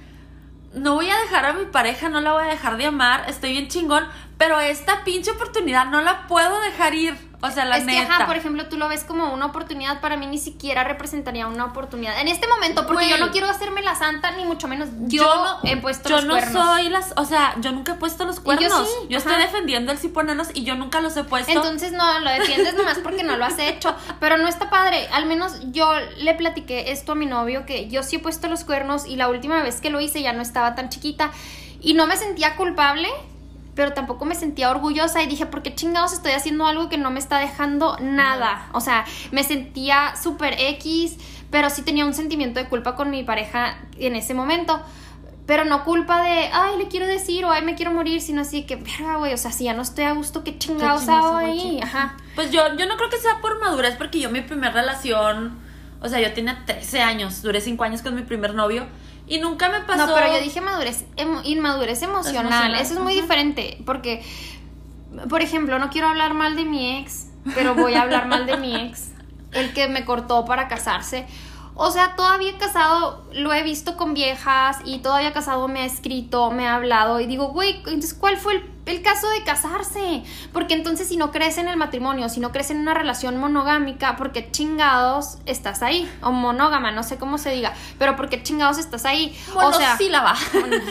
no 0.74 0.94
voy 0.94 1.11
a 1.11 1.18
dejar 1.18 1.46
a 1.46 1.52
mi 1.52 1.66
pareja, 1.66 2.09
no 2.09 2.20
la 2.20 2.33
voy 2.33 2.44
a 2.44 2.48
dejar 2.48 2.76
de 2.76 2.87
amar, 2.87 3.24
estoy 3.28 3.52
bien 3.52 3.68
chingón, 3.68 4.04
pero 4.38 4.59
esta 4.61 5.04
pinche 5.04 5.30
oportunidad 5.33 5.87
no 5.87 6.00
la 6.00 6.26
puedo 6.26 6.61
dejar 6.61 6.94
ir. 6.94 7.29
O 7.42 7.50
sea, 7.50 7.64
la 7.64 7.79
es 7.79 7.87
que, 7.87 7.98
ajá, 7.98 8.26
por 8.26 8.37
ejemplo, 8.37 8.68
tú 8.68 8.76
lo 8.76 8.88
ves 8.88 9.05
como 9.05 9.33
una 9.33 9.46
oportunidad. 9.46 10.00
Para 10.00 10.16
mí 10.16 10.26
ni 10.26 10.38
siquiera 10.38 10.85
representaría 10.85 11.46
una 11.46 11.64
oportunidad. 11.64 12.20
En 12.20 12.29
este 12.29 12.46
momento, 12.46 12.87
porque 12.87 13.09
yo 13.09 13.18
no 13.18 13.31
quiero 13.31 13.48
hacerme 13.48 13.83
la 13.83 13.94
santa, 13.94 14.31
ni 14.33 14.44
mucho 14.44 14.68
menos 14.68 14.88
yo, 15.00 15.24
no, 15.24 15.59
he 15.64 15.76
puesto 15.79 16.09
yo 16.09 16.16
los 16.16 16.24
no 16.26 16.35
cuernos. 16.35 16.66
soy 16.66 16.88
las, 16.90 17.12
o 17.16 17.24
sea, 17.24 17.55
yo 17.61 17.72
nunca 17.72 17.92
he 17.92 17.94
puesto 17.96 18.24
los 18.24 18.37
yo 18.37 18.42
cuernos. 18.42 18.88
sí, 18.88 19.09
yo 19.09 19.18
estoy 19.18 19.37
defendiendo 19.37 19.90
el 19.90 19.98
sí 19.98 20.09
ponerlos 20.09 20.48
y 20.53 20.64
yo 20.64 20.74
nunca 20.74 21.00
los 21.00 21.16
he 21.16 21.24
puesto. 21.24 21.50
Entonces 21.50 21.92
no, 21.92 22.20
lo 22.20 22.31
defiendes 22.31 22.74
nomás 22.74 22.98
porque 22.98 23.22
no 23.22 23.37
lo 23.37 23.44
has 23.44 23.59
hecho. 23.59 23.94
Pero 24.20 24.37
no 24.37 24.46
está 24.46 24.68
padre. 24.68 25.09
Al 25.12 25.26
menos 25.26 25.59
yo 25.72 25.92
le 26.18 26.35
platiqué 26.35 26.92
esto 26.92 27.12
a 27.12 27.14
mi 27.14 27.26
novio, 27.26 27.64
que 27.64 27.88
yo 27.88 28.03
sí 28.03 28.16
he 28.16 28.18
puesto 28.18 28.48
los 28.48 28.64
cuernos 28.64 29.07
y 29.07 29.16
la 29.16 29.29
última 29.29 29.62
vez 29.62 29.81
que 29.81 29.90
lo 29.90 30.00
hice 30.00 30.22
ya 30.22 30.33
no 30.33 30.42
estaba 30.42 30.74
tan 30.74 30.90
chiquita. 30.90 31.31
Y 31.81 31.94
no 31.94 32.07
me 32.07 32.16
sentía 32.16 32.57
culpable, 32.57 33.09
pero 33.74 33.92
tampoco 33.92 34.24
me 34.24 34.35
sentía 34.35 34.70
orgullosa. 34.70 35.22
Y 35.22 35.26
dije, 35.26 35.46
¿por 35.46 35.62
qué 35.62 35.74
chingados 35.74 36.12
estoy 36.12 36.33
haciendo 36.33 36.66
algo 36.66 36.88
que 36.88 36.98
no 36.98 37.11
me 37.11 37.18
está 37.18 37.38
dejando 37.38 37.96
nada? 38.00 38.68
O 38.72 38.80
sea, 38.80 39.04
me 39.30 39.44
sentía 39.44 40.14
súper 40.20 40.54
X, 40.59 41.16
pero 41.50 41.70
sí 41.70 41.83
tenía 41.83 42.06
un 42.06 42.14
sentimiento 42.14 42.61
de 42.61 42.68
culpa 42.68 42.96
con 42.96 43.11
mi 43.11 43.22
pareja 43.22 43.78
en 43.98 44.16
ese 44.16 44.35
momento. 44.35 44.80
Pero 45.46 45.64
no 45.64 45.83
culpa 45.83 46.22
de, 46.22 46.48
ay, 46.52 46.78
le 46.78 46.87
quiero 46.87 47.06
decir 47.06 47.44
o 47.44 47.50
ay, 47.50 47.62
me 47.62 47.74
quiero 47.74 47.90
morir, 47.90 48.20
sino 48.20 48.42
así 48.42 48.62
que, 48.66 48.76
verga, 48.76 49.16
güey, 49.16 49.35
o 49.35 49.37
sea, 49.37 49.50
si 49.50 49.64
ya 49.64 49.74
no 49.74 49.83
estoy 49.83 50.04
a 50.04 50.12
gusto, 50.12 50.44
¿qué 50.44 50.52
¿Qué 50.52 50.59
chingados 50.59 51.09
hago 51.09 51.37
ahí? 51.37 51.80
Ajá. 51.83 52.16
Pues 52.37 52.52
yo, 52.52 52.62
yo 52.76 52.87
no 52.87 52.96
creo 52.96 53.11
que 53.11 53.18
sea 53.18 53.40
por 53.40 53.59
madurez, 53.59 53.96
porque 53.96 54.20
yo 54.20 54.30
mi 54.30 54.42
primera 54.42 54.72
relación, 54.72 55.59
o 56.00 56.09
sea, 56.09 56.20
yo 56.20 56.33
tenía 56.35 56.64
13 56.66 57.00
años, 57.00 57.42
duré 57.42 57.61
5 57.61 57.83
años 57.83 58.02
con 58.02 58.14
mi 58.14 58.22
primer 58.22 58.54
novio 58.54 58.87
y 59.30 59.38
nunca 59.38 59.70
me 59.70 59.80
pasó. 59.80 60.06
No, 60.08 60.14
pero 60.14 60.26
yo 60.34 60.40
dije 60.42 60.60
madurez, 60.60 61.06
emo- 61.16 61.40
inmadurez 61.44 62.02
emocional. 62.02 62.42
Emocional, 62.46 62.74
Eso 62.74 62.94
es 62.94 63.00
muy 63.00 63.14
diferente. 63.14 63.78
Porque, 63.86 64.22
por 65.28 65.40
ejemplo, 65.40 65.78
no 65.78 65.88
quiero 65.88 66.08
hablar 66.08 66.34
mal 66.34 66.56
de 66.56 66.64
mi 66.64 66.98
ex, 66.98 67.28
pero 67.54 67.74
voy 67.74 67.94
a 67.94 68.02
hablar 68.02 68.26
mal 68.26 68.44
de 68.44 68.56
mi 68.58 68.74
ex. 68.76 69.12
El 69.52 69.72
que 69.72 69.88
me 69.88 70.04
cortó 70.04 70.44
para 70.44 70.68
casarse. 70.68 71.26
O 71.74 71.90
sea, 71.90 72.14
todavía 72.14 72.58
casado 72.58 73.24
lo 73.32 73.52
he 73.54 73.62
visto 73.62 73.96
con 73.96 74.12
viejas 74.12 74.78
y 74.84 74.98
todavía 74.98 75.32
casado 75.32 75.66
me 75.66 75.80
ha 75.80 75.84
escrito, 75.86 76.50
me 76.50 76.68
ha 76.68 76.74
hablado 76.74 77.20
y 77.20 77.26
digo, 77.26 77.48
güey, 77.48 77.76
entonces 77.78 78.12
¿cuál 78.12 78.36
fue 78.36 78.54
el, 78.56 78.62
el 78.90 79.03
caso 79.03 79.29
de 79.31 79.42
casarse? 79.44 80.22
Porque 80.53 80.74
entonces 80.74 81.09
si 81.09 81.16
no 81.16 81.31
crees 81.31 81.59
en 81.59 81.68
el 81.68 81.76
matrimonio, 81.76 82.29
si 82.29 82.40
no 82.40 82.53
crees 82.53 82.70
en 82.70 82.79
una 82.79 82.94
relación 82.94 83.37
monogámica, 83.38 84.16
¿por 84.16 84.33
qué 84.33 84.50
chingados 84.50 85.38
estás 85.46 85.83
ahí? 85.83 86.11
O 86.22 86.33
monógama, 86.33 86.90
no 86.90 87.03
sé 87.03 87.16
cómo 87.16 87.38
se 87.38 87.50
diga, 87.50 87.72
pero 87.98 88.16
¿por 88.16 88.29
qué 88.29 88.42
chingados 88.42 88.79
estás 88.79 89.05
ahí? 89.05 89.38
o 89.55 89.72
sea, 89.72 89.90
Monosílaba. 89.90 90.35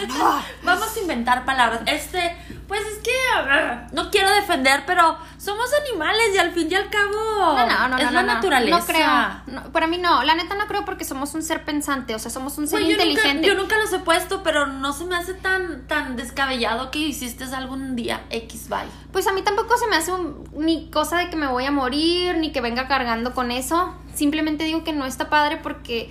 Vamos 0.63 0.95
a 0.95 0.99
inventar 0.99 1.45
palabras. 1.45 1.81
Este, 1.85 2.35
pues 2.67 2.81
es 2.81 2.99
que 2.99 3.95
no 3.95 4.11
quiero 4.11 4.29
defender, 4.31 4.83
pero 4.85 5.17
somos 5.37 5.69
animales 5.85 6.27
y 6.35 6.37
al 6.37 6.51
fin 6.51 6.67
y 6.71 6.75
al 6.75 6.89
cabo 6.89 7.55
No, 7.55 7.65
no, 7.67 7.87
no, 7.89 7.97
es 7.97 8.11
la 8.11 8.23
naturaleza. 8.23 8.79
No 9.47 9.61
creo. 9.61 9.71
Para 9.71 9.87
mí 9.87 9.97
no. 9.97 10.23
La 10.23 10.35
neta 10.35 10.55
no 10.55 10.67
creo 10.67 10.85
porque 10.85 11.03
somos 11.03 11.33
un 11.33 11.43
ser 11.43 11.65
pensante. 11.65 12.15
O 12.15 12.19
sea, 12.19 12.29
somos 12.31 12.57
un 12.57 12.67
ser 12.67 12.79
Güey, 12.79 12.91
yo, 12.91 12.97
nunca, 12.97 13.09
inteligente. 13.09 13.47
yo 13.47 13.55
nunca 13.55 13.77
los 13.77 13.91
he 13.93 13.99
puesto, 13.99 14.43
pero 14.43 14.67
no 14.67 14.93
se 14.93 15.05
me 15.05 15.15
hace 15.15 15.33
tan, 15.33 15.87
tan 15.87 16.15
descabellado 16.15 16.91
que 16.91 16.99
hiciste 16.99 17.45
algún 17.55 17.88
día 17.95 18.21
X 18.29 18.67
bye. 18.69 18.79
Pues 19.11 19.27
a 19.27 19.33
mí 19.33 19.41
tampoco 19.41 19.77
se 19.77 19.87
me 19.87 19.95
hace 19.95 20.11
un- 20.11 20.43
ni 20.57 20.89
cosa 20.89 21.17
de 21.17 21.29
que 21.29 21.35
me 21.35 21.47
voy 21.47 21.65
a 21.65 21.71
morir, 21.71 22.37
ni 22.37 22.51
que 22.51 22.61
venga 22.61 22.87
cargando 22.87 23.33
con 23.33 23.51
eso. 23.51 23.93
Simplemente 24.15 24.63
digo 24.63 24.83
que 24.83 24.93
no 24.93 25.05
está 25.05 25.29
padre 25.29 25.57
porque 25.57 26.09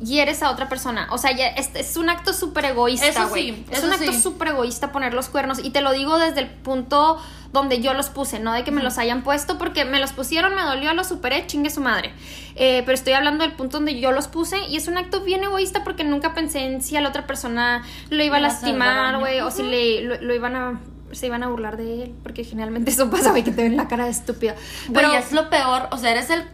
hieres 0.00 0.44
a 0.44 0.50
otra 0.52 0.68
persona. 0.68 1.08
O 1.10 1.18
sea, 1.18 1.32
ya 1.34 1.48
es, 1.48 1.70
es 1.74 1.96
un 1.96 2.08
acto 2.08 2.32
súper 2.32 2.66
egoísta, 2.66 3.06
Eso 3.08 3.28
güey. 3.30 3.50
sí, 3.52 3.64
es 3.70 3.82
un 3.82 3.92
acto 3.92 4.12
sí. 4.12 4.20
súper 4.20 4.48
egoísta 4.48 4.92
poner 4.92 5.12
los 5.12 5.28
cuernos. 5.28 5.58
Y 5.64 5.70
te 5.70 5.80
lo 5.80 5.92
digo 5.92 6.18
desde 6.18 6.40
el 6.40 6.46
punto 6.48 7.20
donde 7.52 7.80
yo 7.80 7.94
los 7.94 8.08
puse, 8.10 8.38
no 8.38 8.52
de 8.52 8.62
que 8.62 8.70
me 8.70 8.82
los 8.82 8.96
hayan 8.98 9.22
puesto, 9.24 9.58
porque 9.58 9.84
me 9.86 9.98
los 9.98 10.12
pusieron, 10.12 10.54
me 10.54 10.62
dolió, 10.62 10.92
los 10.94 11.08
superé, 11.08 11.46
chingue 11.48 11.70
su 11.70 11.80
madre. 11.80 12.12
Eh, 12.54 12.82
pero 12.84 12.94
estoy 12.94 13.14
hablando 13.14 13.42
del 13.42 13.54
punto 13.54 13.78
donde 13.78 13.98
yo 13.98 14.12
los 14.12 14.28
puse 14.28 14.60
y 14.68 14.76
es 14.76 14.86
un 14.86 14.98
acto 14.98 15.22
bien 15.22 15.42
egoísta 15.42 15.82
porque 15.82 16.04
nunca 16.04 16.32
pensé 16.34 16.60
en 16.60 16.80
si 16.82 16.96
a 16.96 17.00
la 17.00 17.08
otra 17.08 17.26
persona 17.26 17.82
lo 18.10 18.22
iba 18.22 18.36
a 18.36 18.40
lastimar, 18.40 19.18
güey, 19.18 19.40
o 19.40 19.50
si 19.50 19.62
le, 19.64 20.02
lo, 20.02 20.20
lo 20.20 20.34
iban 20.34 20.54
a 20.54 20.80
se 21.12 21.26
iban 21.26 21.42
a 21.42 21.48
burlar 21.48 21.76
de 21.76 22.04
él, 22.04 22.14
porque 22.22 22.44
generalmente 22.44 22.90
eso 22.90 23.10
pasa, 23.10 23.30
güey, 23.30 23.44
que 23.44 23.50
te 23.50 23.62
ven 23.62 23.76
la 23.76 23.88
cara 23.88 24.04
de 24.04 24.10
estúpido. 24.10 24.54
Pero 24.92 25.12
es 25.12 25.32
lo 25.32 25.48
peor, 25.50 25.88
o 25.90 25.96
sea, 25.98 26.10
eres 26.10 26.30
el, 26.30 26.44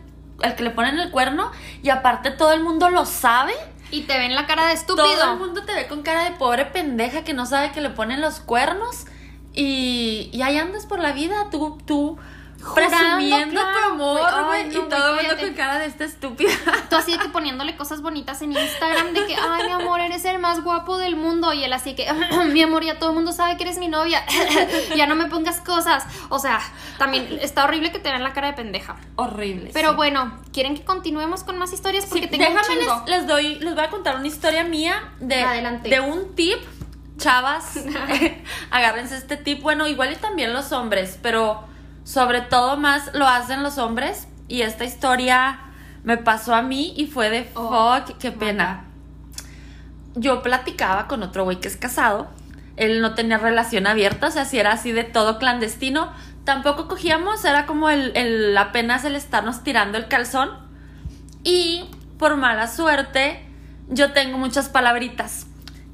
el 0.42 0.54
que 0.54 0.62
le 0.62 0.70
ponen 0.70 0.98
el 0.98 1.10
cuerno 1.10 1.50
y 1.82 1.90
aparte 1.90 2.30
todo 2.30 2.52
el 2.52 2.60
mundo 2.62 2.90
lo 2.90 3.04
sabe. 3.06 3.52
y 3.90 4.02
te 4.02 4.18
ven 4.18 4.34
la 4.34 4.46
cara 4.46 4.66
de 4.66 4.72
estúpido. 4.74 5.06
Todo 5.06 5.32
el 5.34 5.38
mundo 5.38 5.62
te 5.64 5.72
ve 5.74 5.86
con 5.86 6.02
cara 6.02 6.24
de 6.24 6.32
pobre 6.32 6.66
pendeja 6.66 7.22
que 7.22 7.32
no 7.34 7.46
sabe 7.46 7.70
que 7.72 7.80
le 7.80 7.90
ponen 7.90 8.20
los 8.20 8.40
cuernos 8.40 9.06
y, 9.52 10.30
y 10.32 10.42
ahí 10.42 10.58
andas 10.58 10.86
por 10.86 10.98
la 10.98 11.12
vida, 11.12 11.36
tú, 11.50 11.78
tú 11.86 12.18
presumiendo 12.74 13.60
claro, 13.60 13.78
tu 13.78 13.92
amor, 13.94 14.46
güey. 14.46 14.64
No, 14.64 14.70
y 14.70 14.88
todo 14.88 15.18
el 15.18 15.26
mundo 15.26 15.40
con 15.40 15.54
cara 15.54 15.78
de 15.78 15.86
esta 15.86 16.04
estúpida. 16.04 16.50
Tú 16.90 16.96
así 16.96 17.12
de 17.12 17.18
que 17.18 17.28
poniéndole 17.28 17.76
cosas 17.76 18.00
bonitas 18.00 18.40
en 18.42 18.52
Instagram 18.52 19.12
de 19.12 19.26
que, 19.26 19.36
ay, 19.36 19.64
mi 19.66 19.72
amor, 19.72 20.00
eres 20.00 20.24
el 20.24 20.38
más 20.38 20.62
guapo 20.62 20.96
del 20.98 21.16
mundo. 21.16 21.52
Y 21.52 21.64
él 21.64 21.72
así 21.72 21.94
de 21.94 21.96
que, 21.96 22.12
mi 22.52 22.62
amor, 22.62 22.84
ya 22.84 22.98
todo 22.98 23.10
el 23.10 23.16
mundo 23.16 23.32
sabe 23.32 23.56
que 23.56 23.64
eres 23.64 23.78
mi 23.78 23.88
novia. 23.88 24.22
ya 24.96 25.06
no 25.06 25.14
me 25.14 25.26
pongas 25.26 25.60
cosas. 25.60 26.04
O 26.28 26.38
sea, 26.38 26.60
también 26.98 27.38
está 27.42 27.64
horrible 27.64 27.92
que 27.92 27.98
te 27.98 28.08
vean 28.08 28.22
la 28.22 28.32
cara 28.32 28.48
de 28.48 28.52
pendeja. 28.54 28.96
Horrible. 29.16 29.70
Pero 29.72 29.90
sí. 29.90 29.96
bueno, 29.96 30.38
¿quieren 30.52 30.74
que 30.76 30.84
continuemos 30.84 31.44
con 31.44 31.58
más 31.58 31.72
historias? 31.72 32.06
Porque 32.06 32.24
Sí, 32.24 32.28
tengo 32.28 32.46
un 32.46 32.54
déjame 32.54 32.80
chingo. 32.80 33.02
les, 33.06 33.18
les 33.18 33.26
doy, 33.26 33.54
les 33.56 33.74
voy 33.74 33.84
a 33.84 33.90
contar 33.90 34.16
una 34.16 34.26
historia 34.26 34.64
mía 34.64 35.12
de, 35.20 35.42
Adelante. 35.42 35.88
de 35.88 36.00
un 36.00 36.34
tip. 36.34 36.58
Chavas, 37.16 37.78
agárrense 38.72 39.16
este 39.16 39.36
tip. 39.36 39.62
Bueno, 39.62 39.86
igual 39.86 40.12
y 40.12 40.16
también 40.16 40.52
los 40.52 40.72
hombres, 40.72 41.16
pero 41.22 41.62
sobre 42.04 42.42
todo 42.42 42.76
más 42.76 43.10
lo 43.14 43.26
hacen 43.26 43.62
los 43.62 43.78
hombres. 43.78 44.28
Y 44.46 44.60
esta 44.62 44.84
historia 44.84 45.58
me 46.04 46.18
pasó 46.18 46.54
a 46.54 46.62
mí 46.62 46.92
y 46.96 47.06
fue 47.06 47.30
de 47.30 47.50
Oh, 47.54 47.96
fuck, 47.96 48.18
qué 48.18 48.30
pena. 48.30 48.84
Yo 50.14 50.42
platicaba 50.42 51.08
con 51.08 51.22
otro 51.22 51.44
güey 51.44 51.58
que 51.58 51.68
es 51.68 51.76
casado. 51.76 52.28
Él 52.76 53.00
no 53.00 53.14
tenía 53.14 53.38
relación 53.38 53.86
abierta, 53.86 54.28
o 54.28 54.30
sea, 54.30 54.44
si 54.44 54.58
era 54.58 54.72
así 54.72 54.92
de 54.92 55.04
todo 55.04 55.38
clandestino. 55.38 56.12
Tampoco 56.44 56.88
cogíamos, 56.88 57.44
era 57.44 57.66
como 57.66 57.88
el, 57.88 58.12
el 58.16 58.56
apenas 58.58 59.04
el 59.04 59.16
estarnos 59.16 59.64
tirando 59.64 59.96
el 59.96 60.08
calzón. 60.08 60.50
Y 61.42 61.88
por 62.18 62.36
mala 62.36 62.68
suerte, 62.68 63.44
yo 63.88 64.12
tengo 64.12 64.38
muchas 64.38 64.68
palabritas. 64.68 65.46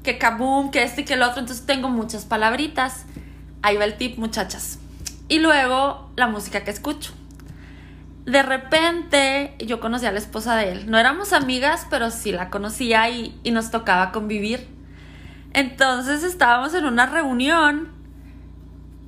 Que 0.03 0.17
kaboom, 0.17 0.71
que 0.71 0.83
este 0.83 1.01
y 1.01 1.05
que 1.05 1.13
el 1.13 1.23
otro. 1.23 1.39
Entonces 1.39 1.65
tengo 1.65 1.87
muchas 1.87 2.25
palabritas. 2.25 3.05
Ahí 3.61 3.77
va 3.77 3.85
el 3.85 3.97
tip, 3.97 4.17
muchachas. 4.17 4.80
Y 5.31 5.39
luego 5.39 6.11
la 6.17 6.27
música 6.27 6.65
que 6.65 6.71
escucho. 6.71 7.13
De 8.25 8.43
repente 8.43 9.55
yo 9.59 9.79
conocí 9.79 10.05
a 10.05 10.11
la 10.11 10.17
esposa 10.17 10.57
de 10.57 10.73
él. 10.73 10.91
No 10.91 10.97
éramos 10.97 11.31
amigas, 11.31 11.87
pero 11.89 12.11
sí 12.11 12.33
la 12.33 12.49
conocía 12.49 13.09
y, 13.09 13.39
y 13.41 13.51
nos 13.51 13.71
tocaba 13.71 14.11
convivir. 14.11 14.67
Entonces 15.53 16.23
estábamos 16.23 16.73
en 16.73 16.83
una 16.83 17.05
reunión 17.05 17.93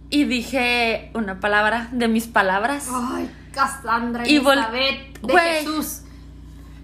y 0.10 0.24
dije 0.24 1.12
una 1.14 1.42
palabra 1.42 1.90
de 1.92 2.08
mis 2.08 2.28
palabras. 2.28 2.88
Ay, 2.90 3.30
Cassandra 3.52 4.26
Y 4.26 4.38
Elizabeth 4.38 5.20
de. 5.24 5.34
Jesús. 5.34 6.04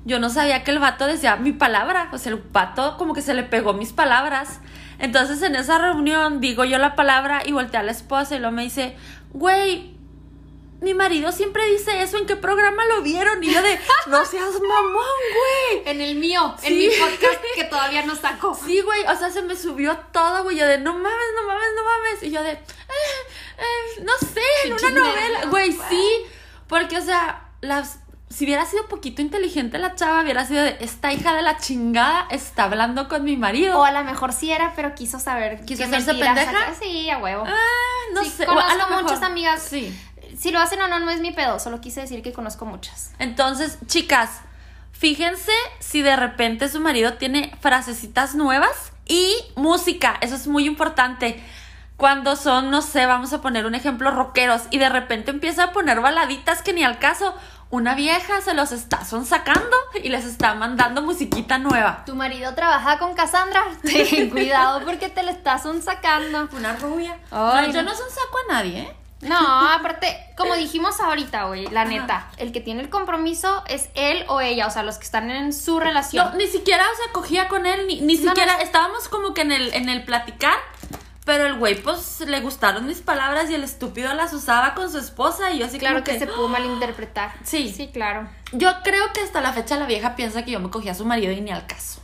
Yo 0.04 0.20
no 0.20 0.30
sabía 0.30 0.66
que 0.66 0.72
el 0.72 0.80
vato 0.80 1.06
decía 1.06 1.38
mi 1.38 1.54
palabra. 1.54 2.10
O 2.12 2.18
sea, 2.18 2.34
el 2.34 2.44
vato 2.52 2.98
como 2.98 3.14
que 3.14 3.22
se 3.22 3.34
le 3.34 3.44
pegó 3.44 3.72
mis 3.72 3.94
palabras. 3.94 4.60
Entonces 5.00 5.42
en 5.42 5.56
esa 5.56 5.78
reunión 5.78 6.42
digo 6.42 6.66
yo 6.66 6.78
la 6.78 6.96
palabra 6.96 7.42
y 7.46 7.54
volteé 7.54 7.80
a 7.80 7.84
la 7.84 7.92
esposa 7.92 8.36
y 8.36 8.40
luego 8.40 8.54
me 8.54 8.64
dice, 8.64 8.98
güey, 9.34 9.96
mi 10.82 10.94
marido 10.94 11.32
siempre 11.32 11.66
dice 11.66 12.02
eso, 12.02 12.18
¿en 12.18 12.26
qué 12.26 12.36
programa 12.38 12.86
lo 12.86 13.02
vieron? 13.02 13.44
Y 13.44 13.52
yo 13.54 13.62
de, 13.62 13.78
no 14.08 14.26
seas 14.26 14.54
mamón, 14.54 14.94
güey. 14.94 15.84
En 15.86 16.02
el 16.02 16.16
mío, 16.16 16.56
en 16.64 16.78
mi 16.78 16.88
podcast 16.90 17.42
que 17.56 17.64
todavía 17.66 18.06
no 18.06 18.16
saco. 18.16 18.58
Sí, 18.66 18.82
güey, 18.82 19.04
o 19.04 19.16
sea, 19.18 19.30
se 19.30 19.42
me 19.42 19.56
subió 19.56 19.98
todo, 20.14 20.44
güey, 20.44 20.58
yo 20.58 20.66
de, 20.66 20.78
no 20.78 20.94
mames, 20.94 21.28
no 21.36 21.48
mames, 21.48 21.70
no 21.76 21.84
mames. 21.84 22.24
Y 22.24 22.32
yo 22.32 22.44
de, 22.44 22.52
"Eh, 22.52 22.58
eh, 23.58 24.02
no 24.04 24.14
sé, 24.18 24.42
en 24.66 24.74
una 24.74 24.90
novela, 24.92 25.46
güey. 25.48 25.72
sí. 25.90 26.26
Porque, 26.68 26.98
o 26.98 27.02
sea, 27.02 27.50
las... 27.62 28.00
Si 28.30 28.46
hubiera 28.46 28.66
sido 28.66 28.88
poquito 28.88 29.22
inteligente 29.24 29.80
la 29.80 29.96
chava, 29.96 30.22
hubiera 30.22 30.46
sido 30.46 30.62
de, 30.64 30.78
esta 30.82 31.12
hija 31.12 31.34
de 31.34 31.42
la 31.42 31.58
chingada 31.58 32.28
está 32.30 32.66
hablando 32.66 33.08
con 33.10 33.24
mi 33.24 33.36
marido. 33.38 33.80
O 33.80 33.84
a 33.84 33.92
lo 33.92 34.04
mejor 34.04 34.34
sí 34.34 34.52
era, 34.52 34.74
pero 34.76 34.94
quiso 34.94 35.20
saber. 35.20 35.66
¿Quiso 35.66 35.84
hacerse 35.84 36.14
pendeja? 36.14 36.74
Sí, 36.80 37.10
a 37.10 37.18
huevo. 37.18 37.44
Ah, 37.48 37.56
no 38.14 38.24
Sí, 38.24 38.30
sé. 38.30 38.46
conozco 38.46 38.70
a 38.70 38.76
lo 38.76 38.88
mejor- 38.88 39.04
muchas 39.04 39.24
amigas. 39.24 39.62
Sí. 39.64 39.98
Si 40.38 40.52
lo 40.52 40.60
hacen 40.60 40.80
o 40.82 40.88
no, 40.88 41.00
no 41.00 41.10
es 41.10 41.20
mi 41.22 41.32
pedo. 41.32 41.60
Solo 41.60 41.82
quise 41.82 42.02
decir 42.02 42.22
que 42.22 42.32
conozco 42.32 42.66
muchas. 42.66 43.12
Entonces, 43.18 43.80
chicas, 43.88 44.30
fíjense 44.92 45.52
si 45.80 46.04
de 46.04 46.16
repente 46.16 46.70
su 46.70 46.80
marido 46.80 47.14
tiene 47.16 47.52
frasecitas 47.62 48.36
nuevas 48.36 48.92
y 49.08 49.34
música. 49.56 50.18
Eso 50.22 50.36
es 50.36 50.46
muy 50.46 50.66
importante. 50.66 51.44
Cuando 51.98 52.36
son, 52.36 52.70
no 52.70 52.82
sé, 52.84 53.08
vamos 53.08 53.34
a 53.34 53.42
poner 53.42 53.66
un 53.66 53.74
ejemplo, 53.76 54.12
rockeros, 54.12 54.62
y 54.70 54.78
de 54.78 54.88
repente 54.88 55.32
empieza 55.32 55.64
a 55.66 55.72
poner 55.74 56.00
baladitas 56.00 56.62
que 56.62 56.74
ni 56.74 56.84
al 56.84 57.00
caso. 57.00 57.34
Una 57.72 57.94
vieja 57.94 58.42
se 58.42 58.56
los 58.56 58.72
está 58.72 59.06
sacando 59.06 59.78
y 60.04 60.10
les 60.10 60.26
está 60.26 60.56
mandando 60.56 61.04
musiquita 61.04 61.60
nueva. 61.60 62.04
Tu 62.06 62.16
marido 62.16 62.56
trabaja 62.56 62.98
con 62.98 63.14
Cassandra. 63.14 63.64
Ten 63.84 64.30
cuidado 64.32 64.84
porque 64.84 65.10
te 65.10 65.22
le 65.22 65.32
estás 65.32 65.66
un 65.66 65.82
sacando. 65.84 66.50
Una 66.52 66.76
rubia. 66.78 67.20
Ay, 67.30 67.68
no, 67.68 67.74
yo 67.74 67.84
no. 67.84 67.92
son 67.96 68.10
saco 68.10 68.38
a 68.50 68.54
nadie, 68.54 68.80
¿eh? 68.80 68.96
No, 69.22 69.38
aparte, 69.70 70.18
como 70.38 70.56
dijimos 70.56 71.00
ahorita, 71.02 71.44
güey, 71.44 71.68
la 71.68 71.84
neta, 71.84 72.28
el 72.38 72.54
que 72.54 72.62
tiene 72.62 72.82
el 72.82 72.90
compromiso 72.90 73.64
es 73.68 73.90
él 73.94 74.24
o 74.30 74.40
ella, 74.40 74.66
o 74.66 74.72
sea, 74.72 74.82
los 74.82 74.98
que 74.98 75.04
están 75.04 75.30
en 75.30 75.52
su 75.52 75.78
relación. 75.80 76.32
No, 76.32 76.36
ni 76.38 76.48
siquiera, 76.48 76.86
o 76.90 76.96
sea, 77.04 77.12
cogía 77.12 77.50
con 77.50 77.66
él, 77.66 77.86
ni, 77.86 78.00
ni 78.00 78.16
No, 78.16 78.30
siquiera, 78.30 78.54
no. 78.56 78.64
estábamos 78.64 79.10
como 79.10 79.34
que 79.34 79.42
en 79.42 79.52
el, 79.52 79.74
en 79.74 79.90
el 79.90 80.06
platicar, 80.06 80.56
pero 81.30 81.46
el 81.46 81.60
güey, 81.60 81.80
pues, 81.80 82.22
le 82.22 82.42
gustaron 82.42 82.88
mis 82.88 83.02
palabras 83.02 83.52
y 83.52 83.54
el 83.54 83.64
estúpido 83.64 84.12
las 84.16 84.34
usaba 84.34 84.74
con 84.74 84.92
su 84.92 84.98
esposa 84.98 85.52
y 85.52 85.60
yo 85.60 85.68
así 85.68 85.78
claro 85.78 85.98
como 85.98 86.06
que, 86.06 86.14
que... 86.14 86.20
se 86.22 86.26
pudo 86.26 86.48
malinterpretar. 86.48 87.34
Sí. 87.44 87.72
Sí, 87.72 87.90
claro. 87.90 88.28
Yo 88.52 88.72
creo 88.84 89.14
que 89.14 89.22
hasta 89.22 89.40
la 89.40 89.54
fecha 89.54 89.78
la 89.78 89.86
vieja 89.86 90.16
piensa 90.16 90.44
que 90.44 90.50
yo 90.50 90.60
me 90.60 90.72
cogía 90.72 90.94
a 90.94 90.96
su 90.96 91.06
marido 91.06 91.32
y 91.32 91.40
ni 91.42 91.52
al 91.52 91.68
caso. 91.68 92.02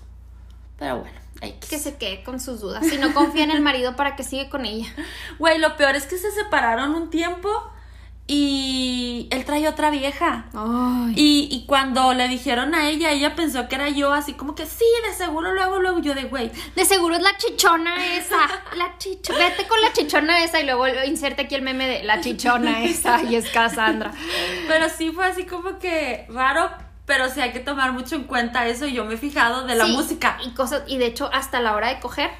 Pero 0.77 0.99
bueno, 0.99 1.19
X. 1.41 1.71
Que 1.71 1.79
se 1.79 1.95
quede 1.95 2.23
con 2.23 2.39
sus 2.39 2.61
dudas. 2.61 2.85
Si 2.85 2.99
no 2.99 3.15
confía 3.15 3.45
en 3.45 3.49
el 3.49 3.61
marido, 3.61 3.95
¿para 3.95 4.15
que 4.15 4.23
sigue 4.23 4.47
con 4.47 4.63
ella? 4.63 4.93
Güey, 5.39 5.57
lo 5.57 5.75
peor 5.75 5.95
es 5.95 6.05
que 6.05 6.19
se 6.19 6.29
separaron 6.29 6.93
un 6.93 7.09
tiempo 7.09 7.49
y 8.27 9.27
él 9.29 9.45
trae 9.45 9.67
otra 9.67 9.91
vieja. 9.91 10.45
Ay. 10.55 11.13
Y, 11.15 11.47
y 11.51 11.65
cuando 11.67 12.13
le 12.13 12.27
dijeron 12.27 12.73
a 12.73 12.89
ella, 12.89 13.11
ella 13.11 13.35
pensó 13.35 13.67
que 13.67 13.75
era 13.75 13.89
yo, 13.89 14.13
así 14.13 14.33
como 14.33 14.55
que 14.55 14.65
sí, 14.65 14.85
de 15.07 15.13
seguro, 15.13 15.53
luego, 15.53 15.79
luego 15.79 15.99
yo 15.99 16.15
de 16.15 16.23
güey. 16.23 16.51
De 16.75 16.85
seguro 16.85 17.15
es 17.15 17.21
la 17.21 17.37
chichona 17.37 18.15
esa. 18.15 18.39
La 18.75 18.97
chicho. 18.97 19.33
Vete 19.33 19.67
con 19.67 19.79
la 19.79 19.93
chichona 19.93 20.43
esa 20.43 20.59
y 20.59 20.65
luego 20.65 20.87
inserte 21.05 21.43
aquí 21.43 21.55
el 21.55 21.61
meme 21.61 21.87
de 21.87 22.03
la 22.03 22.19
chichona 22.21 22.83
esa 22.83 23.21
y 23.23 23.35
es 23.35 23.47
Cassandra. 23.49 24.11
Pero 24.67 24.87
sí 24.89 25.11
fue 25.11 25.25
así 25.27 25.45
como 25.45 25.77
que 25.77 26.25
raro, 26.29 26.71
pero 27.05 27.29
sí 27.29 27.41
hay 27.41 27.51
que 27.51 27.59
tomar 27.59 27.93
mucho 27.93 28.15
en 28.15 28.23
cuenta 28.23 28.65
eso 28.67 28.87
y 28.87 28.93
yo 28.93 29.05
me 29.05 29.13
he 29.13 29.17
fijado 29.17 29.67
de 29.67 29.75
la 29.75 29.85
Sí, 29.85 29.91
música. 29.91 30.39
Y 30.43 30.49
cosas, 30.55 30.81
y 30.87 30.97
de 30.97 31.05
hecho, 31.05 31.29
hasta 31.31 31.59
la 31.59 31.75
hora 31.75 31.89
de 31.89 31.99
coger. 31.99 32.31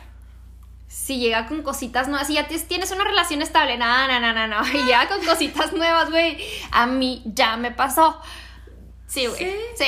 Si 0.96 1.20
llega 1.20 1.46
con 1.46 1.62
cositas 1.62 2.08
nuevas, 2.08 2.28
si 2.28 2.36
ya 2.36 2.48
tienes 2.48 2.90
una 2.92 3.04
relación 3.04 3.42
estable, 3.42 3.78
no, 3.78 4.08
no, 4.08 4.20
no, 4.22 4.34
no, 4.34 4.48
no, 4.48 4.68
y 4.74 4.88
ya 4.88 5.10
con 5.10 5.24
cositas 5.26 5.74
nuevas, 5.74 6.10
güey, 6.10 6.38
a 6.72 6.88
mí 6.88 7.22
ya 7.26 7.58
me 7.58 7.72
pasó. 7.72 8.22
Sí, 9.08 9.28
güey. 9.28 9.38
Sí. 9.78 9.86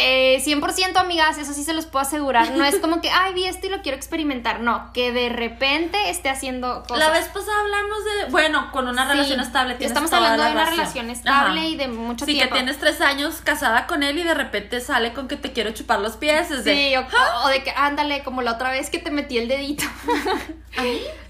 100% 0.52 0.96
amigas, 0.98 1.38
eso 1.40 1.52
sí 1.52 1.64
se 1.64 1.74
los 1.74 1.86
puedo 1.88 2.06
asegurar. 2.06 2.52
No 2.52 2.64
es 2.64 2.76
como 2.82 3.02
que, 3.02 3.10
ay, 3.10 3.34
vi 3.34 3.46
esto 3.46 3.66
y 3.68 3.70
lo 3.70 3.82
quiero 3.82 3.98
experimentar. 3.98 4.60
No, 4.62 4.92
que 4.94 5.12
de 5.12 5.30
repente 5.30 6.10
esté 6.10 6.30
haciendo 6.30 6.84
cosas. 6.84 7.00
La 7.00 7.10
vez 7.10 7.26
pasada 7.28 7.60
hablamos 7.62 7.98
de, 8.06 8.32
bueno, 8.32 8.72
con 8.72 8.88
una 8.88 9.04
Sí. 9.06 9.12
relación 9.14 9.40
estable. 9.40 9.76
Estamos 9.80 10.14
hablando 10.14 10.38
la 10.44 10.50
de 10.50 10.52
una 10.56 10.66
relación 10.66 11.10
estable 11.10 11.60
Ajá. 11.60 11.68
y 11.68 11.76
de 11.76 11.88
mucho 11.88 12.26
sí, 12.26 12.34
tiempo. 12.36 12.54
que 12.54 12.60
tienes 12.62 12.80
tres 12.80 13.02
años 13.02 13.42
casada 13.44 13.88
con 13.88 14.04
él 14.04 14.18
y 14.20 14.24
de 14.24 14.34
repente 14.36 14.80
sale 14.82 15.14
con 15.14 15.28
que 15.28 15.36
te 15.36 15.52
quiero 15.52 15.72
chupar 15.72 16.00
los 16.00 16.16
pies. 16.16 16.52
Es 16.52 16.64
de, 16.64 16.74
Sí, 16.76 16.96
o, 16.96 17.06
o 17.46 17.48
de 17.50 17.64
que, 17.64 17.72
ándale, 17.72 18.24
como 18.24 18.42
la 18.44 18.54
otra 18.54 18.70
vez 18.70 18.90
que 18.92 19.00
te 19.00 19.10
metí 19.12 19.38
el 19.40 19.48
dedito. 19.48 19.84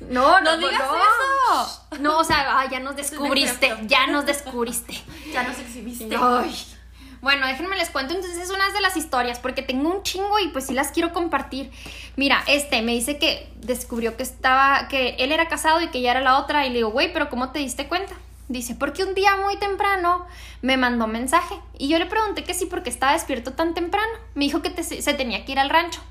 No, 0.09 0.41
No 0.41 0.57
digas 0.57 0.73
eso. 0.81 1.87
No, 1.99 2.17
o 2.19 2.23
sea, 2.23 2.59
ay, 2.59 2.67
ya 2.71 2.79
nos 2.81 2.95
descubriste, 2.95 3.73
ya 3.83 4.07
nos 4.07 4.25
descubriste. 4.25 5.01
Ya 5.31 5.43
nos 5.43 5.57
exhibiste. 5.59 6.15
Ay. 6.21 6.53
Bueno, 7.21 7.47
déjenme 7.47 7.75
les 7.75 7.89
cuento 7.89 8.13
entonces 8.13 8.49
unas 8.49 8.73
de 8.73 8.81
las 8.81 8.95
historias 8.97 9.39
porque 9.39 9.61
tengo 9.61 9.89
un 9.89 10.03
chingo 10.03 10.39
y 10.39 10.49
pues 10.49 10.67
sí 10.67 10.73
las 10.73 10.91
quiero 10.91 11.13
compartir. 11.13 11.71
Mira, 12.15 12.43
este 12.47 12.81
me 12.81 12.93
dice 12.93 13.17
que 13.17 13.51
descubrió 13.57 14.17
que 14.17 14.23
estaba, 14.23 14.87
que 14.87 15.15
él 15.19 15.31
era 15.31 15.47
casado 15.47 15.81
y 15.81 15.87
que 15.87 15.99
ella 15.99 16.11
era 16.11 16.21
la 16.21 16.37
otra 16.37 16.65
y 16.65 16.69
le 16.69 16.77
digo, 16.77 16.91
güey, 16.91 17.11
pero 17.13 17.29
¿cómo 17.29 17.51
te 17.51 17.59
diste 17.59 17.87
cuenta? 17.87 18.15
Dice, 18.49 18.75
porque 18.75 19.03
un 19.03 19.13
día 19.13 19.35
muy 19.37 19.57
temprano 19.57 20.25
me 20.61 20.77
mandó 20.77 21.05
mensaje 21.07 21.55
y 21.77 21.89
yo 21.89 21.99
le 21.99 22.05
pregunté 22.05 22.43
que 22.43 22.53
sí 22.53 22.65
porque 22.65 22.89
estaba 22.89 23.13
despierto 23.13 23.53
tan 23.53 23.73
temprano. 23.73 24.13
Me 24.35 24.45
dijo 24.45 24.61
que 24.61 24.83
se 24.83 25.13
tenía 25.13 25.43
que 25.43 25.51
ir 25.51 25.59
al 25.59 25.69
rancho. 25.69 26.01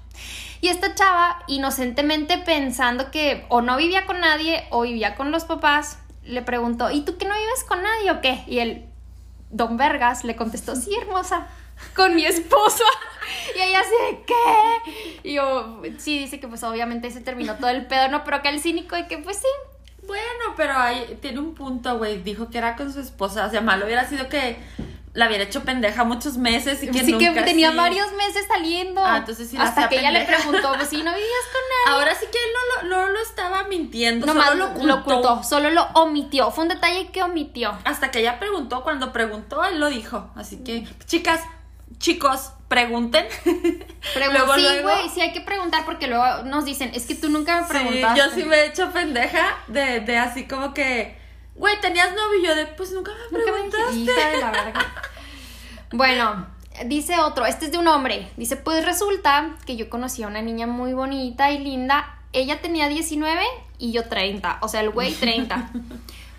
Y 0.61 0.69
esta 0.69 0.95
chava, 0.95 1.43
inocentemente 1.49 2.39
pensando 2.39 3.11
que 3.11 3.45
o 3.49 3.61
no 3.61 3.77
vivía 3.77 4.07
con 4.07 4.21
nadie 4.21 4.67
o 4.71 4.83
vivía 4.83 5.15
con 5.15 5.31
los 5.31 5.45
papás, 5.45 5.99
le 6.25 6.43
preguntó, 6.43 6.91
¿y 6.91 7.03
tú 7.03 7.19
que 7.19 7.27
no 7.27 7.35
vives 7.35 7.65
con 7.65 7.83
nadie 7.83 8.11
o 8.11 8.21
qué? 8.21 8.43
Y 8.47 8.59
él, 8.59 8.87
Don 9.57 9.77
Vergas 9.77 10.25
le 10.25 10.37
contestó, 10.37 10.77
sí, 10.77 10.95
hermosa, 11.01 11.47
con 11.95 12.15
mi 12.15 12.25
esposa. 12.25 12.85
Y 13.57 13.61
ella 13.61 13.81
así 13.81 13.91
de, 13.91 14.23
¿qué? 14.25 15.29
Y 15.29 15.35
yo, 15.35 15.83
sí, 15.99 16.17
dice 16.17 16.39
que 16.39 16.47
pues 16.47 16.63
obviamente 16.63 17.11
se 17.11 17.21
terminó 17.21 17.57
todo 17.57 17.71
el 17.71 17.87
pedo, 17.87 18.09
¿no? 18.09 18.23
Pero 18.23 18.41
que 18.41 18.51
el 18.51 18.61
cínico 18.61 18.95
de 18.95 19.09
que 19.09 19.19
pues 19.19 19.39
sí. 19.39 19.49
Bueno, 20.07 20.55
pero 20.57 20.75
ahí 20.79 21.19
tiene 21.21 21.41
un 21.41 21.55
punto, 21.55 21.99
güey. 21.99 22.23
Dijo 22.23 22.51
que 22.51 22.59
era 22.59 22.77
con 22.77 22.93
su 22.93 23.01
esposa. 23.01 23.47
O 23.47 23.51
sea, 23.51 23.61
malo 23.63 23.85
hubiera 23.85 24.09
sido 24.09 24.29
que 24.29 24.59
la 25.17 25.27
hubiera 25.27 25.43
hecho 25.45 25.65
pendeja 25.65 26.05
muchos 26.05 26.37
meses 26.37 26.83
y 26.83 26.89
que 26.91 27.01
sí 27.05 27.17
que 27.19 27.27
nunca 27.31 27.45
tenía 27.45 27.71
sí. 27.73 27.77
varios 27.77 28.13
meses 28.13 28.45
saliendo. 28.47 29.05
Ah, 29.05 29.17
entonces 29.19 29.49
sí 29.51 29.57
la 29.57 29.65
Hasta 29.65 29.89
que 29.89 29.99
ella 29.99 30.11
le 30.13 30.25
preguntó, 30.25 30.75
pues 30.77 30.89
sí, 30.89 31.03
no 31.03 31.11
vivías 31.13 31.47
con 31.53 31.63
nadie. 31.63 31.99
Ahora 31.99 32.15
sí 32.15 32.27
que 32.31 32.39
él 32.39 32.51
no 32.55 32.89
lo, 32.89 32.97
no 33.07 33.13
lo 33.13 33.21
estaba 33.21 33.65
mintiendo, 33.65 34.27
Nomás 34.27 34.51
solo 34.51 34.71
lo 34.85 34.95
ocultó. 34.97 35.43
solo 35.43 35.71
lo 35.71 35.83
omitió. 35.95 36.51
Fue 36.51 36.63
un 36.65 36.69
detalle 36.69 37.09
que 37.11 37.23
omitió. 37.23 37.77
Hasta 37.85 38.11
que 38.11 38.21
ella 38.21 38.39
preguntó, 38.39 38.83
cuando 38.85 39.13
preguntó, 39.13 39.65
él 39.65 39.81
lo 39.81 39.89
dijo. 39.89 40.31
Así 40.37 40.59
que, 40.63 40.87
chicas, 41.07 41.41
chicos, 41.99 42.53
pregunten. 42.69 43.27
Luego, 44.17 44.55
sí, 44.55 44.61
luego. 44.63 44.83
güey, 44.89 45.09
sí 45.09 45.21
hay 45.21 45.33
que 45.33 45.41
preguntar 45.41 45.85
porque 45.85 46.07
luego 46.09 46.43
nos 46.45 46.65
dicen, 46.65 46.91
es 46.95 47.07
que 47.07 47.15
tú 47.15 47.29
nunca 47.29 47.61
me 47.63 47.67
Sí, 47.67 47.73
preguntaste. 47.73 48.19
yo 48.21 48.31
sí 48.35 48.45
me 48.45 48.57
he 48.57 48.67
hecho 48.67 48.91
pendeja 48.93 49.57
de, 49.69 50.01
de 50.01 50.19
así 50.19 50.45
como 50.47 50.75
que, 50.75 51.17
güey, 51.57 51.81
¿tenías 51.81 52.11
novio? 52.11 52.41
Y 52.41 52.45
yo 52.47 52.55
de, 52.55 52.67
pues 52.67 52.93
nunca 52.93 53.13
me 53.31 53.39
Nunca 53.39 53.53
me 53.53 53.69
preguntaste. 53.71 53.97
hija 53.99 54.29
de 54.31 54.37
la 54.41 54.51
verga. 54.51 54.87
Bueno, 55.93 56.47
dice 56.87 57.19
otro, 57.21 57.47
este 57.47 57.67
es 57.67 57.73
de 57.73 57.79
un 57.79 57.87
hombre. 57.87 58.29
Dice, 58.37 58.57
pues 58.57 58.85
resulta 58.85 59.57
que 59.67 59.77
yo 59.77 59.89
conocí 59.89 60.23
a 60.25 60.27
una 60.27 60.43
niña 60.43 60.67
muy 60.67 60.93
bonita 60.95 61.51
y 61.53 61.59
linda. 61.59 62.19
Ella 62.33 62.61
tenía 62.61 62.89
19 62.89 63.43
y 63.79 63.93
yo 63.93 64.09
30. 64.09 64.59
O 64.63 64.69
sea, 64.69 64.81
el 64.81 64.91
güey 64.91 65.13
30. 65.15 65.71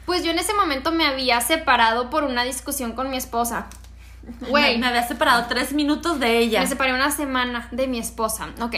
Pues 0.06 0.24
yo 0.24 0.32
en 0.32 0.40
ese 0.40 0.54
momento 0.54 0.92
me 0.94 1.06
había 1.06 1.42
separado 1.42 2.10
por 2.10 2.24
una 2.24 2.46
discusión 2.46 2.94
con 2.94 3.10
mi 3.10 3.18
esposa. 3.18 3.68
Güey, 4.50 4.76
Me, 4.76 4.80
me 4.82 4.88
había 4.88 5.06
separado 5.06 5.48
tres 5.50 5.74
minutos 5.74 6.20
de 6.22 6.38
ella. 6.38 6.62
me 6.62 6.68
separé 6.68 6.94
una 6.94 7.12
semana 7.12 7.68
de 7.72 7.88
mi 7.88 8.00
esposa. 8.00 8.48
Ok. 8.62 8.76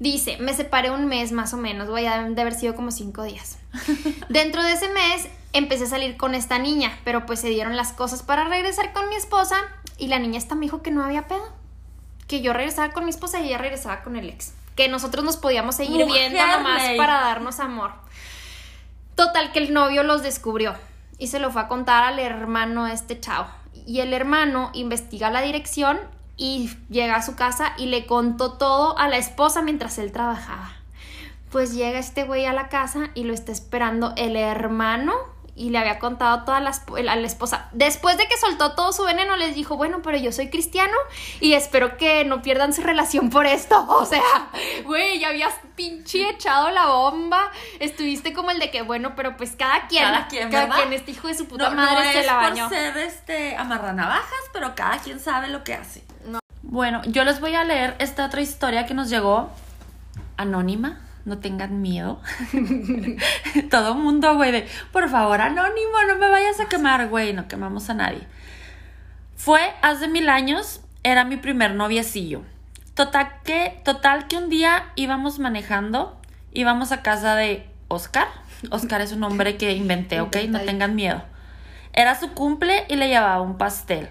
Dice, 0.00 0.36
me 0.38 0.52
separé 0.54 0.90
un 0.90 1.06
mes 1.06 1.30
más 1.30 1.54
o 1.54 1.56
menos, 1.58 1.86
voy 1.88 2.06
a 2.06 2.22
de 2.24 2.40
haber 2.40 2.54
sido 2.54 2.74
como 2.74 2.90
cinco 2.90 3.22
días. 3.22 3.58
Dentro 4.28 4.62
de 4.64 4.72
ese 4.72 4.88
mes 4.88 5.28
empecé 5.52 5.84
a 5.84 5.88
salir 5.88 6.16
con 6.16 6.34
esta 6.34 6.58
niña, 6.58 6.98
pero 7.04 7.26
pues 7.26 7.40
se 7.40 7.48
dieron 7.48 7.76
las 7.76 7.92
cosas 7.92 8.22
para 8.22 8.44
regresar 8.44 8.92
con 8.92 9.08
mi 9.08 9.16
esposa 9.16 9.56
y 9.96 10.08
la 10.08 10.18
niña 10.18 10.38
esta 10.38 10.54
me 10.54 10.62
dijo 10.62 10.82
que 10.82 10.90
no 10.90 11.04
había 11.04 11.26
pedo. 11.28 11.52
Que 12.26 12.40
yo 12.42 12.52
regresaba 12.52 12.92
con 12.92 13.04
mi 13.04 13.10
esposa 13.10 13.40
y 13.40 13.46
ella 13.48 13.58
regresaba 13.58 14.02
con 14.02 14.16
el 14.16 14.28
ex. 14.28 14.52
Que 14.76 14.88
nosotros 14.88 15.24
nos 15.24 15.36
podíamos 15.36 15.76
seguir 15.76 16.04
Mujer 16.04 16.30
viendo 16.30 16.46
nomás 16.58 16.82
ley. 16.82 16.98
para 16.98 17.20
darnos 17.20 17.58
amor. 17.58 17.92
Total 19.14 19.50
que 19.50 19.58
el 19.58 19.72
novio 19.72 20.02
los 20.02 20.22
descubrió 20.22 20.74
y 21.18 21.28
se 21.28 21.40
lo 21.40 21.50
fue 21.50 21.62
a 21.62 21.68
contar 21.68 22.04
al 22.04 22.18
hermano 22.18 22.84
de 22.84 22.92
este 22.92 23.18
chavo. 23.18 23.48
Y 23.86 24.00
el 24.00 24.12
hermano 24.12 24.70
investiga 24.74 25.30
la 25.30 25.40
dirección 25.40 25.98
y 26.36 26.70
llega 26.90 27.16
a 27.16 27.22
su 27.22 27.34
casa 27.34 27.72
y 27.78 27.86
le 27.86 28.06
contó 28.06 28.52
todo 28.52 28.96
a 28.98 29.08
la 29.08 29.16
esposa 29.16 29.62
mientras 29.62 29.98
él 29.98 30.12
trabajaba. 30.12 30.72
Pues 31.50 31.74
llega 31.74 31.98
este 31.98 32.24
güey 32.24 32.44
a 32.44 32.52
la 32.52 32.68
casa 32.68 33.10
y 33.14 33.24
lo 33.24 33.32
está 33.32 33.50
esperando 33.50 34.12
el 34.16 34.36
hermano 34.36 35.14
y 35.58 35.70
le 35.70 35.78
había 35.78 35.98
contado 35.98 36.44
toda 36.44 36.60
la, 36.60 36.70
esp- 36.70 36.98
a 37.08 37.16
la 37.16 37.26
esposa. 37.26 37.68
Después 37.72 38.16
de 38.16 38.28
que 38.28 38.36
soltó 38.36 38.72
todo 38.74 38.92
su 38.92 39.02
veneno, 39.04 39.36
les 39.36 39.54
dijo, 39.54 39.76
bueno, 39.76 40.00
pero 40.02 40.16
yo 40.16 40.30
soy 40.32 40.50
cristiano 40.50 40.94
y 41.40 41.54
espero 41.54 41.96
que 41.96 42.24
no 42.24 42.40
pierdan 42.42 42.72
su 42.72 42.82
relación 42.82 43.28
por 43.30 43.46
esto. 43.46 43.84
O 43.88 44.04
sea, 44.06 44.22
güey, 44.84 45.18
ya 45.18 45.28
habías 45.30 45.52
pinche 45.74 46.28
echado 46.30 46.70
la 46.70 46.86
bomba. 46.86 47.50
Estuviste 47.80 48.32
como 48.32 48.50
el 48.52 48.58
de 48.60 48.70
que, 48.70 48.82
bueno, 48.82 49.14
pero 49.16 49.36
pues 49.36 49.56
cada 49.56 49.86
quien, 49.88 50.04
Cada 50.04 50.28
quien, 50.28 50.50
¿verdad? 50.50 50.76
quien, 50.76 50.92
este 50.92 51.10
hijo 51.10 51.26
de 51.28 51.34
su 51.34 51.46
puta 51.48 51.70
no, 51.70 51.76
madre 51.76 52.04
no 52.06 52.12
se 52.12 52.20
es 52.20 52.26
la 52.26 52.34
por 52.34 52.42
bañó. 52.50 52.68
ser 52.68 52.96
este 52.98 53.56
amarranavajas, 53.56 54.40
pero 54.52 54.74
cada 54.74 54.98
quien 54.98 55.18
sabe 55.20 55.48
lo 55.48 55.64
que 55.64 55.74
hace. 55.74 56.04
No. 56.24 56.38
Bueno, 56.62 57.02
yo 57.06 57.24
les 57.24 57.40
voy 57.40 57.54
a 57.54 57.64
leer 57.64 57.96
esta 57.98 58.26
otra 58.26 58.40
historia 58.40 58.86
que 58.86 58.94
nos 58.94 59.10
llegó 59.10 59.50
anónima. 60.36 61.00
No 61.28 61.38
tengan 61.38 61.82
miedo. 61.82 62.22
Todo 63.70 63.94
mundo, 63.94 64.34
güey, 64.36 64.50
de 64.50 64.66
por 64.92 65.10
favor, 65.10 65.42
anónimo, 65.42 65.92
no 66.08 66.16
me 66.16 66.30
vayas 66.30 66.58
a 66.58 66.70
quemar, 66.70 67.08
güey. 67.08 67.34
No 67.34 67.48
quemamos 67.48 67.90
a 67.90 67.94
nadie. 67.94 68.26
Fue 69.36 69.60
hace 69.82 70.08
mil 70.08 70.30
años, 70.30 70.80
era 71.02 71.24
mi 71.24 71.36
primer 71.36 71.74
noviecillo. 71.74 72.42
Total 72.94 73.28
que, 73.44 73.78
total 73.84 74.26
que 74.26 74.38
un 74.38 74.48
día 74.48 74.86
íbamos 74.96 75.38
manejando, 75.38 76.18
íbamos 76.52 76.92
a 76.92 77.02
casa 77.02 77.36
de 77.36 77.68
Oscar. 77.88 78.28
Oscar 78.70 79.02
es 79.02 79.12
un 79.12 79.20
nombre 79.20 79.58
que 79.58 79.72
inventé, 79.72 80.22
¿ok? 80.22 80.36
No 80.48 80.60
tengan 80.60 80.96
miedo. 80.96 81.22
Era 81.92 82.18
su 82.18 82.32
cumple 82.32 82.86
y 82.88 82.96
le 82.96 83.08
llevaba 83.08 83.42
un 83.42 83.58
pastel. 83.58 84.08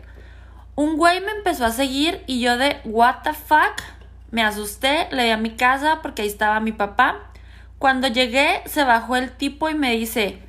Un 0.76 0.97
güey 0.97 1.20
me 1.22 1.32
empezó 1.32 1.65
a 1.65 1.72
seguir 1.72 2.24
y 2.28 2.39
yo 2.41 2.57
de 2.57 2.80
what 2.86 3.24
the 3.24 3.34
fuck 3.34 3.82
me 4.32 4.43
asusté, 4.43 5.07
le 5.11 5.23
di 5.25 5.30
a 5.32 5.38
mi 5.38 5.51
casa 5.51 6.01
porque 6.01 6.21
ahí 6.21 6.28
estaba 6.28 6.59
mi 6.59 6.71
papá. 6.71 7.32
Cuando 7.80 8.07
llegué 8.07 8.61
se 8.65 8.84
bajó 8.84 9.15
el 9.15 9.32
tipo 9.32 9.69
y 9.69 9.75
me 9.75 9.91
dice, 9.91 10.39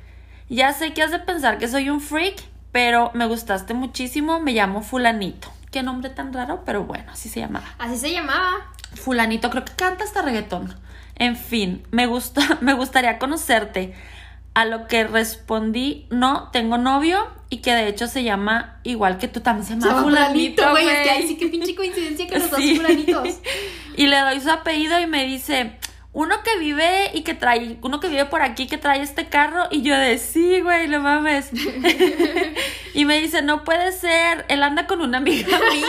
ya 0.49 0.73
sé 0.73 0.93
que 0.93 1.03
has 1.03 1.11
de 1.11 1.19
pensar 1.19 1.57
que 1.57 1.67
soy 1.67 1.89
un 1.89 2.01
freak, 2.01 2.43
pero 2.71 3.11
me 3.13 3.27
gustaste 3.27 3.73
muchísimo, 3.73 4.39
me 4.39 4.53
llamo 4.53 4.81
fulanito. 4.81 5.49
Qué 5.71 5.83
nombre 5.83 6.09
tan 6.09 6.33
raro, 6.33 6.63
pero 6.65 6.83
bueno, 6.83 7.11
así 7.11 7.29
se 7.29 7.39
llamaba. 7.39 7.67
Así 7.77 7.97
se 7.97 8.11
llamaba. 8.11 8.71
Fulanito, 8.95 9.51
creo 9.51 9.65
que 9.65 9.73
canta 9.73 10.03
hasta 10.03 10.23
reggaetón. 10.23 10.75
En 11.15 11.35
fin, 11.35 11.85
me 11.91 12.07
gusta, 12.07 12.57
me 12.61 12.73
gustaría 12.73 13.19
conocerte. 13.19 13.93
A 14.55 14.65
lo 14.65 14.87
que 14.87 15.05
respondí, 15.05 16.07
no, 16.09 16.49
tengo 16.51 16.77
novio 16.77 17.27
y 17.49 17.57
que 17.57 17.71
de 17.73 17.87
hecho 17.87 18.07
se 18.07 18.23
llama 18.23 18.79
igual 18.83 19.17
que 19.17 19.27
tú 19.27 19.39
también 19.41 19.65
se 19.65 19.73
llama 19.75 20.01
fulanito, 20.03 20.69
güey. 20.71 20.87
Es 20.87 20.93
que 20.97 21.03
güey. 21.03 21.09
ahí 21.09 21.27
sí 21.27 21.37
que 21.37 21.47
pinche 21.47 21.75
coincidencia 21.75 22.27
que 22.27 22.39
los 22.39 22.49
Sí. 22.49 22.77
dos 22.77 22.85
fulanitos. 22.87 23.39
Y 23.95 24.07
le 24.07 24.19
doy 24.19 24.39
su 24.41 24.49
apellido 24.51 24.99
y 24.99 25.07
me 25.07 25.23
dice, 25.25 25.77
uno 26.11 26.35
que 26.43 26.57
vive 26.57 27.11
y 27.13 27.21
que 27.21 27.35
trae, 27.35 27.77
uno 27.83 27.99
que 27.99 28.07
vive 28.09 28.25
por 28.25 28.41
aquí 28.41 28.67
que 28.67 28.77
trae 28.77 29.01
este 29.01 29.29
carro. 29.29 29.67
Y 29.71 29.83
yo 29.83 29.95
de, 29.97 30.17
sí, 30.17 30.59
güey, 30.61 30.87
no 30.87 30.99
mames. 30.99 31.49
y 32.93 33.05
me 33.05 33.19
dice, 33.19 33.41
no 33.41 33.63
puede 33.63 33.91
ser, 33.91 34.45
él 34.49 34.63
anda 34.63 34.87
con 34.87 34.99
una 35.01 35.19
amiga 35.19 35.57
mía. 35.71 35.85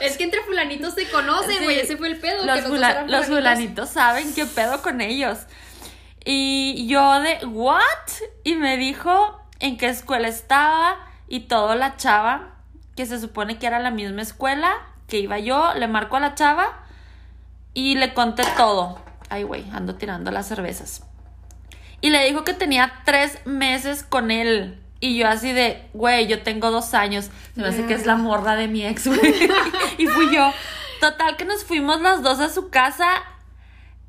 Es 0.00 0.16
que 0.16 0.24
entre 0.24 0.40
fulanitos 0.42 0.94
se 0.94 1.06
conocen, 1.10 1.58
Sí. 1.58 1.64
güey. 1.64 1.78
Ese 1.80 1.96
fue 1.98 2.08
el 2.08 2.16
pedo. 2.16 2.44
Los, 2.46 2.60
que 2.62 2.68
fula- 2.68 3.04
los 3.06 3.26
fulanitos 3.26 3.90
saben 3.90 4.32
qué 4.34 4.46
pedo 4.46 4.80
con 4.82 5.00
ellos. 5.02 5.40
Y 6.24 6.86
yo 6.86 7.20
de, 7.20 7.46
¿what? 7.46 7.80
Y 8.44 8.54
me 8.56 8.76
dijo 8.76 9.40
en 9.58 9.76
qué 9.76 9.88
escuela 9.88 10.28
estaba 10.28 10.98
y 11.28 11.40
todo 11.40 11.74
la 11.74 11.96
chava, 11.96 12.56
que 12.96 13.06
se 13.06 13.18
supone 13.20 13.58
que 13.58 13.66
era 13.66 13.78
la 13.78 13.90
misma 13.90 14.22
escuela, 14.22 14.74
que 15.08 15.18
iba 15.18 15.38
yo, 15.38 15.74
le 15.74 15.88
marco 15.88 16.16
a 16.16 16.20
la 16.20 16.34
chava 16.34 16.84
y 17.72 17.94
le 17.94 18.12
conté 18.14 18.42
todo. 18.56 19.00
Ay, 19.28 19.44
güey, 19.44 19.64
ando 19.72 19.94
tirando 19.94 20.30
las 20.30 20.48
cervezas. 20.48 21.04
Y 22.00 22.10
le 22.10 22.24
dijo 22.26 22.44
que 22.44 22.54
tenía 22.54 22.92
tres 23.04 23.38
meses 23.46 24.02
con 24.02 24.30
él. 24.30 24.80
Y 25.00 25.16
yo 25.16 25.28
así 25.28 25.52
de, 25.52 25.88
güey, 25.94 26.26
yo 26.26 26.42
tengo 26.42 26.70
dos 26.70 26.94
años. 26.94 27.30
Se 27.54 27.60
me 27.60 27.68
hace 27.68 27.86
que 27.86 27.94
es 27.94 28.06
la 28.06 28.16
morra 28.16 28.56
de 28.56 28.68
mi 28.68 28.84
ex, 28.84 29.06
güey. 29.06 29.20
y 29.98 30.06
fui 30.06 30.34
yo. 30.34 30.52
Total 31.00 31.36
que 31.36 31.44
nos 31.44 31.64
fuimos 31.64 32.00
las 32.00 32.22
dos 32.22 32.40
a 32.40 32.48
su 32.48 32.68
casa 32.68 33.06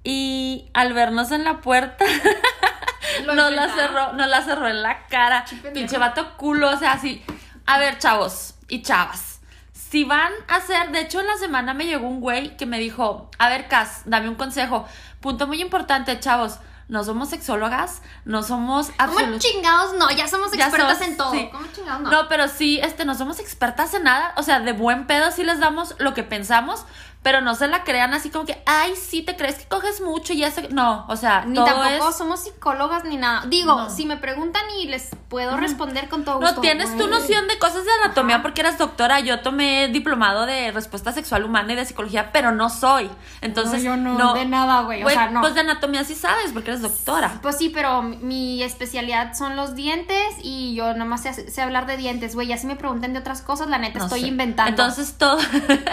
y 0.04 0.70
al 0.74 0.94
vernos 0.94 1.32
en 1.32 1.44
la 1.44 1.62
puerta 1.62 2.06
nos 3.26 3.52
la 3.52 3.70
cerró, 3.74 4.14
nos 4.14 4.28
la 4.28 4.42
cerró 4.42 4.68
en 4.68 4.82
la 4.82 5.06
cara. 5.08 5.46
Pinche 5.74 5.98
vato 5.98 6.36
culo, 6.38 6.70
o 6.72 6.78
sea, 6.78 6.94
así. 6.94 7.24
A 7.66 7.78
ver, 7.78 7.98
chavos, 8.00 8.56
y 8.68 8.82
chavas. 8.82 9.40
Si 9.74 10.04
van 10.04 10.32
a 10.48 10.56
hacer, 10.56 10.92
de 10.92 11.02
hecho 11.02 11.20
en 11.20 11.28
la 11.28 11.38
semana 11.38 11.74
me 11.74 11.86
llegó 11.86 12.08
un 12.08 12.22
güey 12.22 12.56
que 12.58 12.66
me 12.66 12.80
dijo, 12.80 13.30
a 13.38 13.50
ver, 13.50 13.68
Cas, 13.68 14.04
dame 14.06 14.30
un 14.30 14.36
consejo. 14.36 14.88
Punto 15.20 15.48
muy 15.48 15.62
importante, 15.62 16.20
chavos. 16.20 16.60
No 16.88 17.06
somos 17.06 17.30
sexólogas, 17.30 18.02
no 18.26 18.44
somos 18.44 18.92
¿Cómo 18.98 19.38
chingados 19.38 19.94
no? 19.94 20.12
Ya 20.12 20.28
somos 20.28 20.52
Ya 20.52 20.66
expertas 20.68 20.98
somos- 20.98 21.10
en 21.10 21.18
todo. 21.18 21.32
sí. 21.32 21.50
¿Cómo 21.50 21.66
chingados 21.74 22.02
no? 22.02 22.12
No, 22.12 22.28
pero 22.28 22.50
sí, 22.50 22.80
este, 22.84 23.06
no 23.06 23.16
somos 23.16 23.40
expertas 23.40 23.94
en 23.94 24.04
nada. 24.04 24.34
O 24.36 24.44
sea, 24.44 24.60
de 24.60 24.74
buen 24.74 25.08
pedo 25.08 25.32
sí 25.32 25.46
les 25.46 25.60
damos 25.62 25.96
lo 26.00 26.14
que 26.14 26.24
pensamos, 26.24 26.86
pero 27.24 27.42
no 27.42 27.54
se 27.56 27.68
la 27.68 27.84
crean 27.84 28.14
así 28.16 28.30
como 28.32 28.46
que, 28.46 28.62
ay, 28.66 28.94
sí, 28.96 29.22
te 29.22 29.36
crees 29.36 29.56
que 29.56 29.66
coges 29.68 30.02
mucho 30.02 30.34
y 30.34 30.38
ya 30.38 30.50
se... 30.50 30.70
No, 30.70 31.06
o 31.08 31.16
sea, 31.16 31.46
Ni 31.46 31.54
todo 31.56 31.66
tampoco 31.66 32.10
es... 32.10 32.16
somos 32.16 32.40
psicólogas 32.44 33.04
ni 33.04 33.16
nada. 33.18 33.44
Digo, 33.48 33.76
No. 33.76 33.90
si 33.92 34.06
me 34.08 34.18
preguntan 34.18 34.64
y 34.80 34.88
les 34.88 35.10
puedo 35.30 35.56
responder 35.58 36.10
con 36.10 36.26
todo 36.26 36.40
gusto. 36.40 36.56
No 36.56 36.62
tienes 36.62 36.98
tu 36.98 37.08
noción 37.08 37.48
de 37.48 37.60
cosas 37.60 37.86
de 37.86 37.92
anatomía 38.04 38.38
Ajá. 38.38 38.44
porque 38.44 38.62
eres 38.62 38.78
doctora. 38.80 39.20
Yo 39.20 39.42
tomé 39.42 39.88
diplomado 39.90 40.48
de 40.48 40.72
respuesta 40.72 41.12
sexual 41.12 41.44
humana 41.46 41.74
y 41.74 41.76
de 41.76 41.86
psicología, 41.86 42.32
pero 42.32 42.52
no 42.54 42.70
soy. 42.72 43.10
Entonces, 43.42 43.84
No, 43.84 43.92
yo 43.92 43.98
no, 43.98 44.34
de 44.34 44.46
nada, 44.46 44.82
güey, 44.82 45.04
o 45.04 45.10
sea, 45.10 45.30
no. 45.30 45.42
Pues 45.42 45.54
de 45.54 45.60
anatomía 45.62 46.04
sí 46.04 46.16
sabes 46.16 46.52
porque 46.54 46.72
eres 46.72 46.82
doctora. 46.82 47.40
Pues 47.44 47.58
sí, 47.58 47.70
pero 47.70 48.02
mi 48.02 48.64
especialidad 48.64 49.36
son 49.36 49.56
los 49.56 49.76
dientes 49.76 50.18
y 50.42 50.74
yo 50.74 50.96
nomás 50.96 51.22
sé, 51.22 51.34
sé 51.52 51.62
hablar 51.62 51.86
de 51.86 51.98
dientes, 51.98 52.34
güey. 52.34 52.48
Ya 52.48 52.58
si 52.58 52.66
me 52.66 52.76
preguntan 52.76 53.14
de 53.14 53.20
otras 53.20 53.42
cosas, 53.44 53.68
la 53.68 53.78
neta 53.78 54.00
No 54.00 54.06
estoy 54.06 54.22
sé. 54.22 54.28
inventando. 54.28 54.70
Entonces 54.72 55.14
todo. 55.20 55.38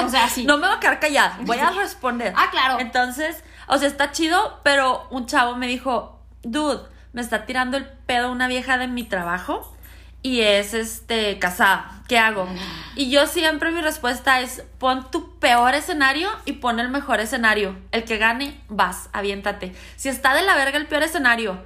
O 0.05 0.09
sea, 0.09 0.29
sí. 0.35 0.45
No 0.45 0.57
me 0.57 0.67
voy 0.67 0.77
a 0.77 0.81
quedar 0.81 0.99
callada. 1.01 1.18
Voy 1.43 1.59
a 1.59 1.71
responder. 1.71 2.33
Ah, 2.37 2.49
claro. 2.51 2.81
Entonces, 2.81 3.43
o 3.67 3.79
sea, 3.79 3.89
está 3.89 4.13
chido, 4.13 4.61
pero 4.63 5.07
un 5.11 5.27
chavo 5.27 5.57
me 5.57 5.67
dijo, 5.67 6.21
dude, 6.43 6.83
me 7.13 7.21
está 7.21 7.47
tirando 7.47 7.77
el 7.77 7.87
pedo 7.87 8.31
una 8.31 8.49
vieja 8.49 8.79
de 8.79 8.89
mi 8.89 9.05
trabajo 9.05 9.75
y 10.23 10.41
es 10.41 10.75
este 10.75 11.39
casada. 11.39 12.03
¿Qué 12.09 12.19
hago? 12.19 12.49
Y 12.97 13.11
yo 13.11 13.27
siempre 13.27 13.71
mi 13.71 13.81
respuesta 13.81 14.41
es 14.41 14.63
pon 14.79 15.11
tu 15.11 15.39
peor 15.39 15.75
escenario 15.75 16.31
y 16.45 16.55
pon 16.55 16.81
el 16.81 16.89
mejor 16.89 17.21
escenario. 17.21 17.77
El 17.93 18.05
que 18.05 18.17
gane, 18.19 18.61
vas, 18.69 19.11
aviéntate. 19.13 19.75
Si 19.97 20.09
está 20.09 20.35
de 20.35 20.43
la 20.43 20.57
verga 20.57 20.79
el 20.79 20.87
peor 20.87 21.03
escenario, 21.03 21.63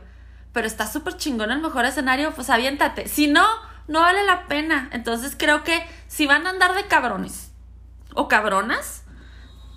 pero 0.53 0.67
está 0.67 0.87
súper 0.87 1.17
chingón 1.17 1.51
el 1.51 1.61
mejor 1.61 1.85
escenario, 1.85 2.33
pues 2.33 2.51
aviéntate. 2.51 3.09
Si 3.09 3.29
no, 3.29 3.47
no 3.89 4.01
vale 4.01 4.25
la 4.25 4.47
pena. 4.49 4.91
Entonces 4.93 5.35
creo 5.39 5.63
que 5.63 5.87
si 6.09 6.27
van 6.27 6.47
a 6.47 6.51
andar 6.51 6.75
de 6.75 6.87
cabrones 6.87 7.53
o 8.15 8.29
cabronas, 8.29 9.02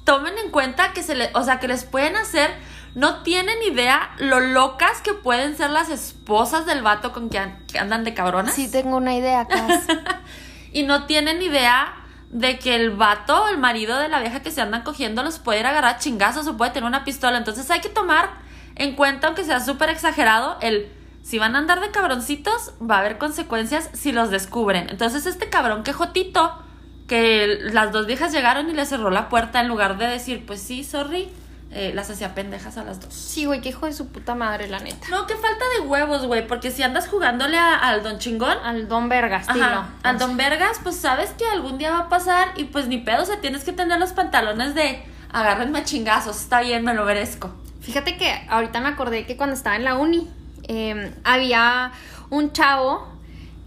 tomen 0.05 0.37
en 0.37 0.49
cuenta 0.51 0.93
que 0.93 1.03
se 1.03 1.15
le, 1.15 1.29
o 1.33 1.43
sea, 1.43 1.59
que 1.59 1.67
les 1.67 1.83
pueden 1.83 2.15
hacer, 2.15 2.49
no 2.93 3.23
tienen 3.23 3.61
idea 3.63 4.11
lo 4.19 4.39
locas 4.39 5.01
que 5.01 5.13
pueden 5.13 5.57
ser 5.57 5.69
las 5.71 5.89
esposas 5.89 6.65
del 6.65 6.81
vato 6.81 7.11
con 7.11 7.29
que, 7.29 7.39
an- 7.39 7.65
que 7.67 7.77
andan 7.79 8.05
de 8.05 8.13
cabronas. 8.13 8.53
Sí, 8.53 8.71
tengo 8.71 8.95
una 8.97 9.13
idea. 9.15 9.45
Y 10.71 10.83
no 10.83 11.05
tienen 11.05 11.41
idea 11.41 11.93
de 12.31 12.59
que 12.59 12.75
el 12.75 12.91
vato 12.91 13.43
o 13.43 13.47
el 13.47 13.57
marido 13.57 13.97
de 13.97 14.09
la 14.09 14.19
vieja 14.19 14.41
que 14.41 14.51
se 14.51 14.61
andan 14.61 14.81
cogiendo 14.83 15.23
los 15.23 15.39
puede 15.39 15.61
ir 15.61 15.65
a 15.65 15.69
agarrar 15.69 15.99
chingazos 15.99 16.47
o 16.47 16.57
puede 16.57 16.71
tener 16.71 16.87
una 16.87 17.05
pistola. 17.05 17.37
Entonces 17.37 17.71
hay 17.71 17.79
que 17.79 17.87
tomar 17.87 18.29
en 18.75 18.93
cuenta, 18.95 19.27
aunque 19.27 19.45
sea 19.45 19.61
súper 19.61 19.89
exagerado, 19.89 20.57
el 20.61 20.91
si 21.23 21.39
van 21.39 21.55
a 21.55 21.59
andar 21.59 21.79
de 21.79 21.91
cabroncitos, 21.91 22.73
va 22.81 22.97
a 22.97 22.99
haber 22.99 23.17
consecuencias 23.17 23.89
si 23.93 24.11
los 24.11 24.29
descubren. 24.31 24.89
Entonces 24.89 25.25
este 25.25 25.49
cabrón 25.49 25.83
quejotito, 25.83 26.61
que 27.07 27.59
las 27.71 27.91
dos 27.91 28.07
viejas 28.07 28.31
llegaron 28.31 28.69
y 28.69 28.73
le 28.73 28.85
cerró 28.85 29.09
la 29.11 29.29
puerta 29.29 29.59
en 29.61 29.67
lugar 29.67 29.97
de 29.97 30.07
decir, 30.07 30.45
pues 30.45 30.61
sí, 30.61 30.83
sorry, 30.83 31.29
eh, 31.71 31.91
las 31.93 32.09
hacía 32.09 32.33
pendejas 32.33 32.77
a 32.77 32.83
las 32.83 32.99
dos. 33.01 33.13
Sí, 33.13 33.45
güey, 33.45 33.59
qué 33.61 33.69
hijo 33.69 33.85
de 33.85 33.93
su 33.93 34.07
puta 34.07 34.33
madre, 34.33 34.67
la 34.67 34.79
neta. 34.79 35.07
No, 35.09 35.27
qué 35.27 35.35
falta 35.35 35.63
de 35.77 35.85
huevos, 35.87 36.25
güey, 36.25 36.47
porque 36.47 36.71
si 36.71 36.83
andas 36.83 37.07
jugándole 37.07 37.57
a- 37.57 37.75
al 37.75 38.01
don 38.01 38.17
chingón, 38.17 38.57
Al 38.63 38.87
Don 38.87 39.09
Verga, 39.09 39.37
estilo. 39.37 39.65
Ajá. 39.65 39.89
Al 40.03 40.17
Don 40.17 40.37
Vergas, 40.37 40.79
pues 40.83 40.95
sabes 40.95 41.31
que 41.31 41.45
algún 41.47 41.77
día 41.77 41.91
va 41.91 41.99
a 41.99 42.09
pasar 42.09 42.49
y 42.55 42.65
pues 42.65 42.87
ni 42.87 42.97
pedo, 42.99 43.23
o 43.23 43.25
sea, 43.25 43.41
tienes 43.41 43.63
que 43.65 43.73
tener 43.73 43.99
los 43.99 44.13
pantalones 44.13 44.73
de 44.73 45.03
agárrenme 45.33 45.79
a 45.79 45.83
chingazos, 45.83 46.37
está 46.41 46.61
bien, 46.61 46.83
me 46.85 46.93
lo 46.93 47.03
merezco. 47.03 47.53
Fíjate 47.81 48.17
que 48.17 48.31
ahorita 48.49 48.79
me 48.79 48.87
acordé 48.89 49.25
que 49.25 49.35
cuando 49.37 49.55
estaba 49.55 49.75
en 49.75 49.83
la 49.83 49.95
uni 49.95 50.27
eh, 50.67 51.13
había 51.25 51.91
un 52.31 52.51
chavo 52.53 53.07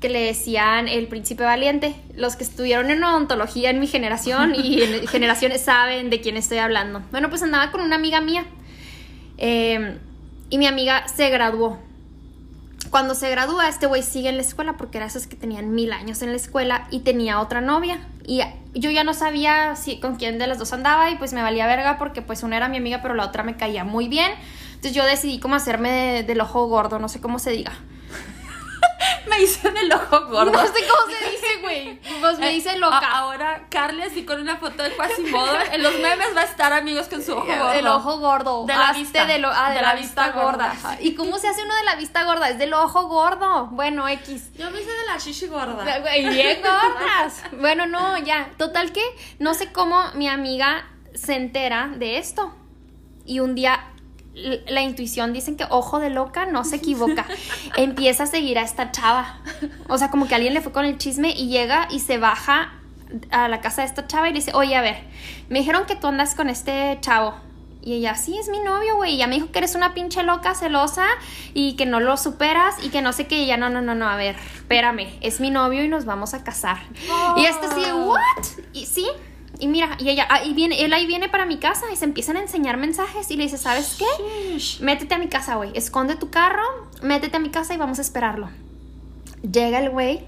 que 0.00 0.08
le 0.08 0.20
decían 0.20 0.86
el 0.88 1.08
príncipe 1.08 1.42
valiente. 1.42 1.94
Los 2.14 2.36
que 2.36 2.44
estuvieron 2.44 2.90
en 2.90 3.02
odontología 3.02 3.70
en 3.70 3.80
mi 3.80 3.86
generación 3.86 4.54
y 4.54 4.82
en 4.82 5.06
generaciones 5.08 5.60
saben 5.62 6.08
de 6.10 6.20
quién 6.20 6.36
estoy 6.36 6.58
hablando. 6.58 7.02
Bueno, 7.10 7.28
pues 7.30 7.42
andaba 7.42 7.70
con 7.72 7.80
una 7.80 7.96
amiga 7.96 8.20
mía 8.20 8.44
eh, 9.38 9.98
y 10.50 10.58
mi 10.58 10.66
amiga 10.66 11.06
se 11.08 11.30
graduó. 11.30 11.78
Cuando 12.90 13.14
se 13.14 13.28
gradúa, 13.30 13.68
este 13.68 13.86
güey 13.86 14.02
sigue 14.02 14.30
en 14.30 14.36
la 14.36 14.42
escuela 14.42 14.76
porque 14.78 14.96
era 14.98 15.06
esos 15.06 15.26
que 15.26 15.36
tenían 15.36 15.74
mil 15.74 15.92
años 15.92 16.22
en 16.22 16.30
la 16.30 16.36
escuela 16.36 16.86
y 16.90 17.00
tenía 17.00 17.40
otra 17.40 17.60
novia. 17.60 17.98
Y 18.26 18.40
yo 18.74 18.90
ya 18.90 19.04
no 19.04 19.12
sabía 19.14 19.76
si 19.76 20.00
con 20.00 20.16
quién 20.16 20.38
de 20.38 20.46
las 20.46 20.58
dos 20.58 20.72
andaba 20.72 21.10
y 21.10 21.16
pues 21.16 21.32
me 21.34 21.42
valía 21.42 21.66
verga 21.66 21.98
porque 21.98 22.22
pues 22.22 22.42
una 22.42 22.56
era 22.56 22.68
mi 22.68 22.76
amiga 22.78 23.00
pero 23.02 23.14
la 23.14 23.24
otra 23.26 23.42
me 23.42 23.56
caía 23.56 23.84
muy 23.84 24.08
bien. 24.08 24.30
Entonces 24.68 24.94
yo 24.94 25.04
decidí 25.04 25.38
como 25.38 25.54
hacerme 25.56 25.90
de- 25.90 26.22
del 26.22 26.40
ojo 26.40 26.66
gordo, 26.68 26.98
no 26.98 27.08
sé 27.08 27.20
cómo 27.20 27.38
se 27.38 27.50
diga. 27.50 27.72
Me 29.28 29.40
hice 29.42 29.68
el 29.68 29.92
ojo 29.92 30.26
gordo. 30.26 30.50
No 30.52 30.66
sé 30.66 30.72
cómo 30.88 31.12
se 31.18 31.30
dice, 31.30 31.46
güey. 31.62 32.00
Pues 32.20 32.38
me 32.38 32.48
Eh, 32.50 32.54
dice 32.54 32.76
loca. 32.78 32.98
ahora 32.98 33.66
Carly 33.70 34.02
así 34.02 34.24
con 34.24 34.40
una 34.40 34.56
foto 34.56 34.82
de 34.82 34.94
Quasimodo. 34.96 35.56
En 35.72 35.82
los 35.82 35.94
memes 35.98 36.34
va 36.36 36.40
a 36.40 36.44
estar 36.44 36.72
amigos 36.72 37.06
con 37.08 37.22
su 37.22 37.32
ojo 37.32 37.46
gordo. 37.46 37.72
El 37.72 37.86
ojo 37.86 38.18
gordo. 38.18 38.66
De 38.66 38.74
la 38.74 38.88
Hazte 38.88 38.98
vista. 39.00 39.24
de, 39.26 39.38
lo- 39.38 39.50
ah, 39.52 39.70
de 39.72 39.82
la, 39.82 39.94
vista, 39.94 40.30
gorda. 40.32 40.74
gorda. 40.82 40.96
¿Y 41.00 41.14
cómo 41.14 41.38
se 41.38 41.48
hace 41.48 41.62
uno 41.62 41.74
de 41.76 41.84
la 41.84 41.94
vista 41.96 42.24
gorda? 42.24 42.48
Es 42.48 42.58
del 42.58 42.72
ojo 42.74 43.06
gordo. 43.06 43.66
Bueno, 43.66 44.08
X. 44.08 44.52
Yo 44.54 44.70
me 44.70 44.80
hice 44.80 44.90
de 44.90 45.06
la 45.06 45.16
shishi 45.18 45.46
gorda. 45.46 45.98
Güey, 46.00 46.28
bien 46.30 46.58
gordas. 46.62 47.42
Bueno, 47.52 47.86
no, 47.86 48.18
ya. 48.18 48.50
Total 48.56 48.92
que 48.92 49.02
no 49.38 49.54
sé 49.54 49.72
cómo 49.72 50.02
mi 50.14 50.28
amiga 50.28 50.86
se 51.14 51.34
entera 51.36 51.88
de 51.94 52.18
esto. 52.18 52.54
Y 53.24 53.40
un 53.40 53.54
día 53.54 53.84
la 54.68 54.82
intuición 54.82 55.32
dicen 55.32 55.56
que 55.56 55.64
ojo 55.68 55.98
de 55.98 56.10
loca 56.10 56.46
no 56.46 56.64
se 56.64 56.76
equivoca. 56.76 57.26
Empieza 57.76 58.24
a 58.24 58.26
seguir 58.26 58.58
a 58.58 58.62
esta 58.62 58.92
chava. 58.92 59.40
O 59.88 59.98
sea, 59.98 60.10
como 60.10 60.28
que 60.28 60.34
alguien 60.34 60.54
le 60.54 60.60
fue 60.60 60.72
con 60.72 60.84
el 60.84 60.98
chisme 60.98 61.30
y 61.30 61.48
llega 61.48 61.88
y 61.90 62.00
se 62.00 62.18
baja 62.18 62.74
a 63.30 63.48
la 63.48 63.60
casa 63.60 63.82
de 63.82 63.88
esta 63.88 64.06
chava 64.06 64.28
y 64.28 64.32
le 64.32 64.38
dice, 64.38 64.52
oye, 64.54 64.76
a 64.76 64.82
ver, 64.82 64.96
me 65.48 65.58
dijeron 65.58 65.86
que 65.86 65.96
tú 65.96 66.06
andas 66.08 66.34
con 66.34 66.48
este 66.48 66.98
chavo. 67.00 67.34
Y 67.80 67.94
ella, 67.94 68.16
sí, 68.16 68.36
es 68.36 68.48
mi 68.48 68.60
novio, 68.60 68.96
güey. 68.96 69.12
Y 69.12 69.14
ella 69.16 69.28
me 69.28 69.36
dijo 69.36 69.50
que 69.50 69.58
eres 69.58 69.74
una 69.74 69.94
pinche 69.94 70.22
loca, 70.22 70.54
celosa 70.54 71.06
y 71.54 71.74
que 71.76 71.86
no 71.86 72.00
lo 72.00 72.16
superas 72.16 72.74
y 72.82 72.90
que 72.90 73.02
no 73.02 73.12
sé 73.12 73.26
qué. 73.26 73.38
Y 73.38 73.44
ella, 73.44 73.56
no, 73.56 73.70
no, 73.70 73.80
no, 73.80 73.94
no, 73.94 74.08
a 74.08 74.16
ver, 74.16 74.36
espérame, 74.56 75.08
es 75.20 75.40
mi 75.40 75.50
novio 75.50 75.84
y 75.84 75.88
nos 75.88 76.04
vamos 76.04 76.34
a 76.34 76.44
casar. 76.44 76.78
Y 77.36 77.44
esta 77.44 77.68
así, 77.68 77.80
de, 77.80 77.92
¿what? 77.94 78.18
Y 78.72 78.86
sí. 78.86 79.06
Y 79.60 79.66
mira, 79.66 79.96
y 79.98 80.08
ella, 80.08 80.26
ah, 80.30 80.44
y 80.44 80.54
viene, 80.54 80.84
él 80.84 80.92
ahí 80.92 81.06
viene 81.06 81.28
para 81.28 81.44
mi 81.44 81.58
casa 81.58 81.86
y 81.92 81.96
se 81.96 82.04
empiezan 82.04 82.36
a 82.36 82.40
enseñar 82.40 82.76
mensajes 82.76 83.30
y 83.30 83.36
le 83.36 83.44
dice, 83.44 83.58
¿sabes 83.58 83.98
qué? 83.98 84.06
Métete 84.80 85.14
a 85.14 85.18
mi 85.18 85.28
casa, 85.28 85.56
güey. 85.56 85.72
Esconde 85.74 86.14
tu 86.14 86.30
carro, 86.30 86.62
métete 87.02 87.36
a 87.36 87.40
mi 87.40 87.50
casa 87.50 87.74
y 87.74 87.76
vamos 87.76 87.98
a 87.98 88.02
esperarlo. 88.02 88.48
Llega 89.42 89.80
el 89.80 89.90
güey. 89.90 90.24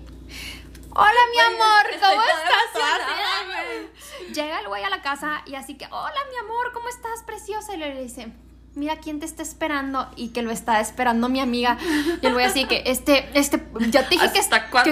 Hola, 0.92 1.20
mi 1.32 1.54
amor, 1.54 1.86
¿cómo 2.00 2.22
estás? 2.22 4.34
Llega 4.34 4.60
el 4.60 4.68
güey 4.68 4.82
a 4.82 4.90
la 4.90 5.02
casa 5.02 5.42
y 5.46 5.54
así 5.54 5.76
que, 5.76 5.86
hola, 5.86 6.20
mi 6.30 6.36
amor, 6.38 6.72
¿cómo 6.72 6.88
estás, 6.88 7.22
preciosa? 7.24 7.74
Y 7.74 7.78
le 7.78 8.02
dice, 8.02 8.32
mira 8.74 8.96
quién 8.96 9.20
te 9.20 9.26
está 9.26 9.42
esperando 9.42 10.08
y 10.16 10.28
que 10.28 10.42
lo 10.42 10.50
está 10.50 10.80
esperando 10.80 11.28
mi 11.28 11.40
amiga. 11.40 11.76
Y 12.22 12.26
el 12.26 12.32
güey 12.32 12.44
así 12.46 12.64
que, 12.66 12.82
este, 12.86 13.28
este, 13.34 13.62
ya 13.88 14.04
te 14.04 14.10
dije 14.10 14.30
que, 14.32 14.38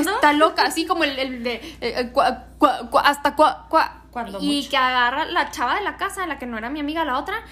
está 0.00 0.32
loca, 0.32 0.62
así 0.64 0.86
como 0.86 1.04
el, 1.04 1.18
el 1.18 1.44
de, 1.44 1.54
eh, 1.54 1.76
eh, 1.80 2.12
cua- 2.12 2.44
cua- 2.58 2.90
cua- 2.90 3.02
hasta 3.04 3.34
cua, 3.36 3.66
cua. 3.68 4.02
Cuando 4.10 4.38
Y 4.40 4.56
mucho. 4.56 4.70
que 4.70 4.76
agarra 4.76 5.26
la 5.26 5.50
chava 5.50 5.74
de 5.76 5.82
la 5.82 5.96
casa, 5.96 6.26
la 6.26 6.38
que 6.38 6.46
no 6.46 6.56
era 6.58 6.70
mi 6.70 6.80
amiga, 6.80 7.04
la 7.04 7.18
otra, 7.18 7.42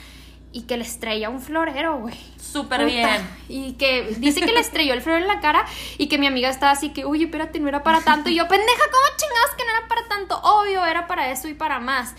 y 0.53 0.63
que 0.63 0.77
le 0.79 0.85
estrella 0.85 1.29
un 1.29 1.41
florero, 1.41 1.99
güey. 1.99 2.15
Súper 2.41 2.81
Puta. 2.81 2.87
bien. 2.91 3.29
Y 3.49 3.73
que 3.75 4.15
dice 4.19 4.41
que 4.41 4.53
le 4.53 4.61
estrelló 4.61 4.95
el 4.95 5.03
florero 5.03 5.27
en 5.27 5.29
la 5.29 5.41
cara 5.41 5.65
y 5.99 6.09
que 6.09 6.17
mi 6.19 6.27
amiga 6.27 6.49
estaba 6.49 6.73
así 6.73 6.91
que, 6.91 7.05
oye, 7.05 7.25
espérate, 7.27 7.61
no 7.61 7.69
era 7.69 7.83
para 7.83 8.01
tanto. 8.01 8.31
Y 8.31 8.37
yo, 8.37 8.49
pendeja, 8.49 8.83
¿cómo 8.91 9.05
chingados 9.19 9.51
que 9.57 9.65
no 9.65 9.71
era 9.79 9.87
para 9.89 10.09
tanto? 10.09 10.41
Obvio, 10.43 10.85
era 10.87 11.07
para 11.07 11.31
eso 11.31 11.47
y 11.49 11.55
para 11.55 11.79
más. 11.79 12.15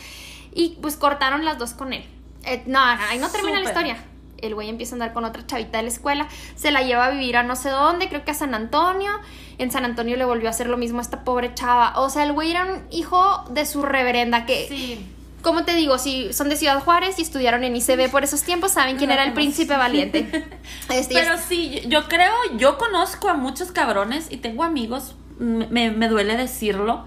Y 0.54 0.78
pues 0.82 0.96
cortaron 0.98 1.44
las 1.46 1.58
dos 1.58 1.74
con 1.74 1.94
él. 1.94 2.06
Eh, 2.48 2.64
no, 2.66 2.80
ahí 2.80 3.20
no 3.20 3.30
termina 3.30 3.60
la 3.60 3.66
historia. 3.66 3.98
El 4.40 4.54
güey 4.54 4.70
empieza 4.70 4.94
a 4.94 4.96
andar 4.96 5.14
con 5.14 5.26
otra 5.26 5.46
chavita 5.48 5.78
de 5.78 5.84
la 5.84 5.90
escuela, 5.90 6.28
se 6.56 6.70
la 6.72 6.82
lleva 6.84 7.06
a 7.08 7.10
vivir 7.10 7.38
a 7.38 7.44
no 7.44 7.56
sé 7.56 7.70
dónde, 7.70 8.08
creo 8.08 8.24
que 8.24 8.32
a 8.32 8.36
San 8.36 8.54
Antonio. 8.54 9.12
En 9.58 9.72
San 9.72 9.84
Antonio 9.84 10.16
le 10.16 10.26
volvió 10.26 10.48
a 10.48 10.52
hacer 10.52 10.68
lo 10.68 10.78
mismo 10.78 11.00
a 11.00 11.02
esta 11.02 11.24
pobre 11.24 11.54
chava. 11.56 11.94
O 12.00 12.10
sea, 12.12 12.24
el 12.24 12.34
güey 12.34 12.52
era 12.52 12.66
un 12.66 12.84
hijo 12.92 13.44
de 13.50 13.66
su 13.66 13.82
reverenda 13.82 14.46
que 14.46 14.68
Sí. 14.70 15.04
como 15.42 15.64
te 15.66 15.74
digo, 15.74 15.98
si 15.98 16.32
son 16.34 16.50
de 16.50 16.56
Ciudad 16.56 16.80
Juárez 16.84 17.18
y 17.18 17.24
estudiaron 17.24 17.64
en 17.64 17.76
ICB 17.76 18.12
por 18.12 18.24
esos 18.24 18.44
tiempos, 18.44 18.72
saben 18.74 18.98
quién 18.98 19.10
era 19.10 19.24
el 19.24 19.34
príncipe 19.34 19.76
valiente. 19.76 20.28
Este, 20.94 21.16
Pero 21.16 21.38
sí, 21.40 21.82
yo 21.88 22.08
creo, 22.08 22.34
yo 22.58 22.78
conozco 22.78 23.30
a 23.30 23.34
muchos 23.34 23.72
cabrones 23.72 24.28
y 24.30 24.38
tengo 24.38 24.64
amigos, 24.64 25.16
me, 25.40 25.90
me 25.90 26.08
duele 26.10 26.38
decirlo, 26.38 27.06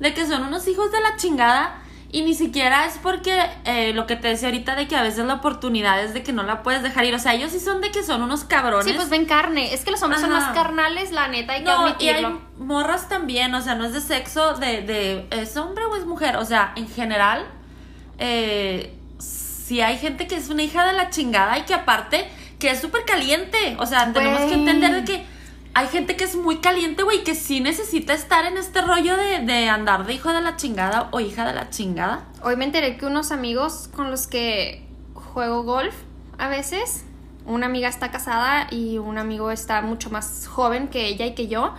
de 0.00 0.14
que 0.14 0.26
son 0.26 0.42
unos 0.42 0.66
hijos 0.66 0.90
de 0.90 1.00
la 1.00 1.16
chingada 1.16 1.81
Y 2.14 2.20
ni 2.22 2.34
siquiera 2.34 2.84
es 2.84 2.98
porque 2.98 3.34
eh, 3.64 3.94
lo 3.94 4.06
que 4.06 4.16
te 4.16 4.28
decía 4.28 4.48
ahorita 4.48 4.74
de 4.74 4.86
que 4.86 4.94
a 4.94 5.02
veces 5.02 5.24
la 5.24 5.34
oportunidad 5.34 6.04
es 6.04 6.12
de 6.12 6.22
que 6.22 6.34
no 6.34 6.42
la 6.42 6.62
puedes 6.62 6.82
dejar 6.82 7.06
ir. 7.06 7.14
O 7.14 7.18
sea, 7.18 7.32
ellos 7.32 7.52
sí 7.52 7.58
son 7.58 7.80
de 7.80 7.90
que 7.90 8.02
son 8.02 8.20
unos 8.20 8.44
cabrones. 8.44 8.84
Sí, 8.84 8.92
pues 8.92 9.08
ven 9.08 9.24
carne. 9.24 9.72
Es 9.72 9.82
que 9.82 9.90
los 9.90 10.02
hombres 10.02 10.20
son 10.20 10.30
más 10.30 10.54
carnales, 10.54 11.10
la 11.10 11.28
neta, 11.28 11.54
hay 11.54 11.60
que 11.60 11.70
No, 11.70 11.96
y 11.98 12.08
hay 12.08 12.26
morras 12.58 13.08
también, 13.08 13.54
o 13.54 13.62
sea, 13.62 13.76
no 13.76 13.86
es 13.86 13.94
de 13.94 14.02
sexo, 14.02 14.54
de, 14.54 14.82
de 14.82 15.26
es 15.30 15.56
hombre 15.56 15.86
o 15.86 15.96
es 15.96 16.04
mujer, 16.04 16.36
o 16.36 16.44
sea, 16.44 16.74
en 16.76 16.86
general, 16.86 17.46
eh, 18.18 18.94
si 19.18 19.80
hay 19.80 19.96
gente 19.96 20.26
que 20.26 20.36
es 20.36 20.50
una 20.50 20.62
hija 20.62 20.84
de 20.84 20.92
la 20.92 21.08
chingada 21.08 21.58
y 21.58 21.62
que 21.62 21.72
aparte, 21.72 22.28
que 22.58 22.70
es 22.70 22.80
súper 22.80 23.06
caliente, 23.06 23.76
o 23.78 23.86
sea, 23.86 24.12
tenemos 24.12 24.42
que 24.42 24.54
entender 24.54 24.92
de 24.92 25.04
que 25.04 25.31
hay 25.74 25.88
gente 25.88 26.16
que 26.16 26.24
es 26.24 26.36
muy 26.36 26.58
caliente, 26.58 27.02
güey, 27.02 27.24
que 27.24 27.34
sí 27.34 27.60
necesita 27.60 28.12
estar 28.12 28.44
en 28.44 28.58
este 28.58 28.82
rollo 28.82 29.16
de, 29.16 29.40
de 29.40 29.68
andar 29.68 30.06
de 30.06 30.14
hijo 30.14 30.32
de 30.32 30.40
la 30.40 30.56
chingada 30.56 31.08
o 31.12 31.20
hija 31.20 31.46
de 31.46 31.54
la 31.54 31.70
chingada. 31.70 32.26
Hoy 32.42 32.56
me 32.56 32.64
enteré 32.64 32.96
que 32.98 33.06
unos 33.06 33.32
amigos 33.32 33.88
con 33.94 34.10
los 34.10 34.26
que 34.26 34.86
juego 35.14 35.62
golf 35.62 35.94
a 36.38 36.48
veces, 36.48 37.04
una 37.46 37.66
amiga 37.66 37.88
está 37.88 38.10
casada 38.10 38.66
y 38.70 38.98
un 38.98 39.16
amigo 39.16 39.50
está 39.50 39.80
mucho 39.80 40.10
más 40.10 40.46
joven 40.46 40.88
que 40.88 41.06
ella 41.06 41.26
y 41.26 41.34
que 41.34 41.48
yo. 41.48 41.74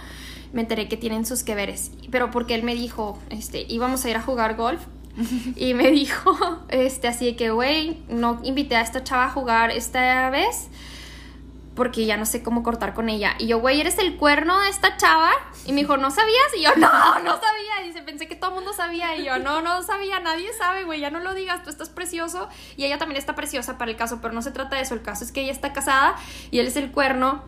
Me 0.54 0.62
enteré 0.62 0.88
que 0.88 0.98
tienen 0.98 1.26
sus 1.26 1.44
que 1.44 1.56
veres, 1.56 1.91
pero 2.12 2.30
porque 2.30 2.54
él 2.54 2.64
me 2.64 2.76
dijo, 2.76 3.18
este, 3.30 3.66
íbamos 3.68 4.06
a 4.06 4.10
ir 4.10 4.18
a 4.18 4.22
jugar 4.22 4.56
golf 4.56 4.82
y 5.56 5.74
me 5.74 5.89
dijo, 5.91 6.36
este, 6.70 7.08
así 7.08 7.26
de 7.26 7.36
que, 7.36 7.52
güey, 7.52 8.04
no 8.08 8.39
invité 8.44 8.76
a 8.76 8.82
esta 8.82 9.04
chava 9.04 9.26
a 9.26 9.30
jugar 9.30 9.72
esta 9.72 10.30
vez 10.30 10.70
porque 11.76 12.06
ya 12.06 12.18
no 12.18 12.26
sé 12.26 12.44
cómo 12.44 12.62
cortar 12.62 12.94
con 12.94 13.10
ella. 13.10 13.36
Y 13.40 13.48
yo, 13.48 13.60
güey, 13.60 13.82
¿eres 13.82 13.98
el 13.98 14.16
cuerno 14.18 14.60
de 14.62 14.70
esta 14.70 14.96
chava? 14.98 15.32
Y 15.66 15.74
me 15.74 15.82
dijo, 15.82 15.98
¿no 15.98 16.12
sabías? 16.12 16.38
Y 16.58 16.64
yo, 16.64 16.70
no, 16.78 17.20
no 17.20 17.32
sabía. 17.32 17.84
Y 17.84 17.88
dice, 17.88 18.02
pensé 18.04 18.28
que 18.28 18.36
todo 18.36 18.52
el 18.52 18.56
mundo 18.58 18.74
sabía. 18.74 19.18
Y 19.18 19.26
yo, 19.26 19.40
no, 19.40 19.62
no 19.62 19.82
sabía, 19.84 20.20
nadie 20.20 20.54
sabe, 20.54 20.84
güey, 20.84 21.00
ya 21.00 21.10
no 21.10 21.20
lo 21.20 21.34
digas, 21.34 21.64
tú 21.64 21.70
estás 21.70 21.90
precioso. 21.90 22.48
Y 22.78 22.86
ella 22.86 22.98
también 22.98 23.18
está 23.18 23.36
preciosa 23.36 23.78
para 23.78 23.92
el 23.92 23.98
caso, 23.98 24.20
pero 24.22 24.34
no 24.34 24.42
se 24.42 24.52
trata 24.52 24.76
de 24.76 24.84
eso. 24.84 24.94
El 24.94 25.02
caso 25.02 25.24
es 25.24 25.32
que 25.32 25.42
ella 25.42 25.52
está 25.52 25.74
casada 25.74 26.16
y 26.52 26.60
él 26.60 26.68
es 26.68 26.76
el 26.76 26.92
cuerno. 26.92 27.44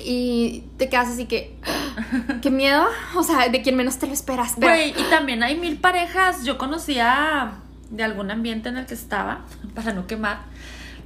Y 0.00 0.64
te 0.76 0.88
quedas 0.88 1.08
así 1.08 1.26
que, 1.26 1.58
qué 2.42 2.50
miedo. 2.50 2.86
O 3.16 3.24
sea, 3.24 3.48
de 3.48 3.62
quien 3.62 3.76
menos 3.76 3.98
te 3.98 4.06
lo 4.06 4.12
esperas. 4.12 4.54
Güey, 4.56 4.90
y 4.90 5.02
también 5.10 5.42
hay 5.42 5.56
mil 5.56 5.78
parejas. 5.78 6.44
Yo 6.44 6.58
conocía 6.58 7.54
de 7.90 8.04
algún 8.04 8.30
ambiente 8.30 8.68
en 8.68 8.76
el 8.76 8.86
que 8.86 8.94
estaba, 8.94 9.44
para 9.74 9.92
no 9.92 10.06
quemar, 10.06 10.42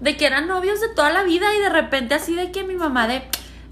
de 0.03 0.17
que 0.17 0.27
eran 0.27 0.49
novios 0.49 0.81
de 0.81 0.89
toda 0.89 1.11
la 1.11 1.23
vida 1.23 1.55
y 1.55 1.61
de 1.61 1.69
repente 1.69 2.15
así 2.15 2.35
de 2.35 2.51
que 2.51 2.65
mi 2.65 2.75
mamá 2.75 3.07
de, 3.07 3.23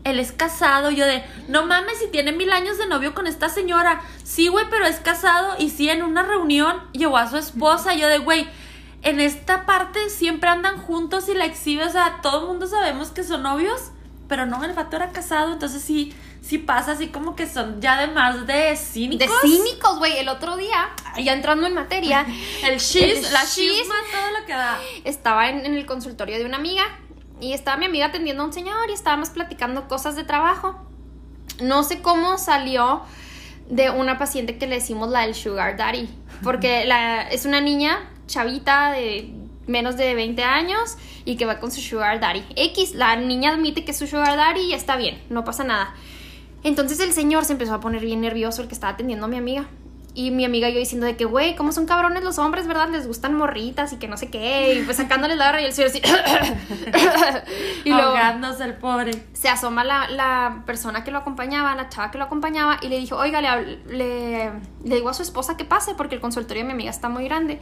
él 0.05 0.21
es 0.21 0.31
casado, 0.31 0.91
yo 0.91 1.05
de, 1.05 1.25
no 1.49 1.67
mames, 1.67 1.99
si 1.99 2.07
tiene 2.07 2.33
mil 2.33 2.53
años 2.53 2.79
de 2.79 2.87
novio 2.87 3.15
con 3.15 3.27
esta 3.27 3.49
señora. 3.49 4.01
Sí, 4.23 4.47
güey, 4.47 4.65
pero 4.71 4.87
es 4.87 5.01
casado 5.01 5.57
y 5.59 5.71
sí, 5.71 5.91
en 5.91 6.03
una 6.03 6.23
reunión 6.23 6.77
llevó 6.93 7.19
a 7.19 7.29
su 7.29 7.37
esposa, 7.37 7.95
yo 7.95 8.09
de, 8.09 8.19
güey. 8.19 8.49
En 9.03 9.19
esta 9.19 9.67
parte 9.67 10.09
siempre 10.09 10.49
andan 10.49 10.79
juntos 10.79 11.29
y 11.29 11.35
la 11.35 11.47
exhibe, 11.47 11.85
o 11.85 11.91
sea, 11.91 12.21
todo 12.23 12.43
el 12.43 12.47
mundo 12.47 12.67
sabemos 12.67 13.11
que 13.11 13.25
son 13.25 13.43
novios, 13.43 13.91
pero 14.31 14.47
no, 14.47 14.65
el 14.65 14.73
vato 14.75 14.95
era 14.95 15.11
casado, 15.11 15.53
entonces 15.53 15.83
sí, 15.83 16.15
sí 16.41 16.57
pasa 16.57 16.93
así 16.93 17.09
como 17.09 17.35
que 17.35 17.49
son 17.49 17.81
ya 17.81 17.99
además 17.99 18.47
de 18.47 18.77
cínicos. 18.77 19.29
de 19.29 19.49
cínicos, 19.49 19.99
güey. 19.99 20.19
El 20.19 20.29
otro 20.29 20.57
día, 20.57 20.89
ya 21.23 21.33
entrando 21.33 21.67
en 21.67 21.75
materia, 21.75 22.25
El 22.63 22.79
shiz, 22.79 23.33
la 23.33 23.45
chisma, 23.45 23.97
todo 24.13 24.39
lo 24.39 24.47
que 24.47 24.53
da. 24.53 24.79
estaba 25.05 25.51
en, 25.51 25.67
en 25.67 25.75
el 25.75 25.85
consultorio 25.85 26.39
de 26.39 26.45
una 26.45 26.59
amiga 26.59 26.85
y 27.41 27.55
estaba 27.55 27.77
mi 27.77 27.87
amiga 27.87 28.07
atendiendo 28.07 28.45
a 28.45 28.47
un 28.47 28.53
señor 28.53 28.89
y 28.89 28.93
estábamos 28.93 29.31
platicando 29.31 29.89
cosas 29.89 30.15
de 30.15 30.23
trabajo. 30.23 30.81
No 31.61 31.83
sé 31.83 32.01
cómo 32.01 32.39
salió 32.39 33.03
de 33.69 33.91
una 33.91 34.17
paciente 34.17 34.59
que 34.59 34.69
le 34.69 34.77
decimos 34.77 35.11
la 35.11 35.23
del 35.23 35.35
Sugar 35.35 35.77
Daddy, 35.77 36.09
porque 36.45 36.85
la, 36.85 37.23
es 37.23 37.47
una 37.47 37.61
niña 37.61 38.09
chavita 38.29 38.93
de 38.93 39.40
menos 39.71 39.97
de 39.97 40.15
20 40.15 40.43
años 40.43 40.97
y 41.25 41.37
que 41.37 41.47
va 41.47 41.61
con 41.61 41.71
su 41.71 41.81
Sugar 41.81 42.21
Daddy. 42.21 42.45
X, 42.57 42.95
la 42.95 43.17
niña 43.17 43.55
admite 43.55 43.85
que 43.85 43.93
es 43.93 43.99
su 43.99 44.07
Sugar 44.07 44.37
Daddy 44.37 44.61
y 44.61 44.75
está 44.75 44.97
bien, 44.97 45.23
no 45.31 45.45
pasa 45.45 45.65
nada. 45.65 45.95
Entonces 46.63 47.01
el 47.01 47.13
señor 47.13 47.45
se 47.45 47.53
empezó 47.53 47.75
a 47.75 47.81
poner 47.81 48.03
bien 48.03 48.21
nervioso, 48.21 48.63
el 48.63 48.69
que 48.69 48.75
estaba 48.75 48.93
atendiendo 48.93 49.27
a 49.27 49.29
mi 49.29 49.37
amiga. 49.37 49.67
Y 50.13 50.33
mi 50.33 50.45
amiga 50.45 50.69
y 50.69 50.73
yo 50.75 50.81
diciendo 50.81 51.07
de 51.07 51.17
que, 51.17 51.25
güey, 51.25 51.55
¿cómo 51.55 51.71
son 51.71 51.87
cabrones 51.87 52.25
los 52.25 52.39
hombres, 52.39 52.67
verdad? 52.67 52.89
Les 52.91 53.07
gustan 53.07 53.35
morritas 53.35 53.93
y 53.93 53.97
que 53.97 54.09
no 54.09 54.17
sé 54.17 54.29
qué. 54.29 54.75
Y 54.75 54.83
pues 54.83 54.97
sacándoles 54.97 55.39
la 55.39 55.47
garra 55.47 55.63
y 55.63 55.67
el 55.67 55.73
señor 55.73 55.91
así. 55.91 56.03
y 57.85 57.91
luego 57.91 58.09
Ahogándose 58.09 58.65
el 58.65 58.75
pobre. 58.75 59.13
se 59.35 59.49
asoma 59.49 59.85
la, 59.85 60.09
la 60.11 60.65
persona 60.67 61.05
que 61.05 61.13
lo 61.13 61.19
acompañaba, 61.19 61.77
la 61.77 61.89
chava 61.89 62.11
que 62.11 62.19
lo 62.19 62.25
acompañaba, 62.25 62.79
y 62.83 62.89
le 62.89 62.99
dijo, 62.99 63.17
oiga, 63.17 63.41
le, 63.41 63.79
le, 63.87 64.51
le 64.85 64.95
digo 64.97 65.09
a 65.09 65.15
su 65.15 65.23
esposa 65.23 65.57
que 65.57 65.65
pase, 65.65 65.95
porque 65.95 66.17
el 66.17 66.21
consultorio 66.21 66.65
de 66.65 66.67
mi 66.67 66.73
amiga 66.73 66.91
está 66.91 67.09
muy 67.09 67.25
grande. 67.25 67.61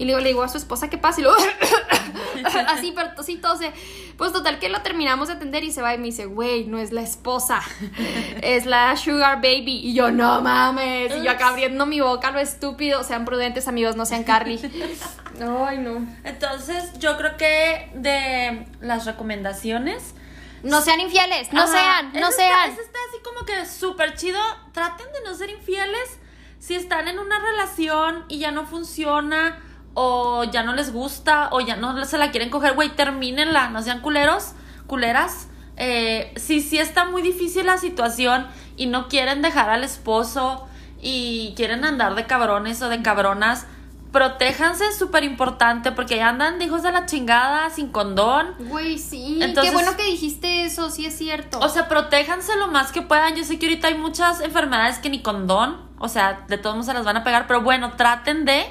Y 0.00 0.04
le 0.04 0.12
digo, 0.12 0.20
le 0.20 0.28
digo 0.28 0.42
a 0.42 0.48
su 0.48 0.56
esposa 0.56 0.88
que 0.88 0.96
pase, 0.96 1.20
y 1.20 1.24
luego, 1.24 1.36
así, 2.68 2.92
pero 2.94 3.22
sí 3.22 3.36
tose. 3.36 3.72
Pues 4.16 4.32
total 4.32 4.58
que 4.58 4.68
lo 4.68 4.80
terminamos 4.82 5.28
de 5.28 5.34
atender 5.34 5.62
y 5.64 5.72
se 5.72 5.82
va 5.82 5.94
y 5.94 5.98
me 5.98 6.04
dice, 6.06 6.26
güey, 6.26 6.64
no 6.64 6.78
es 6.78 6.90
la 6.92 7.02
esposa, 7.02 7.60
es 8.42 8.64
la 8.66 8.96
sugar 8.96 9.36
baby. 9.36 9.80
Y 9.82 9.92
yo, 9.94 10.10
no 10.10 10.40
mames. 10.40 11.14
Y 11.16 11.22
yo 11.22 11.30
acá 11.30 11.48
abriendo 11.48 11.84
mi 11.86 12.00
boca, 12.00 12.30
lo 12.30 12.38
estúpido. 12.38 13.02
Sean 13.04 13.24
prudentes, 13.24 13.68
amigos, 13.68 13.96
no 13.96 14.06
sean 14.06 14.24
Carly. 14.24 14.58
Ay, 15.66 15.78
no. 15.78 16.06
Entonces, 16.24 16.98
yo 16.98 17.16
creo 17.16 17.36
que 17.36 17.90
de 17.94 18.66
las 18.80 19.04
recomendaciones. 19.06 20.14
No 20.62 20.82
sean 20.82 21.00
infieles, 21.00 21.50
no 21.54 21.62
Ajá, 21.62 21.72
sean, 21.72 22.12
no 22.12 22.18
eso 22.18 22.28
está- 22.28 22.42
sean. 22.42 22.70
eso 22.72 22.80
está 22.82 22.98
así 23.08 23.22
como 23.24 23.46
que 23.46 23.64
súper 23.66 24.14
chido. 24.16 24.38
Traten 24.72 25.06
de 25.12 25.22
no 25.28 25.34
ser 25.34 25.48
infieles. 25.50 26.18
Si 26.58 26.74
están 26.74 27.08
en 27.08 27.18
una 27.18 27.38
relación 27.38 28.24
y 28.28 28.38
ya 28.38 28.50
no 28.50 28.66
funciona, 28.66 29.58
o 30.02 30.44
ya 30.44 30.62
no 30.62 30.72
les 30.74 30.92
gusta, 30.94 31.48
o 31.52 31.60
ya 31.60 31.76
no 31.76 32.02
se 32.06 32.16
la 32.16 32.30
quieren 32.30 32.48
coger, 32.48 32.72
güey, 32.74 32.88
termínenla. 32.88 33.68
No 33.68 33.82
sean 33.82 34.00
culeros, 34.00 34.52
culeras. 34.86 35.48
Eh, 35.76 36.32
si 36.36 36.62
sí 36.62 36.78
está 36.78 37.04
muy 37.04 37.20
difícil 37.20 37.66
la 37.66 37.76
situación 37.76 38.46
y 38.76 38.86
no 38.86 39.08
quieren 39.08 39.42
dejar 39.42 39.68
al 39.68 39.84
esposo 39.84 40.66
y 41.02 41.52
quieren 41.54 41.84
andar 41.84 42.14
de 42.14 42.24
cabrones 42.26 42.80
o 42.80 42.88
de 42.88 43.02
cabronas, 43.02 43.66
protéjanse, 44.10 44.86
es 44.88 44.96
súper 44.98 45.22
importante, 45.24 45.92
porque 45.92 46.16
ya 46.16 46.30
andan 46.30 46.58
de 46.58 46.64
hijos 46.64 46.82
de 46.82 46.92
la 46.92 47.04
chingada, 47.06 47.68
sin 47.70 47.88
condón. 47.88 48.54
Güey, 48.58 48.98
sí. 48.98 49.38
Entonces- 49.42 49.70
Qué 49.70 49.76
bueno 49.76 49.96
que 49.96 50.04
dijiste 50.04 50.64
eso, 50.64 50.90
sí 50.90 51.04
es 51.06 51.16
cierto. 51.16 51.58
O 51.60 51.68
sea, 51.68 51.88
protéjanse 51.88 52.56
lo 52.56 52.68
más 52.68 52.90
que 52.90 53.02
puedan. 53.02 53.36
Yo 53.36 53.44
sé 53.44 53.58
que 53.58 53.66
ahorita 53.66 53.88
hay 53.88 53.98
muchas 53.98 54.40
enfermedades 54.40 54.98
que 54.98 55.10
ni 55.10 55.20
condón, 55.20 55.76
o 55.98 56.08
sea, 56.08 56.44
de 56.48 56.56
todos 56.58 56.74
modos 56.76 56.86
se 56.86 56.94
las 56.94 57.04
van 57.04 57.18
a 57.18 57.24
pegar, 57.24 57.46
pero 57.46 57.60
bueno, 57.60 57.92
traten 57.96 58.44
de 58.46 58.64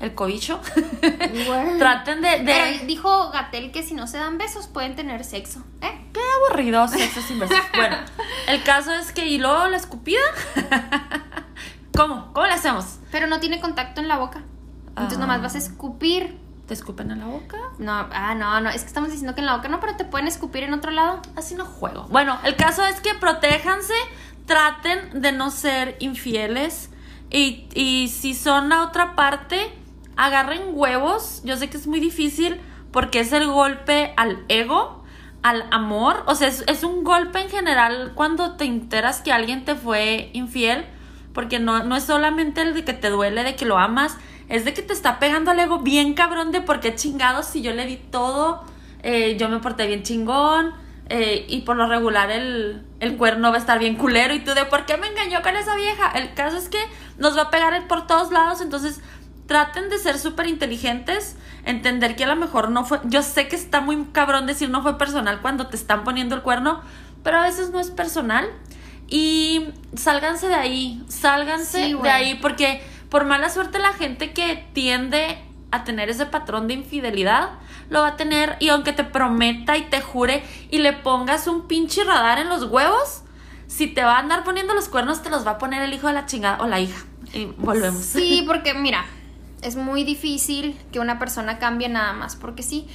el 0.00 0.14
cobicho. 0.14 0.60
Traten 1.78 2.22
de, 2.22 2.28
de 2.30 2.44
Pero 2.44 2.86
dijo 2.86 3.30
Gatel 3.30 3.70
que 3.70 3.82
si 3.82 3.94
no 3.94 4.06
se 4.06 4.18
dan 4.18 4.38
besos 4.38 4.66
pueden 4.66 4.96
tener 4.96 5.24
sexo. 5.24 5.62
¿Eh? 5.82 6.06
qué 6.12 6.20
aburrido 6.48 6.86
sexo 6.88 7.20
sin 7.22 7.38
besos. 7.38 7.56
Bueno, 7.74 7.96
el 8.48 8.62
caso 8.64 8.92
es 8.94 9.12
que 9.12 9.26
y 9.26 9.38
luego 9.38 9.68
la 9.68 9.76
escupida. 9.76 10.20
¿Cómo? 11.96 12.32
¿Cómo 12.32 12.46
le 12.46 12.52
hacemos? 12.52 12.98
Pero 13.10 13.26
no 13.26 13.40
tiene 13.40 13.60
contacto 13.60 14.00
en 14.00 14.08
la 14.08 14.16
boca. 14.18 14.42
Entonces 14.88 15.18
Ah. 15.18 15.20
nomás 15.20 15.42
vas 15.42 15.54
a 15.54 15.58
escupir. 15.58 16.38
¿Te 16.66 16.74
escupen 16.74 17.10
en 17.10 17.18
la 17.18 17.26
boca? 17.26 17.56
No, 17.78 17.92
ah, 18.12 18.34
no, 18.36 18.60
no. 18.60 18.70
Es 18.70 18.82
que 18.82 18.86
estamos 18.86 19.10
diciendo 19.10 19.34
que 19.34 19.40
en 19.40 19.46
la 19.46 19.56
boca 19.56 19.68
no, 19.68 19.80
pero 19.80 19.96
te 19.96 20.04
pueden 20.04 20.28
escupir 20.28 20.62
en 20.62 20.72
otro 20.72 20.92
lado. 20.92 21.20
Así 21.36 21.54
no 21.56 21.64
juego. 21.64 22.06
Bueno, 22.10 22.38
el 22.44 22.54
caso 22.54 22.84
es 22.86 23.00
que 23.00 23.14
protéjanse, 23.14 23.94
traten 24.46 25.20
de 25.20 25.32
no 25.32 25.50
ser 25.50 25.96
infieles 25.98 26.90
y, 27.28 27.68
y 27.74 28.08
si 28.08 28.34
son 28.34 28.68
la 28.68 28.82
otra 28.82 29.16
parte, 29.16 29.72
agarren 30.16 30.62
huevos. 30.72 31.42
Yo 31.44 31.56
sé 31.56 31.70
que 31.70 31.76
es 31.76 31.86
muy 31.86 32.00
difícil 32.00 32.60
porque 32.92 33.20
es 33.20 33.32
el 33.32 33.46
golpe 33.46 34.12
al 34.16 34.44
ego, 34.48 35.04
al 35.42 35.64
amor. 35.70 36.24
O 36.26 36.34
sea, 36.34 36.48
es, 36.48 36.64
es 36.66 36.84
un 36.84 37.04
golpe 37.04 37.40
en 37.40 37.48
general 37.48 38.12
cuando 38.14 38.56
te 38.56 38.64
enteras 38.64 39.20
que 39.20 39.32
alguien 39.32 39.64
te 39.64 39.74
fue 39.74 40.30
infiel, 40.32 40.86
porque 41.32 41.58
no, 41.58 41.84
no 41.84 41.96
es 41.96 42.04
solamente 42.04 42.60
el 42.62 42.74
de 42.74 42.84
que 42.84 42.92
te 42.92 43.08
duele, 43.08 43.42
de 43.44 43.54
que 43.54 43.64
lo 43.64 43.78
amas, 43.78 44.16
es 44.48 44.64
de 44.64 44.74
que 44.74 44.82
te 44.82 44.92
está 44.92 45.18
pegando 45.20 45.52
al 45.52 45.60
ego 45.60 45.78
bien 45.78 46.14
cabrón 46.14 46.50
de 46.50 46.60
por 46.60 46.80
qué 46.80 46.94
chingados 46.96 47.46
si 47.46 47.62
yo 47.62 47.72
le 47.72 47.86
di 47.86 47.96
todo, 47.96 48.64
eh, 49.02 49.36
yo 49.38 49.48
me 49.48 49.60
porté 49.60 49.86
bien 49.86 50.02
chingón. 50.02 50.74
eh, 51.10 51.44
y 51.48 51.62
por 51.62 51.76
lo 51.76 51.88
regular 51.88 52.30
el, 52.30 52.82
el 53.00 53.16
cuerno 53.16 53.50
va 53.50 53.56
a 53.56 53.58
estar 53.58 53.80
bien 53.80 53.96
culero. 53.96 54.32
Y 54.32 54.40
tú 54.40 54.54
de 54.54 54.64
por 54.64 54.86
qué 54.86 54.96
me 54.96 55.08
engañó 55.08 55.42
con 55.42 55.56
esa 55.56 55.74
vieja. 55.74 56.10
El 56.12 56.34
caso 56.34 56.56
es 56.56 56.68
que 56.68 56.78
nos 57.18 57.36
va 57.36 57.42
a 57.42 57.50
pegar 57.50 57.86
por 57.88 58.06
todos 58.06 58.30
lados. 58.30 58.60
Entonces 58.60 59.00
traten 59.50 59.88
de 59.90 59.98
ser 59.98 60.16
súper 60.16 60.46
inteligentes. 60.46 61.34
Entender 61.64 62.14
que 62.14 62.22
a 62.22 62.28
lo 62.28 62.36
mejor 62.36 62.70
no 62.70 62.84
fue. 62.84 63.00
Yo 63.02 63.24
sé 63.24 63.48
que 63.48 63.56
está 63.56 63.80
muy 63.80 64.04
cabrón 64.12 64.46
decir 64.46 64.70
no 64.70 64.80
fue 64.80 64.96
personal 64.96 65.40
cuando 65.42 65.66
te 65.66 65.74
están 65.74 66.04
poniendo 66.04 66.36
el 66.36 66.42
cuerno. 66.42 66.82
Pero 67.24 67.38
a 67.38 67.42
veces 67.42 67.70
no 67.70 67.80
es 67.80 67.90
personal. 67.90 68.48
Y 69.08 69.70
sálganse 69.96 70.46
de 70.46 70.54
ahí. 70.54 71.02
Sálganse 71.08 71.86
Sí, 71.86 71.94
de 72.00 72.10
ahí. 72.10 72.34
Porque 72.36 72.80
por 73.08 73.24
mala 73.24 73.50
suerte 73.50 73.80
la 73.80 73.92
gente 73.92 74.32
que 74.32 74.68
tiende 74.72 75.42
a 75.72 75.82
tener 75.82 76.10
ese 76.10 76.26
patrón 76.26 76.68
de 76.68 76.74
infidelidad 76.74 77.50
lo 77.88 78.02
va 78.02 78.08
a 78.08 78.16
tener 78.16 78.56
y 78.60 78.68
aunque 78.68 78.92
te 78.92 79.02
prometa 79.02 79.76
y 79.76 79.82
te 79.82 80.00
jure 80.00 80.44
y 80.70 80.78
le 80.78 80.92
pongas 80.92 81.48
un 81.48 81.66
pinche 81.66 82.04
radar 82.04 82.38
en 82.38 82.48
los 82.48 82.62
huevos, 82.64 83.22
si 83.66 83.88
te 83.88 84.04
va 84.04 84.14
a 84.14 84.18
andar 84.20 84.44
poniendo 84.44 84.74
los 84.74 84.88
cuernos 84.88 85.24
te 85.24 85.30
los 85.30 85.44
va 85.44 85.52
a 85.52 85.58
poner 85.58 85.82
el 85.82 85.92
hijo 85.92 86.06
de 86.06 86.12
la 86.12 86.26
chingada 86.26 86.58
o 86.60 86.68
la 86.68 86.78
hija. 86.78 87.04
Y 87.32 87.46
volvemos. 87.56 88.04
Sí, 88.04 88.44
porque 88.46 88.74
mira, 88.74 89.04
Es 89.62 89.76
muy 89.76 90.04
difícil 90.04 90.78
que 90.92 91.00
una 91.00 91.18
persona 91.18 91.58
cambie 91.58 91.88
nada 91.88 92.12
más, 92.12 92.36
porque 92.36 92.62
sí, 92.62 92.86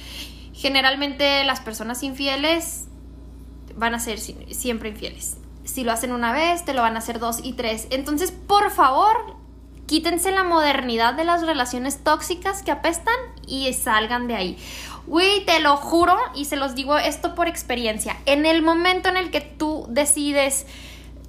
generalmente 0.52 1.44
las 1.44 1.60
personas 1.60 2.02
infieles 2.02 2.86
van 3.76 3.94
a 3.94 4.00
ser 4.00 4.18
si- 4.18 4.36
siempre 4.52 4.88
infieles. 4.88 5.36
Si 5.64 5.84
lo 5.84 5.92
hacen 5.92 6.12
una 6.12 6.32
vez, 6.32 6.64
te 6.64 6.74
lo 6.74 6.82
van 6.82 6.96
a 6.96 7.00
hacer 7.00 7.18
dos 7.18 7.38
y 7.42 7.52
tres. 7.52 7.86
Entonces, 7.90 8.30
por 8.32 8.70
favor, 8.70 9.16
quítense 9.86 10.30
la 10.32 10.44
modernidad 10.44 11.14
de 11.14 11.24
las 11.24 11.42
relaciones 11.46 12.02
tóxicas 12.02 12.62
que 12.62 12.70
apestan 12.72 13.14
y 13.46 13.72
salgan 13.72 14.26
de 14.28 14.34
ahí. 14.36 14.58
Güey, 15.06 15.44
te 15.44 15.60
lo 15.60 15.76
juro 15.76 16.16
y 16.34 16.46
se 16.46 16.56
los 16.56 16.74
digo 16.74 16.96
esto 16.98 17.34
por 17.36 17.46
experiencia. 17.48 18.16
En 18.26 18.44
el 18.46 18.62
momento 18.62 19.08
en 19.08 19.16
el 19.16 19.30
que 19.30 19.40
tú 19.40 19.86
decides 19.88 20.66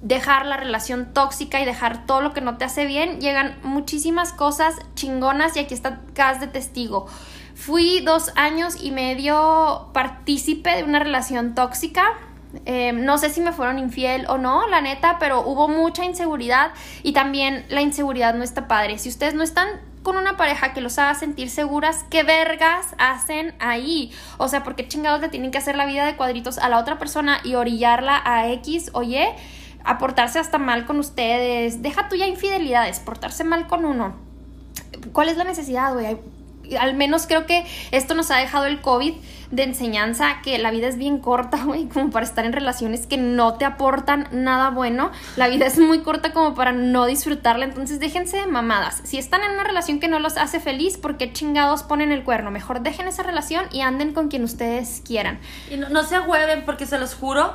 dejar 0.02 0.46
la 0.46 0.56
relación 0.56 1.12
tóxica 1.12 1.60
y 1.60 1.64
dejar 1.64 2.06
todo 2.06 2.20
lo 2.20 2.32
que 2.32 2.40
no 2.40 2.56
te 2.56 2.64
hace 2.64 2.86
bien, 2.86 3.20
llegan 3.20 3.58
muchísimas 3.62 4.32
cosas 4.32 4.76
chingonas 4.94 5.56
y 5.56 5.60
aquí 5.60 5.74
está 5.74 6.00
Cas 6.14 6.40
de 6.40 6.46
testigo. 6.46 7.06
Fui 7.54 8.00
dos 8.00 8.32
años 8.36 8.76
y 8.80 8.92
medio 8.92 9.88
partícipe 9.92 10.76
de 10.76 10.84
una 10.84 11.00
relación 11.00 11.54
tóxica. 11.54 12.04
Eh, 12.64 12.92
no 12.92 13.18
sé 13.18 13.30
si 13.30 13.40
me 13.40 13.52
fueron 13.52 13.78
infiel 13.78 14.26
o 14.28 14.38
no, 14.38 14.66
la 14.68 14.80
neta, 14.80 15.18
pero 15.18 15.42
hubo 15.46 15.68
mucha 15.68 16.04
inseguridad 16.04 16.70
y 17.02 17.12
también 17.12 17.66
la 17.68 17.82
inseguridad 17.82 18.34
no 18.34 18.44
está 18.44 18.68
padre. 18.68 18.98
Si 18.98 19.08
ustedes 19.08 19.34
no 19.34 19.42
están 19.42 19.68
con 20.02 20.16
una 20.16 20.36
pareja 20.36 20.72
que 20.72 20.80
los 20.80 20.98
haga 20.98 21.14
sentir 21.14 21.50
seguras, 21.50 22.04
¿qué 22.08 22.22
vergas 22.22 22.94
hacen 22.98 23.54
ahí? 23.58 24.12
O 24.38 24.48
sea, 24.48 24.62
¿por 24.62 24.76
qué 24.76 24.86
chingados 24.86 25.20
le 25.20 25.28
tienen 25.28 25.50
que 25.50 25.58
hacer 25.58 25.76
la 25.76 25.84
vida 25.84 26.06
de 26.06 26.16
cuadritos 26.16 26.58
a 26.58 26.68
la 26.68 26.78
otra 26.78 26.98
persona 26.98 27.40
y 27.44 27.56
orillarla 27.56 28.22
a 28.24 28.48
X 28.52 28.90
o 28.94 29.02
Y? 29.02 29.18
A 29.88 29.96
portarse 29.96 30.38
hasta 30.38 30.58
mal 30.58 30.84
con 30.84 30.98
ustedes. 30.98 31.80
Deja 31.80 32.10
tuya 32.10 32.26
infidelidades, 32.26 33.00
portarse 33.00 33.42
mal 33.42 33.66
con 33.66 33.86
uno. 33.86 34.14
¿Cuál 35.12 35.30
es 35.30 35.38
la 35.38 35.44
necesidad, 35.44 35.94
güey? 35.94 36.18
Al 36.78 36.94
menos 36.94 37.26
creo 37.26 37.46
que 37.46 37.64
esto 37.90 38.14
nos 38.14 38.30
ha 38.30 38.36
dejado 38.36 38.66
el 38.66 38.82
COVID 38.82 39.14
de 39.50 39.62
enseñanza 39.62 40.42
que 40.42 40.58
la 40.58 40.70
vida 40.70 40.88
es 40.88 40.98
bien 40.98 41.20
corta, 41.20 41.56
güey, 41.64 41.86
como 41.88 42.10
para 42.10 42.26
estar 42.26 42.44
en 42.44 42.52
relaciones 42.52 43.06
que 43.06 43.16
no 43.16 43.54
te 43.54 43.64
aportan 43.64 44.28
nada 44.30 44.68
bueno. 44.68 45.10
La 45.36 45.48
vida 45.48 45.64
es 45.64 45.78
muy 45.78 46.00
corta 46.00 46.34
como 46.34 46.54
para 46.54 46.72
no 46.72 47.06
disfrutarla, 47.06 47.64
entonces 47.64 47.98
déjense 47.98 48.36
de 48.36 48.46
mamadas. 48.46 49.00
Si 49.04 49.16
están 49.16 49.42
en 49.42 49.52
una 49.52 49.64
relación 49.64 50.00
que 50.00 50.08
no 50.08 50.18
los 50.18 50.36
hace 50.36 50.60
feliz, 50.60 50.98
¿por 50.98 51.16
qué 51.16 51.32
chingados 51.32 51.82
ponen 51.82 52.12
el 52.12 52.24
cuerno? 52.24 52.50
Mejor 52.50 52.82
dejen 52.82 53.08
esa 53.08 53.22
relación 53.22 53.64
y 53.72 53.80
anden 53.80 54.12
con 54.12 54.28
quien 54.28 54.44
ustedes 54.44 55.02
quieran. 55.02 55.40
Y 55.70 55.78
no, 55.78 55.88
no 55.88 56.04
se 56.04 56.16
agüeven 56.16 56.66
porque 56.66 56.84
se 56.84 56.98
los 56.98 57.14
juro, 57.14 57.54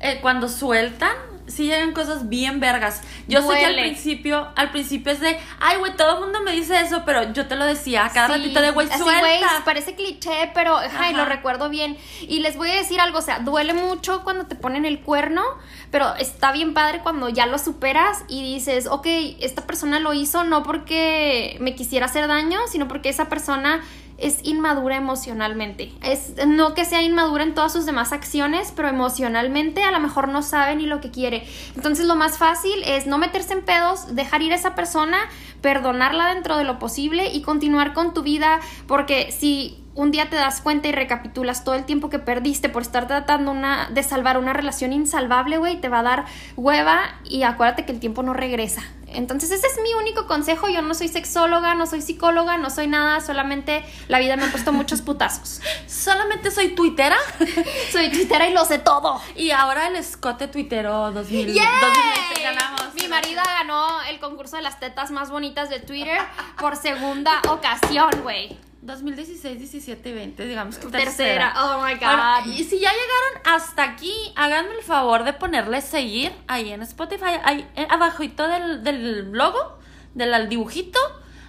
eh, 0.00 0.18
cuando 0.20 0.48
sueltan, 0.48 1.12
sí 1.48 1.64
llegan 1.64 1.92
cosas 1.92 2.28
bien 2.28 2.60
vergas. 2.60 3.02
Yo 3.26 3.42
sé 3.42 3.58
que 3.58 3.64
al 3.64 3.74
principio, 3.74 4.48
al 4.54 4.70
principio 4.70 5.12
es 5.12 5.20
de, 5.20 5.38
ay, 5.60 5.78
güey, 5.78 5.96
todo 5.96 6.14
el 6.18 6.20
mundo 6.24 6.40
me 6.42 6.52
dice 6.52 6.80
eso, 6.80 7.02
pero 7.04 7.32
yo 7.32 7.46
te 7.48 7.56
lo 7.56 7.64
decía 7.64 8.04
a 8.06 8.10
cada 8.10 8.28
Sí, 8.28 8.34
ratito 8.40 8.60
de, 8.60 8.70
güey, 8.70 8.86
suelta. 8.88 9.18
güey, 9.20 9.40
parece 9.64 9.94
cliché, 9.94 10.50
pero 10.54 10.76
ay, 10.98 11.14
lo 11.14 11.24
recuerdo 11.24 11.68
bien. 11.68 11.96
Y 12.22 12.40
les 12.40 12.56
voy 12.56 12.70
a 12.70 12.74
decir 12.74 13.00
algo, 13.00 13.18
o 13.18 13.22
sea, 13.22 13.40
duele 13.40 13.72
mucho 13.74 14.22
cuando 14.24 14.46
te 14.46 14.54
ponen 14.54 14.84
el 14.84 15.00
cuerno, 15.00 15.42
pero 15.90 16.14
está 16.16 16.52
bien 16.52 16.74
padre 16.74 17.00
cuando 17.02 17.28
ya 17.28 17.46
lo 17.46 17.58
superas 17.58 18.24
y 18.28 18.42
dices, 18.54 18.86
ok, 18.86 19.06
esta 19.40 19.62
persona 19.66 19.98
lo 20.00 20.12
hizo 20.14 20.44
no 20.44 20.62
porque 20.62 21.56
me 21.60 21.74
quisiera 21.74 22.06
hacer 22.06 22.28
daño, 22.28 22.58
sino 22.70 22.88
porque 22.88 23.08
esa 23.08 23.28
persona 23.28 23.80
es 24.18 24.40
inmadura 24.42 24.96
emocionalmente. 24.96 25.92
Es 26.02 26.34
no 26.46 26.74
que 26.74 26.84
sea 26.84 27.02
inmadura 27.02 27.44
en 27.44 27.54
todas 27.54 27.72
sus 27.72 27.86
demás 27.86 28.12
acciones, 28.12 28.72
pero 28.74 28.88
emocionalmente 28.88 29.84
a 29.84 29.92
lo 29.92 30.00
mejor 30.00 30.28
no 30.28 30.42
sabe 30.42 30.74
ni 30.74 30.86
lo 30.86 31.00
que 31.00 31.10
quiere. 31.10 31.46
Entonces 31.76 32.06
lo 32.06 32.16
más 32.16 32.36
fácil 32.36 32.82
es 32.84 33.06
no 33.06 33.18
meterse 33.18 33.52
en 33.54 33.64
pedos, 33.64 34.14
dejar 34.14 34.42
ir 34.42 34.52
a 34.52 34.56
esa 34.56 34.74
persona, 34.74 35.18
perdonarla 35.60 36.34
dentro 36.34 36.56
de 36.56 36.64
lo 36.64 36.78
posible 36.78 37.28
y 37.32 37.42
continuar 37.42 37.94
con 37.94 38.12
tu 38.12 38.22
vida, 38.22 38.60
porque 38.86 39.30
si 39.30 39.84
un 39.94 40.10
día 40.10 40.30
te 40.30 40.36
das 40.36 40.60
cuenta 40.60 40.88
y 40.88 40.92
recapitulas 40.92 41.64
todo 41.64 41.74
el 41.74 41.84
tiempo 41.84 42.08
que 42.08 42.18
perdiste 42.18 42.68
por 42.68 42.82
estar 42.82 43.08
tratando 43.08 43.50
una, 43.50 43.88
de 43.90 44.02
salvar 44.02 44.38
una 44.38 44.52
relación 44.52 44.92
insalvable, 44.92 45.58
güey, 45.58 45.80
te 45.80 45.88
va 45.88 46.00
a 46.00 46.02
dar 46.04 46.24
hueva 46.56 47.00
y 47.24 47.42
acuérdate 47.42 47.84
que 47.84 47.92
el 47.92 48.00
tiempo 48.00 48.22
no 48.22 48.32
regresa. 48.32 48.82
Entonces 49.12 49.50
ese 49.50 49.66
es 49.66 49.78
mi 49.82 49.92
único 49.94 50.26
consejo, 50.26 50.68
yo 50.68 50.82
no 50.82 50.94
soy 50.94 51.08
sexóloga, 51.08 51.74
no 51.74 51.86
soy 51.86 52.02
psicóloga, 52.02 52.56
no 52.58 52.70
soy 52.70 52.86
nada, 52.88 53.20
solamente 53.20 53.84
la 54.08 54.18
vida 54.18 54.36
me 54.36 54.44
ha 54.44 54.50
puesto 54.50 54.72
muchos 54.72 55.02
putazos. 55.02 55.60
Solamente 55.86 56.50
soy 56.50 56.74
tuitera 56.74 57.16
Soy 57.92 58.10
twittera 58.10 58.48
y 58.48 58.52
lo 58.52 58.64
sé 58.64 58.78
todo. 58.78 59.20
y 59.36 59.50
ahora 59.50 59.88
el 59.88 59.96
escote 59.96 60.48
tuitero 60.48 61.10
2000, 61.12 61.54
¡Yay! 61.54 61.54
2020 61.56 62.42
ganamos. 62.42 62.94
Mi 62.94 63.08
marido 63.08 63.42
ganó 63.44 64.02
el 64.02 64.18
concurso 64.20 64.56
de 64.56 64.62
las 64.62 64.78
tetas 64.80 65.10
más 65.10 65.30
bonitas 65.30 65.70
de 65.70 65.80
Twitter 65.80 66.18
por 66.58 66.76
segunda 66.76 67.40
ocasión, 67.48 68.10
güey. 68.22 68.58
2016, 68.88 69.58
17 69.58 70.08
y 70.08 70.12
20, 70.12 70.46
digamos 70.46 70.76
que 70.78 70.86
Tercera. 70.88 71.52
tercera. 71.52 71.54
Oh 71.64 71.84
my 71.84 71.94
god. 71.94 72.00
Bueno, 72.00 72.58
y 72.58 72.64
si 72.64 72.80
ya 72.80 72.90
llegaron 72.90 73.54
hasta 73.54 73.84
aquí, 73.84 74.12
háganme 74.34 74.74
el 74.74 74.82
favor 74.82 75.22
de 75.22 75.32
ponerle 75.34 75.80
seguir 75.80 76.32
ahí 76.48 76.72
en 76.72 76.82
Spotify, 76.82 77.38
ahí 77.44 77.70
eh, 77.76 77.86
abajito 77.90 78.48
del, 78.48 78.82
del 78.82 79.30
logo, 79.32 79.78
del 80.14 80.48
dibujito, 80.48 80.98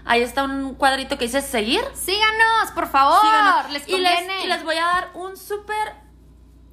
ahí 0.06 0.22
está 0.22 0.44
un 0.44 0.76
cuadrito 0.76 1.18
que 1.18 1.26
dice 1.26 1.42
seguir. 1.42 1.82
Síganos, 1.96 2.72
por 2.76 2.88
favor. 2.88 3.22
Síganos. 3.22 3.72
Les 3.72 3.88
y, 3.88 3.98
les, 3.98 4.16
conviene. 4.16 4.44
y 4.44 4.48
les 4.48 4.64
voy 4.64 4.76
a 4.76 4.86
dar 4.86 5.10
un 5.16 5.36
súper 5.36 5.94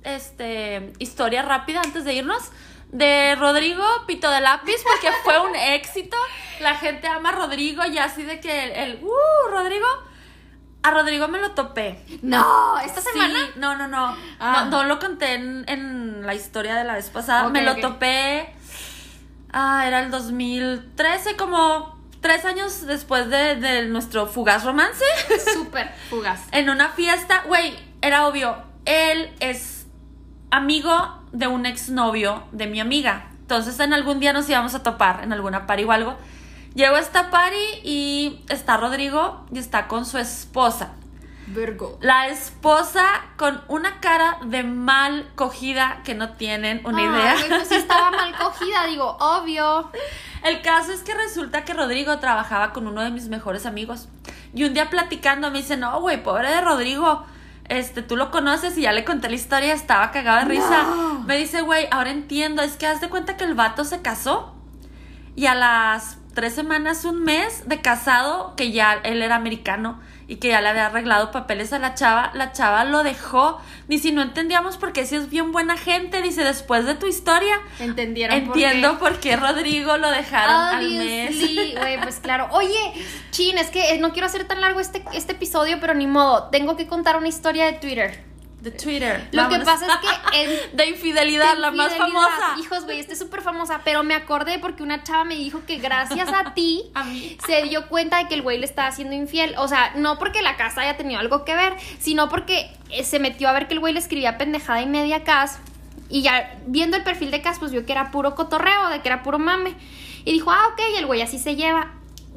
este, 0.03 0.93
historia 0.99 1.43
rápida 1.43 1.81
antes 1.81 2.05
de 2.05 2.13
irnos 2.15 2.51
de 2.93 3.35
Rodrigo 3.37 3.85
Pito 4.07 4.31
de 4.31 4.41
Lápiz 4.41 4.77
porque 4.85 5.15
fue 5.25 5.39
un 5.41 5.55
éxito. 5.75 6.17
La 6.61 6.75
gente 6.77 7.07
ama 7.07 7.31
a 7.31 7.33
Rodrigo 7.33 7.85
y 7.87 7.99
así 7.99 8.23
de 8.23 8.41
que 8.41 8.65
el, 8.65 8.71
el, 8.73 9.05
uh, 9.05 9.51
Rodrigo. 9.51 9.87
A 10.87 10.91
Rodrigo 10.93 11.27
me 11.29 11.41
lo 11.41 11.51
topé. 11.53 11.99
No, 12.23 12.79
esta 12.79 13.01
Sí, 13.01 13.09
semana. 13.13 13.39
no, 13.57 13.77
no, 13.77 13.89
no. 13.89 14.17
Ah. 14.39 14.67
No, 14.71 14.83
no 14.83 14.85
lo 14.85 14.99
conté 14.99 15.35
en, 15.35 15.65
en 15.69 16.25
la 16.27 16.35
historia 16.35 16.75
de 16.77 16.85
la 16.85 16.95
vez 16.95 17.11
pasada. 17.11 17.49
Me 17.49 17.63
lo 17.63 17.77
topé. 17.77 18.55
Ah, 19.53 19.85
era 19.87 20.01
el 20.01 20.11
2013, 20.11 21.37
como 21.37 21.97
tres 22.21 22.45
años 22.45 22.87
después 22.87 23.29
de, 23.31 23.57
de 23.57 23.87
nuestro 23.87 24.27
fugaz 24.27 24.65
romance. 24.65 25.05
Súper 25.55 25.93
fugaz. 26.11 26.43
en 26.53 26.69
una 26.71 26.91
fiesta, 26.91 27.43
güey, 27.47 27.75
era 28.03 28.27
obvio. 28.27 28.57
Él 28.85 29.33
es 29.41 29.87
amigo 30.51 31.23
de 31.33 31.47
un 31.47 31.67
exnovio 31.67 32.45
de 32.53 32.67
mi 32.67 32.81
amiga. 32.81 33.27
Entonces, 33.41 33.79
en 33.81 33.93
algún 33.93 34.21
día 34.21 34.33
nos 34.33 34.49
íbamos 34.49 34.75
a 34.75 34.83
topar 34.83 35.23
en 35.25 35.33
alguna 35.33 35.67
party 35.67 35.85
o 35.85 35.93
algo. 35.93 36.17
Llego 36.77 36.97
a 36.97 37.01
esta 37.01 37.31
party 37.31 37.81
y 37.85 38.45
está 38.51 38.77
Rodrigo 38.77 39.47
y 39.51 39.59
está 39.59 39.89
con 39.89 40.05
su 40.05 40.19
esposa. 40.19 40.91
Virgo. 41.47 41.97
La 42.03 42.29
esposa 42.29 43.03
con 43.39 43.63
una 43.69 43.99
cara 44.01 44.41
de 44.45 44.63
mal 44.63 45.27
cogida 45.37 46.03
que 46.05 46.15
no 46.15 46.35
tienen 46.35 46.83
una 46.85 47.03
idea. 47.03 47.35
pues 47.49 47.69
sí 47.69 47.77
estaba 47.77 48.11
mal 48.11 48.37
cogida, 48.39 48.85
digo, 48.89 49.17
obvio. 49.19 49.91
El 50.45 50.61
caso 50.61 50.93
es 50.93 51.01
que 51.01 51.15
resulta 51.15 51.65
que 51.65 51.73
Rodrigo 51.73 52.19
trabajaba 52.19 52.75
con 52.75 52.87
uno 52.87 53.01
de 53.01 53.11
mis 53.11 53.29
mejores 53.29 53.65
amigos. 53.65 54.11
Y 54.53 54.65
un 54.65 54.75
día 54.75 54.91
platicando 54.91 55.51
me 55.51 55.59
dice, 55.59 55.79
no, 55.79 55.99
güey, 56.03 56.23
pobre 56.23 56.51
de 56.51 56.61
Rodrigo. 56.61 57.25
Este, 57.71 58.03
tú 58.03 58.17
lo 58.19 58.31
conoces 58.31 58.77
y 58.77 58.83
ya 58.83 58.93
le 58.93 59.07
conté 59.07 59.31
la 59.31 59.37
historia, 59.37 59.73
estaba 59.73 60.11
cagada 60.11 60.41
de 60.41 60.51
risa. 60.51 60.83
No. 60.83 61.21
Me 61.21 61.39
dice, 61.39 61.63
güey, 61.63 61.89
ahora 61.91 62.11
entiendo, 62.11 62.61
es 62.61 62.77
que 62.77 62.87
haz 62.87 63.01
de 63.01 63.09
cuenta 63.09 63.39
que 63.39 63.45
el 63.45 63.55
vato 63.55 63.85
se 63.85 64.03
casó. 64.03 64.53
Y 65.37 65.47
a 65.47 65.55
las 65.55 66.19
tres 66.37 66.55
semanas, 66.55 67.05
un 67.07 67.25
mes 67.25 67.67
de 67.67 67.81
casado, 67.81 68.55
que 68.57 68.71
ya 68.71 69.01
él 69.03 69.23
era 69.23 69.35
americano 69.35 69.99
y 70.29 70.37
que 70.37 70.49
ya 70.49 70.61
le 70.61 70.69
había 70.69 70.87
arreglado 70.87 71.31
papeles 71.31 71.73
a 71.73 71.79
la 71.79 71.95
chava, 71.95 72.31
la 72.35 72.53
chava 72.53 72.85
lo 72.85 73.03
dejó. 73.03 73.59
Ni 73.89 73.99
si 73.99 74.13
no 74.13 74.21
entendíamos 74.21 74.77
por 74.77 74.93
qué 74.93 75.07
si 75.07 75.17
es 75.17 75.31
bien 75.31 75.51
buena 75.51 75.79
gente, 75.79 76.21
dice, 76.21 76.45
después 76.45 76.85
de 76.85 76.95
tu 76.95 77.07
historia, 77.07 77.59
Entendieron 77.79 78.37
entiendo 78.37 78.99
por 78.99 79.19
qué 79.19 79.37
Rodrigo 79.37 79.97
lo 79.97 80.11
dejaron 80.11 80.77
al 80.77 80.91
mes. 80.91 81.37
Güey, 81.79 82.01
pues 82.03 82.21
claro. 82.21 82.49
Oye, 82.53 82.93
chin, 83.31 83.57
es 83.57 83.71
que 83.71 83.95
eh, 83.95 83.99
no 83.99 84.13
quiero 84.13 84.27
hacer 84.27 84.47
tan 84.47 84.61
largo 84.61 84.81
este, 84.81 85.03
este 85.15 85.33
episodio, 85.33 85.79
pero 85.81 85.95
ni 85.95 86.07
modo. 86.07 86.51
Tengo 86.51 86.77
que 86.77 86.87
contar 86.87 87.17
una 87.17 87.29
historia 87.29 87.65
de 87.65 87.73
Twitter. 87.73 88.36
De 88.67 88.73
Twitter. 88.73 89.29
Lo 89.31 89.49
que 89.49 89.61
pasa 89.61 89.87
es 89.87 89.93
que 90.33 90.43
en- 90.43 90.77
de 90.77 90.87
infidelidad, 90.89 91.55
de 91.55 91.61
la 91.61 91.71
más 91.71 91.95
famosa. 91.95 92.57
Hijos, 92.59 92.83
güey, 92.85 92.99
esta 92.99 93.13
es 93.13 93.19
súper 93.21 93.41
famosa, 93.41 93.83
pero 93.85 94.03
me 94.03 94.15
acordé 94.17 94.59
porque 94.59 94.83
una 94.83 95.05
chava 95.05 95.23
me 95.23 95.37
dijo 95.37 95.61
que 95.69 95.77
gracias 95.77 96.29
a 96.33 96.53
ti 96.53 96.83
A 96.95 97.05
mí. 97.05 97.39
se 97.47 97.63
dio 97.63 97.87
cuenta 97.87 98.19
de 98.19 98.27
que 98.27 98.35
el 98.35 98.43
güey 98.43 98.59
le 98.59 98.67
estaba 98.67 98.89
haciendo 98.89 99.15
infiel. 99.15 99.55
O 99.59 99.69
sea, 99.69 99.93
no 99.95 100.19
porque 100.19 100.43
la 100.43 100.57
casa 100.57 100.81
haya 100.81 100.97
tenido 100.97 101.21
algo 101.21 101.45
que 101.45 101.55
ver, 101.55 101.75
sino 102.01 102.29
porque 102.29 102.69
eh, 102.91 103.05
se 103.05 103.21
metió 103.21 103.49
a 103.49 103.53
ver 103.53 103.69
que 103.69 103.75
el 103.75 103.81
güey 103.81 103.93
le 103.93 104.01
escribía 104.01 104.37
pendejada 104.37 104.83
y 104.83 104.87
media 104.87 105.23
Cas. 105.23 105.61
Y 106.09 106.23
ya 106.23 106.59
viendo 106.67 106.97
el 106.97 107.05
perfil 107.05 107.31
de 107.31 107.43
Cas, 107.43 107.61
pues 107.61 107.71
vio 107.71 107.87
que 107.87 107.93
era 107.93 108.11
puro 108.11 108.35
cotorreo, 108.35 108.89
de 108.89 109.01
que 109.01 109.09
era 109.09 109.23
puro 109.23 109.39
mame. 109.39 109.75
Y 110.25 110.33
dijo, 110.33 110.51
ah, 110.51 110.69
ok, 110.73 110.81
y 110.93 110.97
el 110.97 111.07
güey 111.07 111.23
así 111.23 111.39
se 111.39 111.55
lleva. 111.55 111.93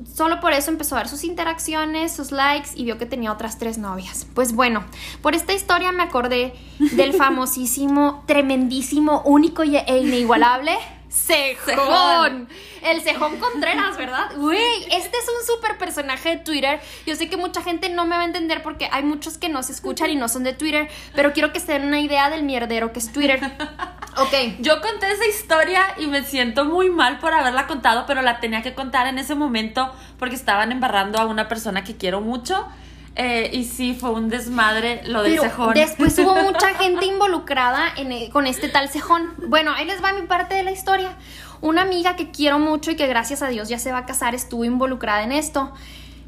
Solo 0.05 0.39
por 0.39 0.53
eso 0.53 0.71
empezó 0.71 0.95
a 0.95 0.99
ver 0.99 1.07
sus 1.07 1.23
interacciones, 1.23 2.13
sus 2.15 2.31
likes 2.31 2.69
y 2.75 2.83
vio 2.85 2.97
que 2.97 3.05
tenía 3.05 3.31
otras 3.31 3.57
tres 3.57 3.77
novias. 3.77 4.25
Pues 4.33 4.53
bueno, 4.53 4.83
por 5.21 5.35
esta 5.35 5.53
historia 5.53 5.91
me 5.91 6.03
acordé 6.03 6.53
del 6.79 7.13
famosísimo, 7.23 8.23
tremendísimo, 8.25 9.21
único 9.25 9.63
y- 9.63 9.77
e 9.77 9.97
inigualable 9.99 10.77
Cejón. 11.09 12.47
El 12.83 13.01
Cejón 13.01 13.39
Contreras, 13.39 13.97
¿verdad? 13.97 14.31
Güey, 14.35 14.83
este 14.91 15.17
es 15.17 15.27
un 15.27 15.45
súper 15.45 15.77
personaje 15.77 16.29
de 16.29 16.37
Twitter. 16.37 16.79
Yo 17.05 17.15
sé 17.15 17.29
que 17.29 17.37
mucha 17.37 17.61
gente 17.61 17.89
no 17.89 18.05
me 18.05 18.15
va 18.15 18.21
a 18.21 18.25
entender 18.25 18.61
porque 18.61 18.87
hay 18.91 19.03
muchos 19.03 19.37
que 19.37 19.49
nos 19.49 19.69
escuchan 19.69 20.09
y 20.11 20.15
no 20.15 20.29
son 20.29 20.43
de 20.43 20.53
Twitter, 20.53 20.89
pero 21.15 21.33
quiero 21.33 21.51
que 21.51 21.59
se 21.59 21.73
den 21.73 21.85
una 21.85 21.99
idea 21.99 22.29
del 22.29 22.43
mierdero 22.43 22.93
que 22.93 22.99
es 22.99 23.11
Twitter. 23.11 23.39
Ok. 24.17 24.33
Yo 24.59 24.81
conté 24.81 25.09
esa 25.11 25.25
historia 25.27 25.81
y 25.97 26.07
me 26.07 26.23
siento 26.23 26.65
muy 26.65 26.89
mal 26.89 27.19
por 27.19 27.33
haberla 27.33 27.67
contado, 27.67 28.05
pero 28.05 28.21
la 28.21 28.39
tenía 28.41 28.61
que 28.61 28.73
contar 28.73 29.07
en 29.07 29.17
ese 29.17 29.33
momento 29.33 29.93
porque 30.17 30.35
estaban 30.35 30.73
embarrando 30.73 31.19
a 31.19 31.25
una 31.25 31.47
persona 31.47 31.85
que 31.85 31.95
quiero 31.95 32.19
mucho. 32.19 32.67
Eh, 33.15 33.49
y 33.51 33.65
sí, 33.65 33.93
fue 33.93 34.11
un 34.11 34.29
desmadre 34.29 35.01
lo 35.05 35.23
del 35.23 35.33
Pero 35.33 35.43
cejón. 35.43 35.73
después 35.73 36.17
hubo 36.19 36.35
mucha 36.43 36.73
gente 36.75 37.05
involucrada 37.05 37.87
en, 37.97 38.11
eh, 38.11 38.29
con 38.31 38.47
este 38.47 38.69
tal 38.69 38.89
cejón. 38.89 39.33
Bueno, 39.47 39.73
ahí 39.73 39.85
les 39.85 40.03
va 40.03 40.13
mi 40.13 40.25
parte 40.25 40.55
de 40.55 40.63
la 40.63 40.71
historia. 40.71 41.17
Una 41.61 41.81
amiga 41.81 42.15
que 42.15 42.31
quiero 42.31 42.59
mucho 42.59 42.91
y 42.91 42.95
que 42.95 43.07
gracias 43.07 43.41
a 43.41 43.49
Dios 43.49 43.67
ya 43.67 43.79
se 43.79 43.91
va 43.91 43.99
a 43.99 44.05
casar 44.05 44.35
estuvo 44.35 44.63
involucrada 44.63 45.23
en 45.23 45.33
esto. 45.33 45.73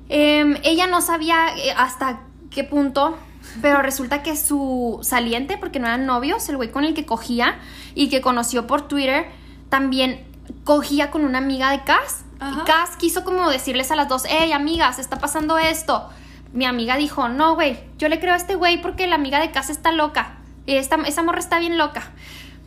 Em, 0.09 0.57
ella 0.63 0.87
no 0.87 0.99
sabía 0.99 1.55
eh, 1.55 1.73
hasta 1.77 2.19
qué 2.49 2.65
punto, 2.65 3.17
pero 3.61 3.81
resulta 3.81 4.21
que 4.23 4.35
su 4.35 4.99
saliente, 5.03 5.57
porque 5.57 5.79
no 5.79 5.87
eran 5.87 6.05
novios, 6.05 6.49
el 6.49 6.57
güey 6.57 6.71
con 6.71 6.83
el 6.83 6.93
que 6.93 7.05
cogía 7.05 7.59
y 7.95 8.09
que 8.09 8.19
conoció 8.19 8.67
por 8.67 8.89
Twitter, 8.89 9.27
también 9.69 10.25
cogía 10.65 11.11
con 11.11 11.23
una 11.23 11.37
amiga 11.37 11.71
de 11.71 11.85
Cass. 11.85 12.25
Ajá. 12.41 12.61
Y 12.61 12.65
Cass 12.65 12.97
quiso 12.97 13.23
como 13.23 13.49
decirles 13.49 13.91
a 13.91 13.95
las 13.95 14.09
dos, 14.09 14.23
hey 14.27 14.51
amigas, 14.51 14.99
está 14.99 15.19
pasando 15.19 15.57
esto. 15.57 16.09
Mi 16.53 16.65
amiga 16.65 16.97
dijo, 16.97 17.29
no, 17.29 17.55
güey, 17.55 17.79
yo 17.97 18.09
le 18.09 18.19
creo 18.19 18.33
a 18.33 18.37
este 18.37 18.55
güey 18.55 18.81
porque 18.81 19.07
la 19.07 19.15
amiga 19.15 19.39
de 19.39 19.51
Cass 19.51 19.69
está 19.69 19.91
loca. 19.91 20.33
Esta, 20.67 20.95
esa 21.05 21.23
morra 21.23 21.39
está 21.39 21.59
bien 21.59 21.77
loca. 21.77 22.11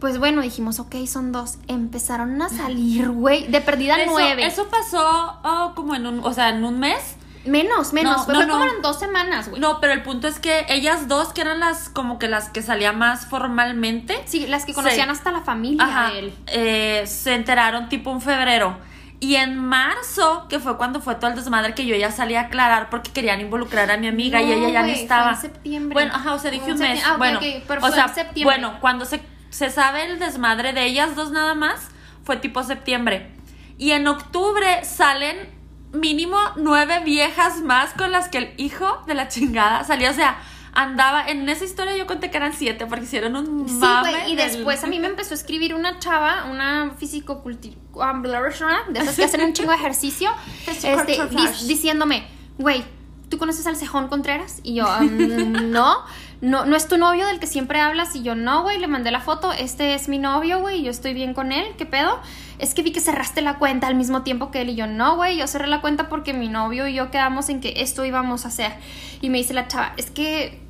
Pues 0.01 0.19
bueno, 0.19 0.43
dijimos, 0.43 0.81
ok, 0.81 0.97
son 1.07 1.33
dos. 1.33 1.59
Empezaron 1.69 2.41
a 2.43 2.49
salir, 2.49 3.09
güey, 3.11 3.47
de 3.47 3.61
perdida 3.61 3.97
eso, 3.97 4.11
nueve. 4.13 4.45
Eso 4.45 4.69
pasó 4.69 5.41
oh, 5.45 5.73
como 5.75 5.95
en 5.95 6.07
un, 6.07 6.21
o 6.21 6.33
sea, 6.33 6.51
en 6.51 6.65
un 6.65 6.79
mes. 6.79 7.17
Menos, 7.47 7.93
menos. 7.93 8.17
No, 8.17 8.25
fue 8.25 8.35
no, 8.35 8.41
fue 8.41 8.47
no. 8.47 8.53
como 8.55 8.65
en 8.65 8.83
dos 8.83 8.99
semanas, 8.99 9.49
güey. 9.49 9.61
No, 9.61 9.81
pero 9.81 9.93
el 9.93 10.03
punto 10.03 10.29
es 10.29 10.39
que 10.39 10.65
ellas 10.69 11.09
dos, 11.09 11.33
que 11.33 11.43
eran 11.43 11.61
las 11.61 11.91
como 11.91 12.19
que 12.19 12.27
las 12.27 12.49
que 12.49 12.63
salían 12.63 12.99
más 12.99 13.27
formalmente, 13.27 14.21
Sí, 14.27 14.47
las 14.47 14.65
que 14.65 14.73
conocían 14.73 15.11
hasta 15.11 15.31
la 15.31 15.43
familia 15.43 15.85
Ajá, 15.85 16.11
de 16.13 16.19
él. 16.19 16.35
eh, 16.47 17.05
se 17.07 17.35
enteraron 17.35 17.89
tipo 17.89 18.11
en 18.13 18.21
febrero. 18.21 18.77
Y 19.25 19.37
en 19.37 19.59
marzo, 19.59 20.45
que 20.51 20.61
fue 20.61 20.77
cuando 20.77 21.01
fue 21.01 21.15
todo 21.15 21.31
el 21.31 21.37
desmadre 21.37 21.75
que 21.75 21.87
yo 21.87 21.97
ya 21.97 22.11
salí 22.11 22.35
a 22.35 22.43
aclarar 22.43 22.91
porque 22.91 23.11
querían 23.11 23.41
involucrar 23.41 23.91
a 23.91 23.97
mi 23.97 24.07
amiga 24.07 24.43
y 24.43 24.53
ella 24.53 24.69
ya 24.69 24.81
no 24.81 24.85
güey, 24.85 24.95
fue 24.97 25.03
estaba. 25.03 25.31
en 25.31 25.37
septiembre. 25.39 25.95
Bueno, 25.95 26.13
ajá, 26.15 26.35
o 26.35 26.39
sea, 26.39 26.51
dije 26.51 26.71
un 26.71 26.79
mes. 26.79 27.03
Ah, 27.03 27.13
ok, 27.13 27.19
bueno, 27.19 27.41
pero 27.67 27.87
o 27.87 27.91
sea, 27.91 28.09
septiembre. 28.09 28.45
bueno, 28.45 28.79
cuando 28.83 29.07
se, 29.07 29.23
se 29.49 29.71
sabe 29.71 30.05
el 30.05 30.19
desmadre 30.19 30.75
de 30.75 30.85
ellas 30.85 31.17
dos 31.17 31.31
nada 31.31 31.55
más, 31.55 31.89
fue 32.23 32.37
tipo 32.37 32.63
septiembre. 32.65 33.31
Y 33.79 33.93
en 33.93 34.07
octubre 34.09 34.85
salen 34.85 35.49
mínimo 35.93 36.37
nueve 36.57 37.01
viejas 37.03 37.63
más 37.63 37.95
con 37.95 38.13
las 38.13 38.29
que 38.29 38.37
el 38.37 38.55
hijo 38.59 39.03
de 39.07 39.15
la 39.15 39.29
chingada 39.29 39.85
salió. 39.85 40.11
O 40.11 40.15
sea, 40.15 40.37
andaba. 40.75 41.27
En 41.29 41.49
esa 41.49 41.65
historia 41.65 41.97
yo 41.97 42.07
conté 42.07 42.31
que 42.31 42.37
eran 42.37 42.53
siete 42.53 42.87
porque 42.87 43.05
hicieron 43.05 43.37
un 43.37 43.69
Sí, 43.69 43.75
mame 43.77 44.29
y 44.29 44.37
del- 44.37 44.51
después 44.53 44.83
a 44.85 44.87
mí 44.87 44.99
me 44.99 45.07
empezó 45.13 45.35
a 45.35 45.37
escribir 45.37 45.75
una 45.75 45.99
chava, 45.99 46.47
una 46.51 46.93
físico 46.99 47.43
de 47.45 48.99
esas 49.01 49.17
que 49.17 49.25
hacen 49.25 49.41
un 49.43 49.53
chingo 49.53 49.71
de 49.71 49.77
ejercicio, 49.77 50.31
este, 50.67 51.19
diciéndome, 51.67 52.25
güey, 52.59 52.85
¿tú 53.29 53.39
conoces 53.39 53.67
al 53.67 53.77
Cejón 53.77 54.09
Contreras? 54.09 54.61
Y 54.63 54.75
yo, 54.75 54.87
"Mm, 55.01 55.71
no, 55.71 55.97
no, 56.41 56.67
no 56.67 56.77
es 56.77 56.89
tu 56.89 56.99
novio 56.99 57.27
del 57.27 57.39
que 57.41 57.47
siempre 57.47 57.81
hablas. 57.81 58.15
Y 58.17 58.23
yo, 58.23 58.35
no, 58.35 58.63
güey, 58.63 58.79
le 58.79 58.87
mandé 58.87 59.11
la 59.11 59.21
foto, 59.21 59.53
este 59.53 59.95
es 59.95 60.09
mi 60.09 60.19
novio, 60.19 60.61
güey, 60.61 60.83
yo 60.83 60.91
estoy 60.91 61.15
bien 61.15 61.33
con 61.35 61.53
él, 61.53 61.65
¿qué 61.79 61.87
pedo? 61.87 62.21
Es 62.59 62.75
que 62.75 62.83
vi 62.83 62.93
que 62.93 63.01
cerraste 63.01 63.41
la 63.43 63.59
cuenta 63.59 63.87
al 63.87 63.95
mismo 63.95 64.23
tiempo 64.23 64.51
que 64.51 64.61
él. 64.63 64.69
Y 64.71 64.75
yo, 64.75 64.87
no, 64.87 65.17
güey, 65.17 65.37
yo 65.39 65.47
cerré 65.47 65.67
la 65.69 65.81
cuenta 65.81 66.09
porque 66.09 66.33
mi 66.35 66.49
novio 66.49 66.87
y 66.87 66.95
yo 66.95 67.11
quedamos 67.11 67.49
en 67.49 67.61
que 67.61 67.75
esto 67.79 68.05
íbamos 68.05 68.45
a 68.45 68.49
hacer. 68.49 68.73
Y 69.21 69.31
me 69.31 69.39
dice 69.39 69.55
la 69.55 69.67
chava, 69.69 69.93
es 69.97 70.11
que 70.11 70.61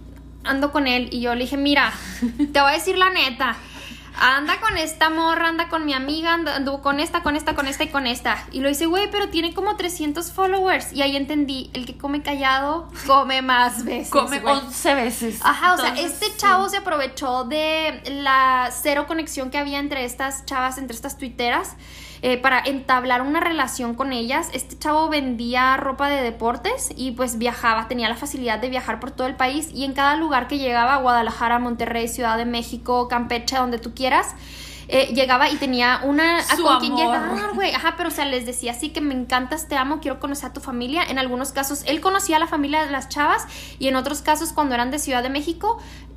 ando 0.44 0.72
con 0.72 0.86
él 0.86 1.08
y 1.10 1.20
yo 1.20 1.34
le 1.34 1.42
dije, 1.42 1.56
mira, 1.56 1.92
te 2.52 2.60
voy 2.60 2.70
a 2.70 2.74
decir 2.74 2.96
la 2.96 3.10
neta. 3.10 3.56
Anda 4.16 4.60
con 4.60 4.76
esta 4.78 5.10
morra, 5.10 5.48
anda 5.48 5.68
con 5.68 5.84
mi 5.84 5.92
amiga, 5.92 6.34
anda, 6.34 6.54
anduvo 6.54 6.82
con 6.82 7.00
esta, 7.00 7.24
con 7.24 7.34
esta, 7.34 7.56
con 7.56 7.66
esta 7.66 7.82
y 7.82 7.88
con 7.88 8.06
esta. 8.06 8.44
Y 8.52 8.60
lo 8.60 8.68
dice, 8.68 8.86
güey, 8.86 9.10
pero 9.10 9.28
tiene 9.28 9.52
como 9.54 9.74
300 9.74 10.30
followers. 10.30 10.92
Y 10.92 11.02
ahí 11.02 11.16
entendí, 11.16 11.68
el 11.74 11.84
que 11.84 11.96
come 11.98 12.22
callado, 12.22 12.88
come 13.08 13.42
más 13.42 13.84
veces. 13.84 14.10
Come 14.10 14.38
güey. 14.38 14.54
11 14.54 14.94
veces. 14.94 15.40
Ajá, 15.42 15.74
o 15.74 15.78
sea, 15.78 15.88
Entonces, 15.88 16.12
este 16.12 16.26
sí. 16.26 16.32
chavo 16.36 16.68
se 16.68 16.76
aprovechó 16.76 17.42
de 17.42 18.02
la 18.22 18.70
cero 18.72 19.06
conexión 19.08 19.50
que 19.50 19.58
había 19.58 19.80
entre 19.80 20.04
estas 20.04 20.46
chavas, 20.46 20.78
entre 20.78 20.94
estas 20.94 21.18
tuiteras, 21.18 21.74
eh, 22.26 22.38
para 22.38 22.58
entablar 22.64 23.20
una 23.20 23.38
relación 23.40 23.94
con 23.94 24.12
ellas. 24.14 24.48
Este 24.54 24.78
chavo 24.78 25.10
vendía 25.10 25.76
ropa 25.76 26.08
de 26.08 26.22
deportes 26.22 26.88
y 26.96 27.10
pues 27.10 27.36
viajaba, 27.36 27.86
tenía 27.86 28.08
la 28.08 28.16
facilidad 28.16 28.58
de 28.60 28.70
viajar 28.70 28.98
por 28.98 29.10
todo 29.10 29.26
el 29.26 29.34
país 29.36 29.68
y 29.74 29.84
en 29.84 29.92
cada 29.92 30.16
lugar 30.16 30.48
que 30.48 30.56
llegaba, 30.56 30.96
Guadalajara, 30.96 31.58
Monterrey, 31.58 32.08
Ciudad 32.08 32.38
de 32.38 32.46
México, 32.46 33.08
Campeche, 33.08 33.56
donde 33.56 33.78
tú 33.78 33.94
quieras. 33.94 34.34
eh, 34.88 35.12
llegaba 35.14 35.48
y 35.48 35.56
tenía 35.56 36.00
una 36.04 36.38
a 36.38 36.56
Su 36.56 36.62
con 36.62 36.78
quien 36.78 36.94
llegar, 36.94 37.54
güey. 37.54 37.72
Ajá, 37.74 37.94
pero 37.96 38.08
o 38.10 38.12
sea, 38.12 38.26
les 38.26 38.44
decía 38.44 38.72
así 38.72 38.90
que 38.90 39.00
me 39.00 39.14
encantas, 39.14 39.66
te 39.66 39.76
amo, 39.76 39.98
quiero 40.00 40.20
conocer 40.20 40.50
a 40.50 40.52
tu 40.52 40.60
familia. 40.60 41.02
En 41.08 41.18
algunos 41.18 41.52
casos, 41.52 41.82
él 41.86 42.02
conocía 42.02 42.36
a 42.36 42.38
la 42.38 42.46
familia 42.46 42.84
de 42.84 42.90
las 42.90 43.08
chavas 43.08 43.46
y 43.78 43.88
en 43.88 43.96
otros 43.96 44.20
casos, 44.20 44.52
cuando 44.52 44.74
eran 44.74 44.90
de 44.90 44.98
Ciudad 44.98 45.22
de 45.22 45.30
México, 45.30 45.78
co- 45.78 46.13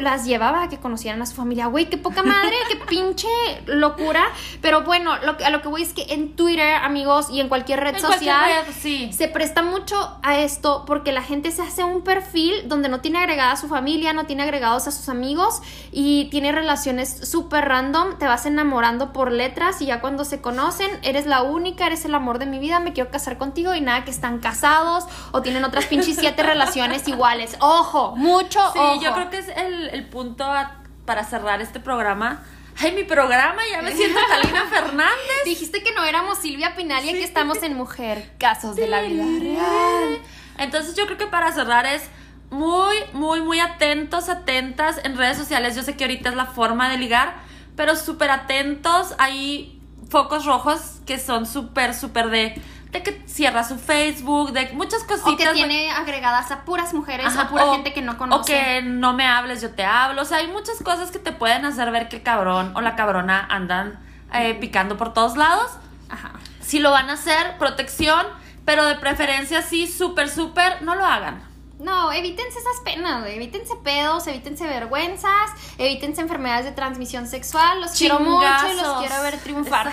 las 0.00 0.24
llevaba 0.24 0.62
a 0.64 0.68
que 0.68 0.78
conocieran 0.78 1.20
a 1.22 1.26
su 1.26 1.34
familia. 1.34 1.66
Güey, 1.66 1.90
qué 1.90 1.98
poca 1.98 2.22
madre, 2.22 2.54
qué 2.68 2.76
pinche 2.86 3.28
locura. 3.66 4.24
Pero 4.62 4.82
bueno, 4.82 5.16
lo, 5.24 5.36
que- 5.36 5.44
a 5.44 5.50
lo 5.50 5.62
que 5.62 5.68
voy 5.68 5.82
es 5.82 5.92
que 5.92 6.06
en 6.14 6.36
Twitter, 6.36 6.76
amigos, 6.76 7.28
y 7.30 7.40
en 7.40 7.48
cualquier 7.48 7.80
red 7.80 7.94
En 7.96 8.00
cualquier 8.00 8.32
social, 8.34 8.64
red, 8.66 8.72
sí. 8.80 9.12
se 9.12 9.28
presta 9.28 9.62
mucho 9.62 10.16
a 10.22 10.38
esto 10.38 10.84
porque 10.86 11.12
la 11.12 11.22
gente 11.22 11.50
se 11.50 11.62
hace 11.62 11.84
un 11.84 12.02
perfil 12.02 12.68
donde 12.68 12.88
no 12.88 13.00
tiene 13.00 13.18
agregada 13.18 13.52
a 13.52 13.56
su 13.56 13.68
familia, 13.68 14.12
no 14.12 14.26
tiene 14.26 14.42
agregados 14.44 14.86
a 14.86 14.90
sus 14.92 15.08
amigos 15.08 15.60
y 15.92 16.26
tiene 16.30 16.52
relaciones 16.52 17.28
súper 17.28 17.64
random, 17.66 18.18
te 18.18 18.26
vas 18.26 18.46
enamorando 18.46 19.12
por 19.12 19.32
letras 19.32 19.80
y 19.82 19.86
ya 19.86 20.00
cuando 20.00 20.24
se 20.24 20.40
conocen, 20.40 20.88
eres 21.02 21.26
la 21.26 21.42
única, 21.42 21.86
eres 21.86 22.04
el 22.04 22.14
amor 22.14 22.38
de 22.38 22.46
mi 22.46 22.58
vida, 22.58 22.80
me 22.80 22.92
quiero 22.92 23.10
casar 23.10 23.38
contigo 23.38 23.74
y 23.74 23.80
nada 23.80 24.04
que 24.04 24.10
están 24.10 24.38
casados 24.38 25.04
o 25.32 25.42
tienen 25.42 25.64
otras 25.64 25.86
pinches 25.86 26.16
siete 26.16 26.42
relaciones 26.44 27.06
iguales. 27.08 27.56
Ojo, 27.60 28.14
mucho 28.16 28.60
Sí, 28.72 28.78
ojo. 28.78 29.00
yo 29.02 29.12
creo 29.14 29.30
que 29.30 29.38
es 29.38 29.48
el, 29.66 29.88
el 29.90 30.04
punto 30.06 30.44
a- 30.44 30.80
para 31.06 31.24
cerrar 31.24 31.60
este 31.60 31.80
programa. 31.80 32.42
Ay, 32.80 32.92
mi 32.92 33.04
programa, 33.04 33.62
ya 33.70 33.82
me 33.82 33.92
siento 33.92 34.18
Talina 34.28 34.64
Fernández. 34.66 35.44
Dijiste 35.44 35.82
que 35.82 35.92
no 35.92 36.04
éramos 36.04 36.38
Silvia 36.38 36.74
Pinal 36.74 37.04
y 37.04 37.10
aquí 37.10 37.22
estamos 37.22 37.62
en 37.62 37.74
Mujer, 37.74 38.32
casos 38.38 38.74
de 38.76 38.86
la 38.88 39.02
vida 39.02 39.24
real. 39.40 40.18
Entonces 40.58 40.94
yo 40.96 41.06
creo 41.06 41.18
que 41.18 41.26
para 41.26 41.52
cerrar 41.52 41.86
es 41.86 42.02
muy, 42.50 42.96
muy, 43.12 43.40
muy 43.42 43.60
atentos, 43.60 44.28
atentas 44.28 45.00
en 45.04 45.16
redes 45.16 45.36
sociales. 45.36 45.74
Yo 45.76 45.82
sé 45.82 45.96
que 45.96 46.04
ahorita 46.04 46.30
es 46.30 46.36
la 46.36 46.46
forma 46.46 46.88
de 46.88 46.98
ligar, 46.98 47.34
pero 47.76 47.96
súper 47.96 48.30
atentos. 48.30 49.14
Hay 49.18 49.80
focos 50.10 50.44
rojos 50.44 51.00
que 51.06 51.18
son 51.18 51.46
súper, 51.46 51.94
súper 51.94 52.30
de, 52.30 52.60
de 52.94 53.02
que 53.02 53.20
cierra 53.26 53.64
su 53.64 53.76
Facebook, 53.76 54.52
de 54.52 54.70
muchas 54.72 55.02
cositas. 55.02 55.32
O 55.32 55.36
que 55.36 55.50
tiene 55.52 55.90
agregadas 55.90 56.52
a 56.52 56.64
puras 56.64 56.94
mujeres 56.94 57.26
Ajá, 57.26 57.42
o 57.42 57.48
pura 57.48 57.66
gente 57.72 57.92
que 57.92 58.02
no 58.02 58.16
conoce. 58.16 58.40
O 58.40 58.44
que 58.44 58.82
no 58.82 59.12
me 59.12 59.26
hables, 59.26 59.60
yo 59.60 59.72
te 59.72 59.84
hablo. 59.84 60.22
O 60.22 60.24
sea, 60.24 60.38
hay 60.38 60.46
muchas 60.46 60.80
cosas 60.80 61.10
que 61.10 61.18
te 61.18 61.32
pueden 61.32 61.64
hacer 61.64 61.90
ver 61.90 62.08
que 62.08 62.16
el 62.16 62.22
cabrón 62.22 62.70
o 62.76 62.80
la 62.80 62.94
cabrona 62.94 63.44
andan 63.50 63.98
eh, 64.32 64.54
picando 64.54 64.96
por 64.96 65.12
todos 65.12 65.36
lados. 65.36 65.72
Ajá. 66.08 66.34
Si 66.60 66.78
lo 66.78 66.92
van 66.92 67.10
a 67.10 67.14
hacer, 67.14 67.58
protección, 67.58 68.24
pero 68.64 68.84
de 68.84 68.94
preferencia 68.94 69.60
sí, 69.60 69.88
súper, 69.88 70.30
súper, 70.30 70.82
no 70.82 70.94
lo 70.94 71.04
hagan. 71.04 71.42
No, 71.78 72.12
evítense 72.12 72.58
esas 72.58 72.80
penas, 72.84 73.20
güey. 73.20 73.34
Evítense 73.36 73.74
pedos, 73.82 74.26
evítense 74.26 74.64
vergüenzas, 74.66 75.50
evítense 75.76 76.20
enfermedades 76.20 76.64
de 76.66 76.72
transmisión 76.72 77.26
sexual. 77.26 77.80
Los 77.80 77.92
quiero 77.92 78.20
mucho 78.20 78.72
y 78.72 78.76
los 78.76 78.98
quiero 79.00 79.22
ver 79.22 79.38
triunfar. 79.38 79.92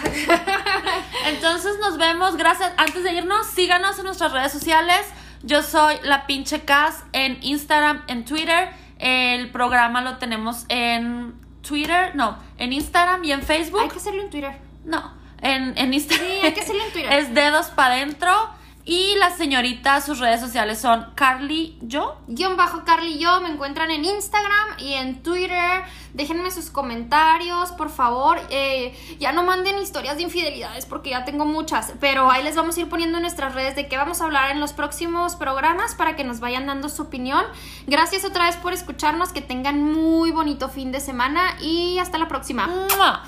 Entonces 1.25 1.79
nos 1.79 1.97
vemos, 1.97 2.37
gracias. 2.37 2.71
Antes 2.77 3.03
de 3.03 3.13
irnos, 3.13 3.47
síganos 3.47 3.97
en 3.97 4.05
nuestras 4.05 4.31
redes 4.31 4.51
sociales. 4.51 5.01
Yo 5.43 5.63
soy 5.63 5.95
la 6.03 6.27
pinche 6.27 6.61
Cas 6.61 7.03
en 7.13 7.39
Instagram, 7.41 8.03
en 8.07 8.25
Twitter. 8.25 8.69
El 8.99 9.49
programa 9.49 10.01
lo 10.01 10.17
tenemos 10.17 10.65
en 10.69 11.33
Twitter, 11.67 12.15
no, 12.15 12.37
en 12.59 12.73
Instagram 12.73 13.23
y 13.23 13.31
en 13.31 13.41
Facebook. 13.41 13.81
Hay 13.81 13.89
que 13.89 13.97
hacerlo 13.97 14.21
en 14.21 14.29
Twitter. 14.29 14.55
No, 14.85 15.13
en, 15.41 15.75
en 15.77 15.93
Instagram. 15.93 16.27
Sí, 16.27 16.39
hay 16.43 16.53
que 16.53 16.61
hacerlo 16.61 16.83
en 16.83 16.91
Twitter. 16.93 17.11
Es 17.11 17.33
dedos 17.33 17.67
para 17.67 17.95
adentro. 17.95 18.60
Y 18.83 19.15
la 19.19 19.29
señorita, 19.29 20.01
sus 20.01 20.19
redes 20.19 20.41
sociales 20.41 20.79
son 20.79 21.05
Carly 21.13 21.77
Yo. 21.81 22.17
Guión 22.27 22.57
bajo 22.57 22.83
Carly 22.83 23.19
yo 23.19 23.39
me 23.41 23.49
encuentran 23.49 23.91
en 23.91 24.03
Instagram 24.05 24.79
y 24.79 24.93
en 24.93 25.21
Twitter. 25.21 25.83
Déjenme 26.13 26.49
sus 26.49 26.71
comentarios, 26.71 27.71
por 27.73 27.89
favor. 27.89 28.39
Eh, 28.49 28.97
ya 29.19 29.31
no 29.31 29.43
manden 29.43 29.77
historias 29.77 30.17
de 30.17 30.23
infidelidades 30.23 30.85
porque 30.87 31.11
ya 31.11 31.25
tengo 31.25 31.45
muchas. 31.45 31.93
Pero 31.99 32.31
ahí 32.31 32.43
les 32.43 32.55
vamos 32.55 32.75
a 32.75 32.81
ir 32.81 32.89
poniendo 32.89 33.17
en 33.19 33.21
nuestras 33.21 33.53
redes 33.53 33.75
de 33.75 33.87
qué 33.87 33.97
vamos 33.97 34.19
a 34.19 34.25
hablar 34.25 34.49
en 34.49 34.59
los 34.59 34.73
próximos 34.73 35.35
programas 35.35 35.93
para 35.93 36.15
que 36.15 36.23
nos 36.23 36.39
vayan 36.39 36.65
dando 36.65 36.89
su 36.89 37.03
opinión. 37.03 37.45
Gracias 37.85 38.25
otra 38.25 38.47
vez 38.47 38.57
por 38.57 38.73
escucharnos. 38.73 39.31
Que 39.31 39.41
tengan 39.41 39.83
muy 39.83 40.31
bonito 40.31 40.69
fin 40.69 40.91
de 40.91 40.99
semana 40.99 41.55
y 41.61 41.99
hasta 41.99 42.17
la 42.17 42.27
próxima. 42.27 42.67
¡Mua! 42.67 43.23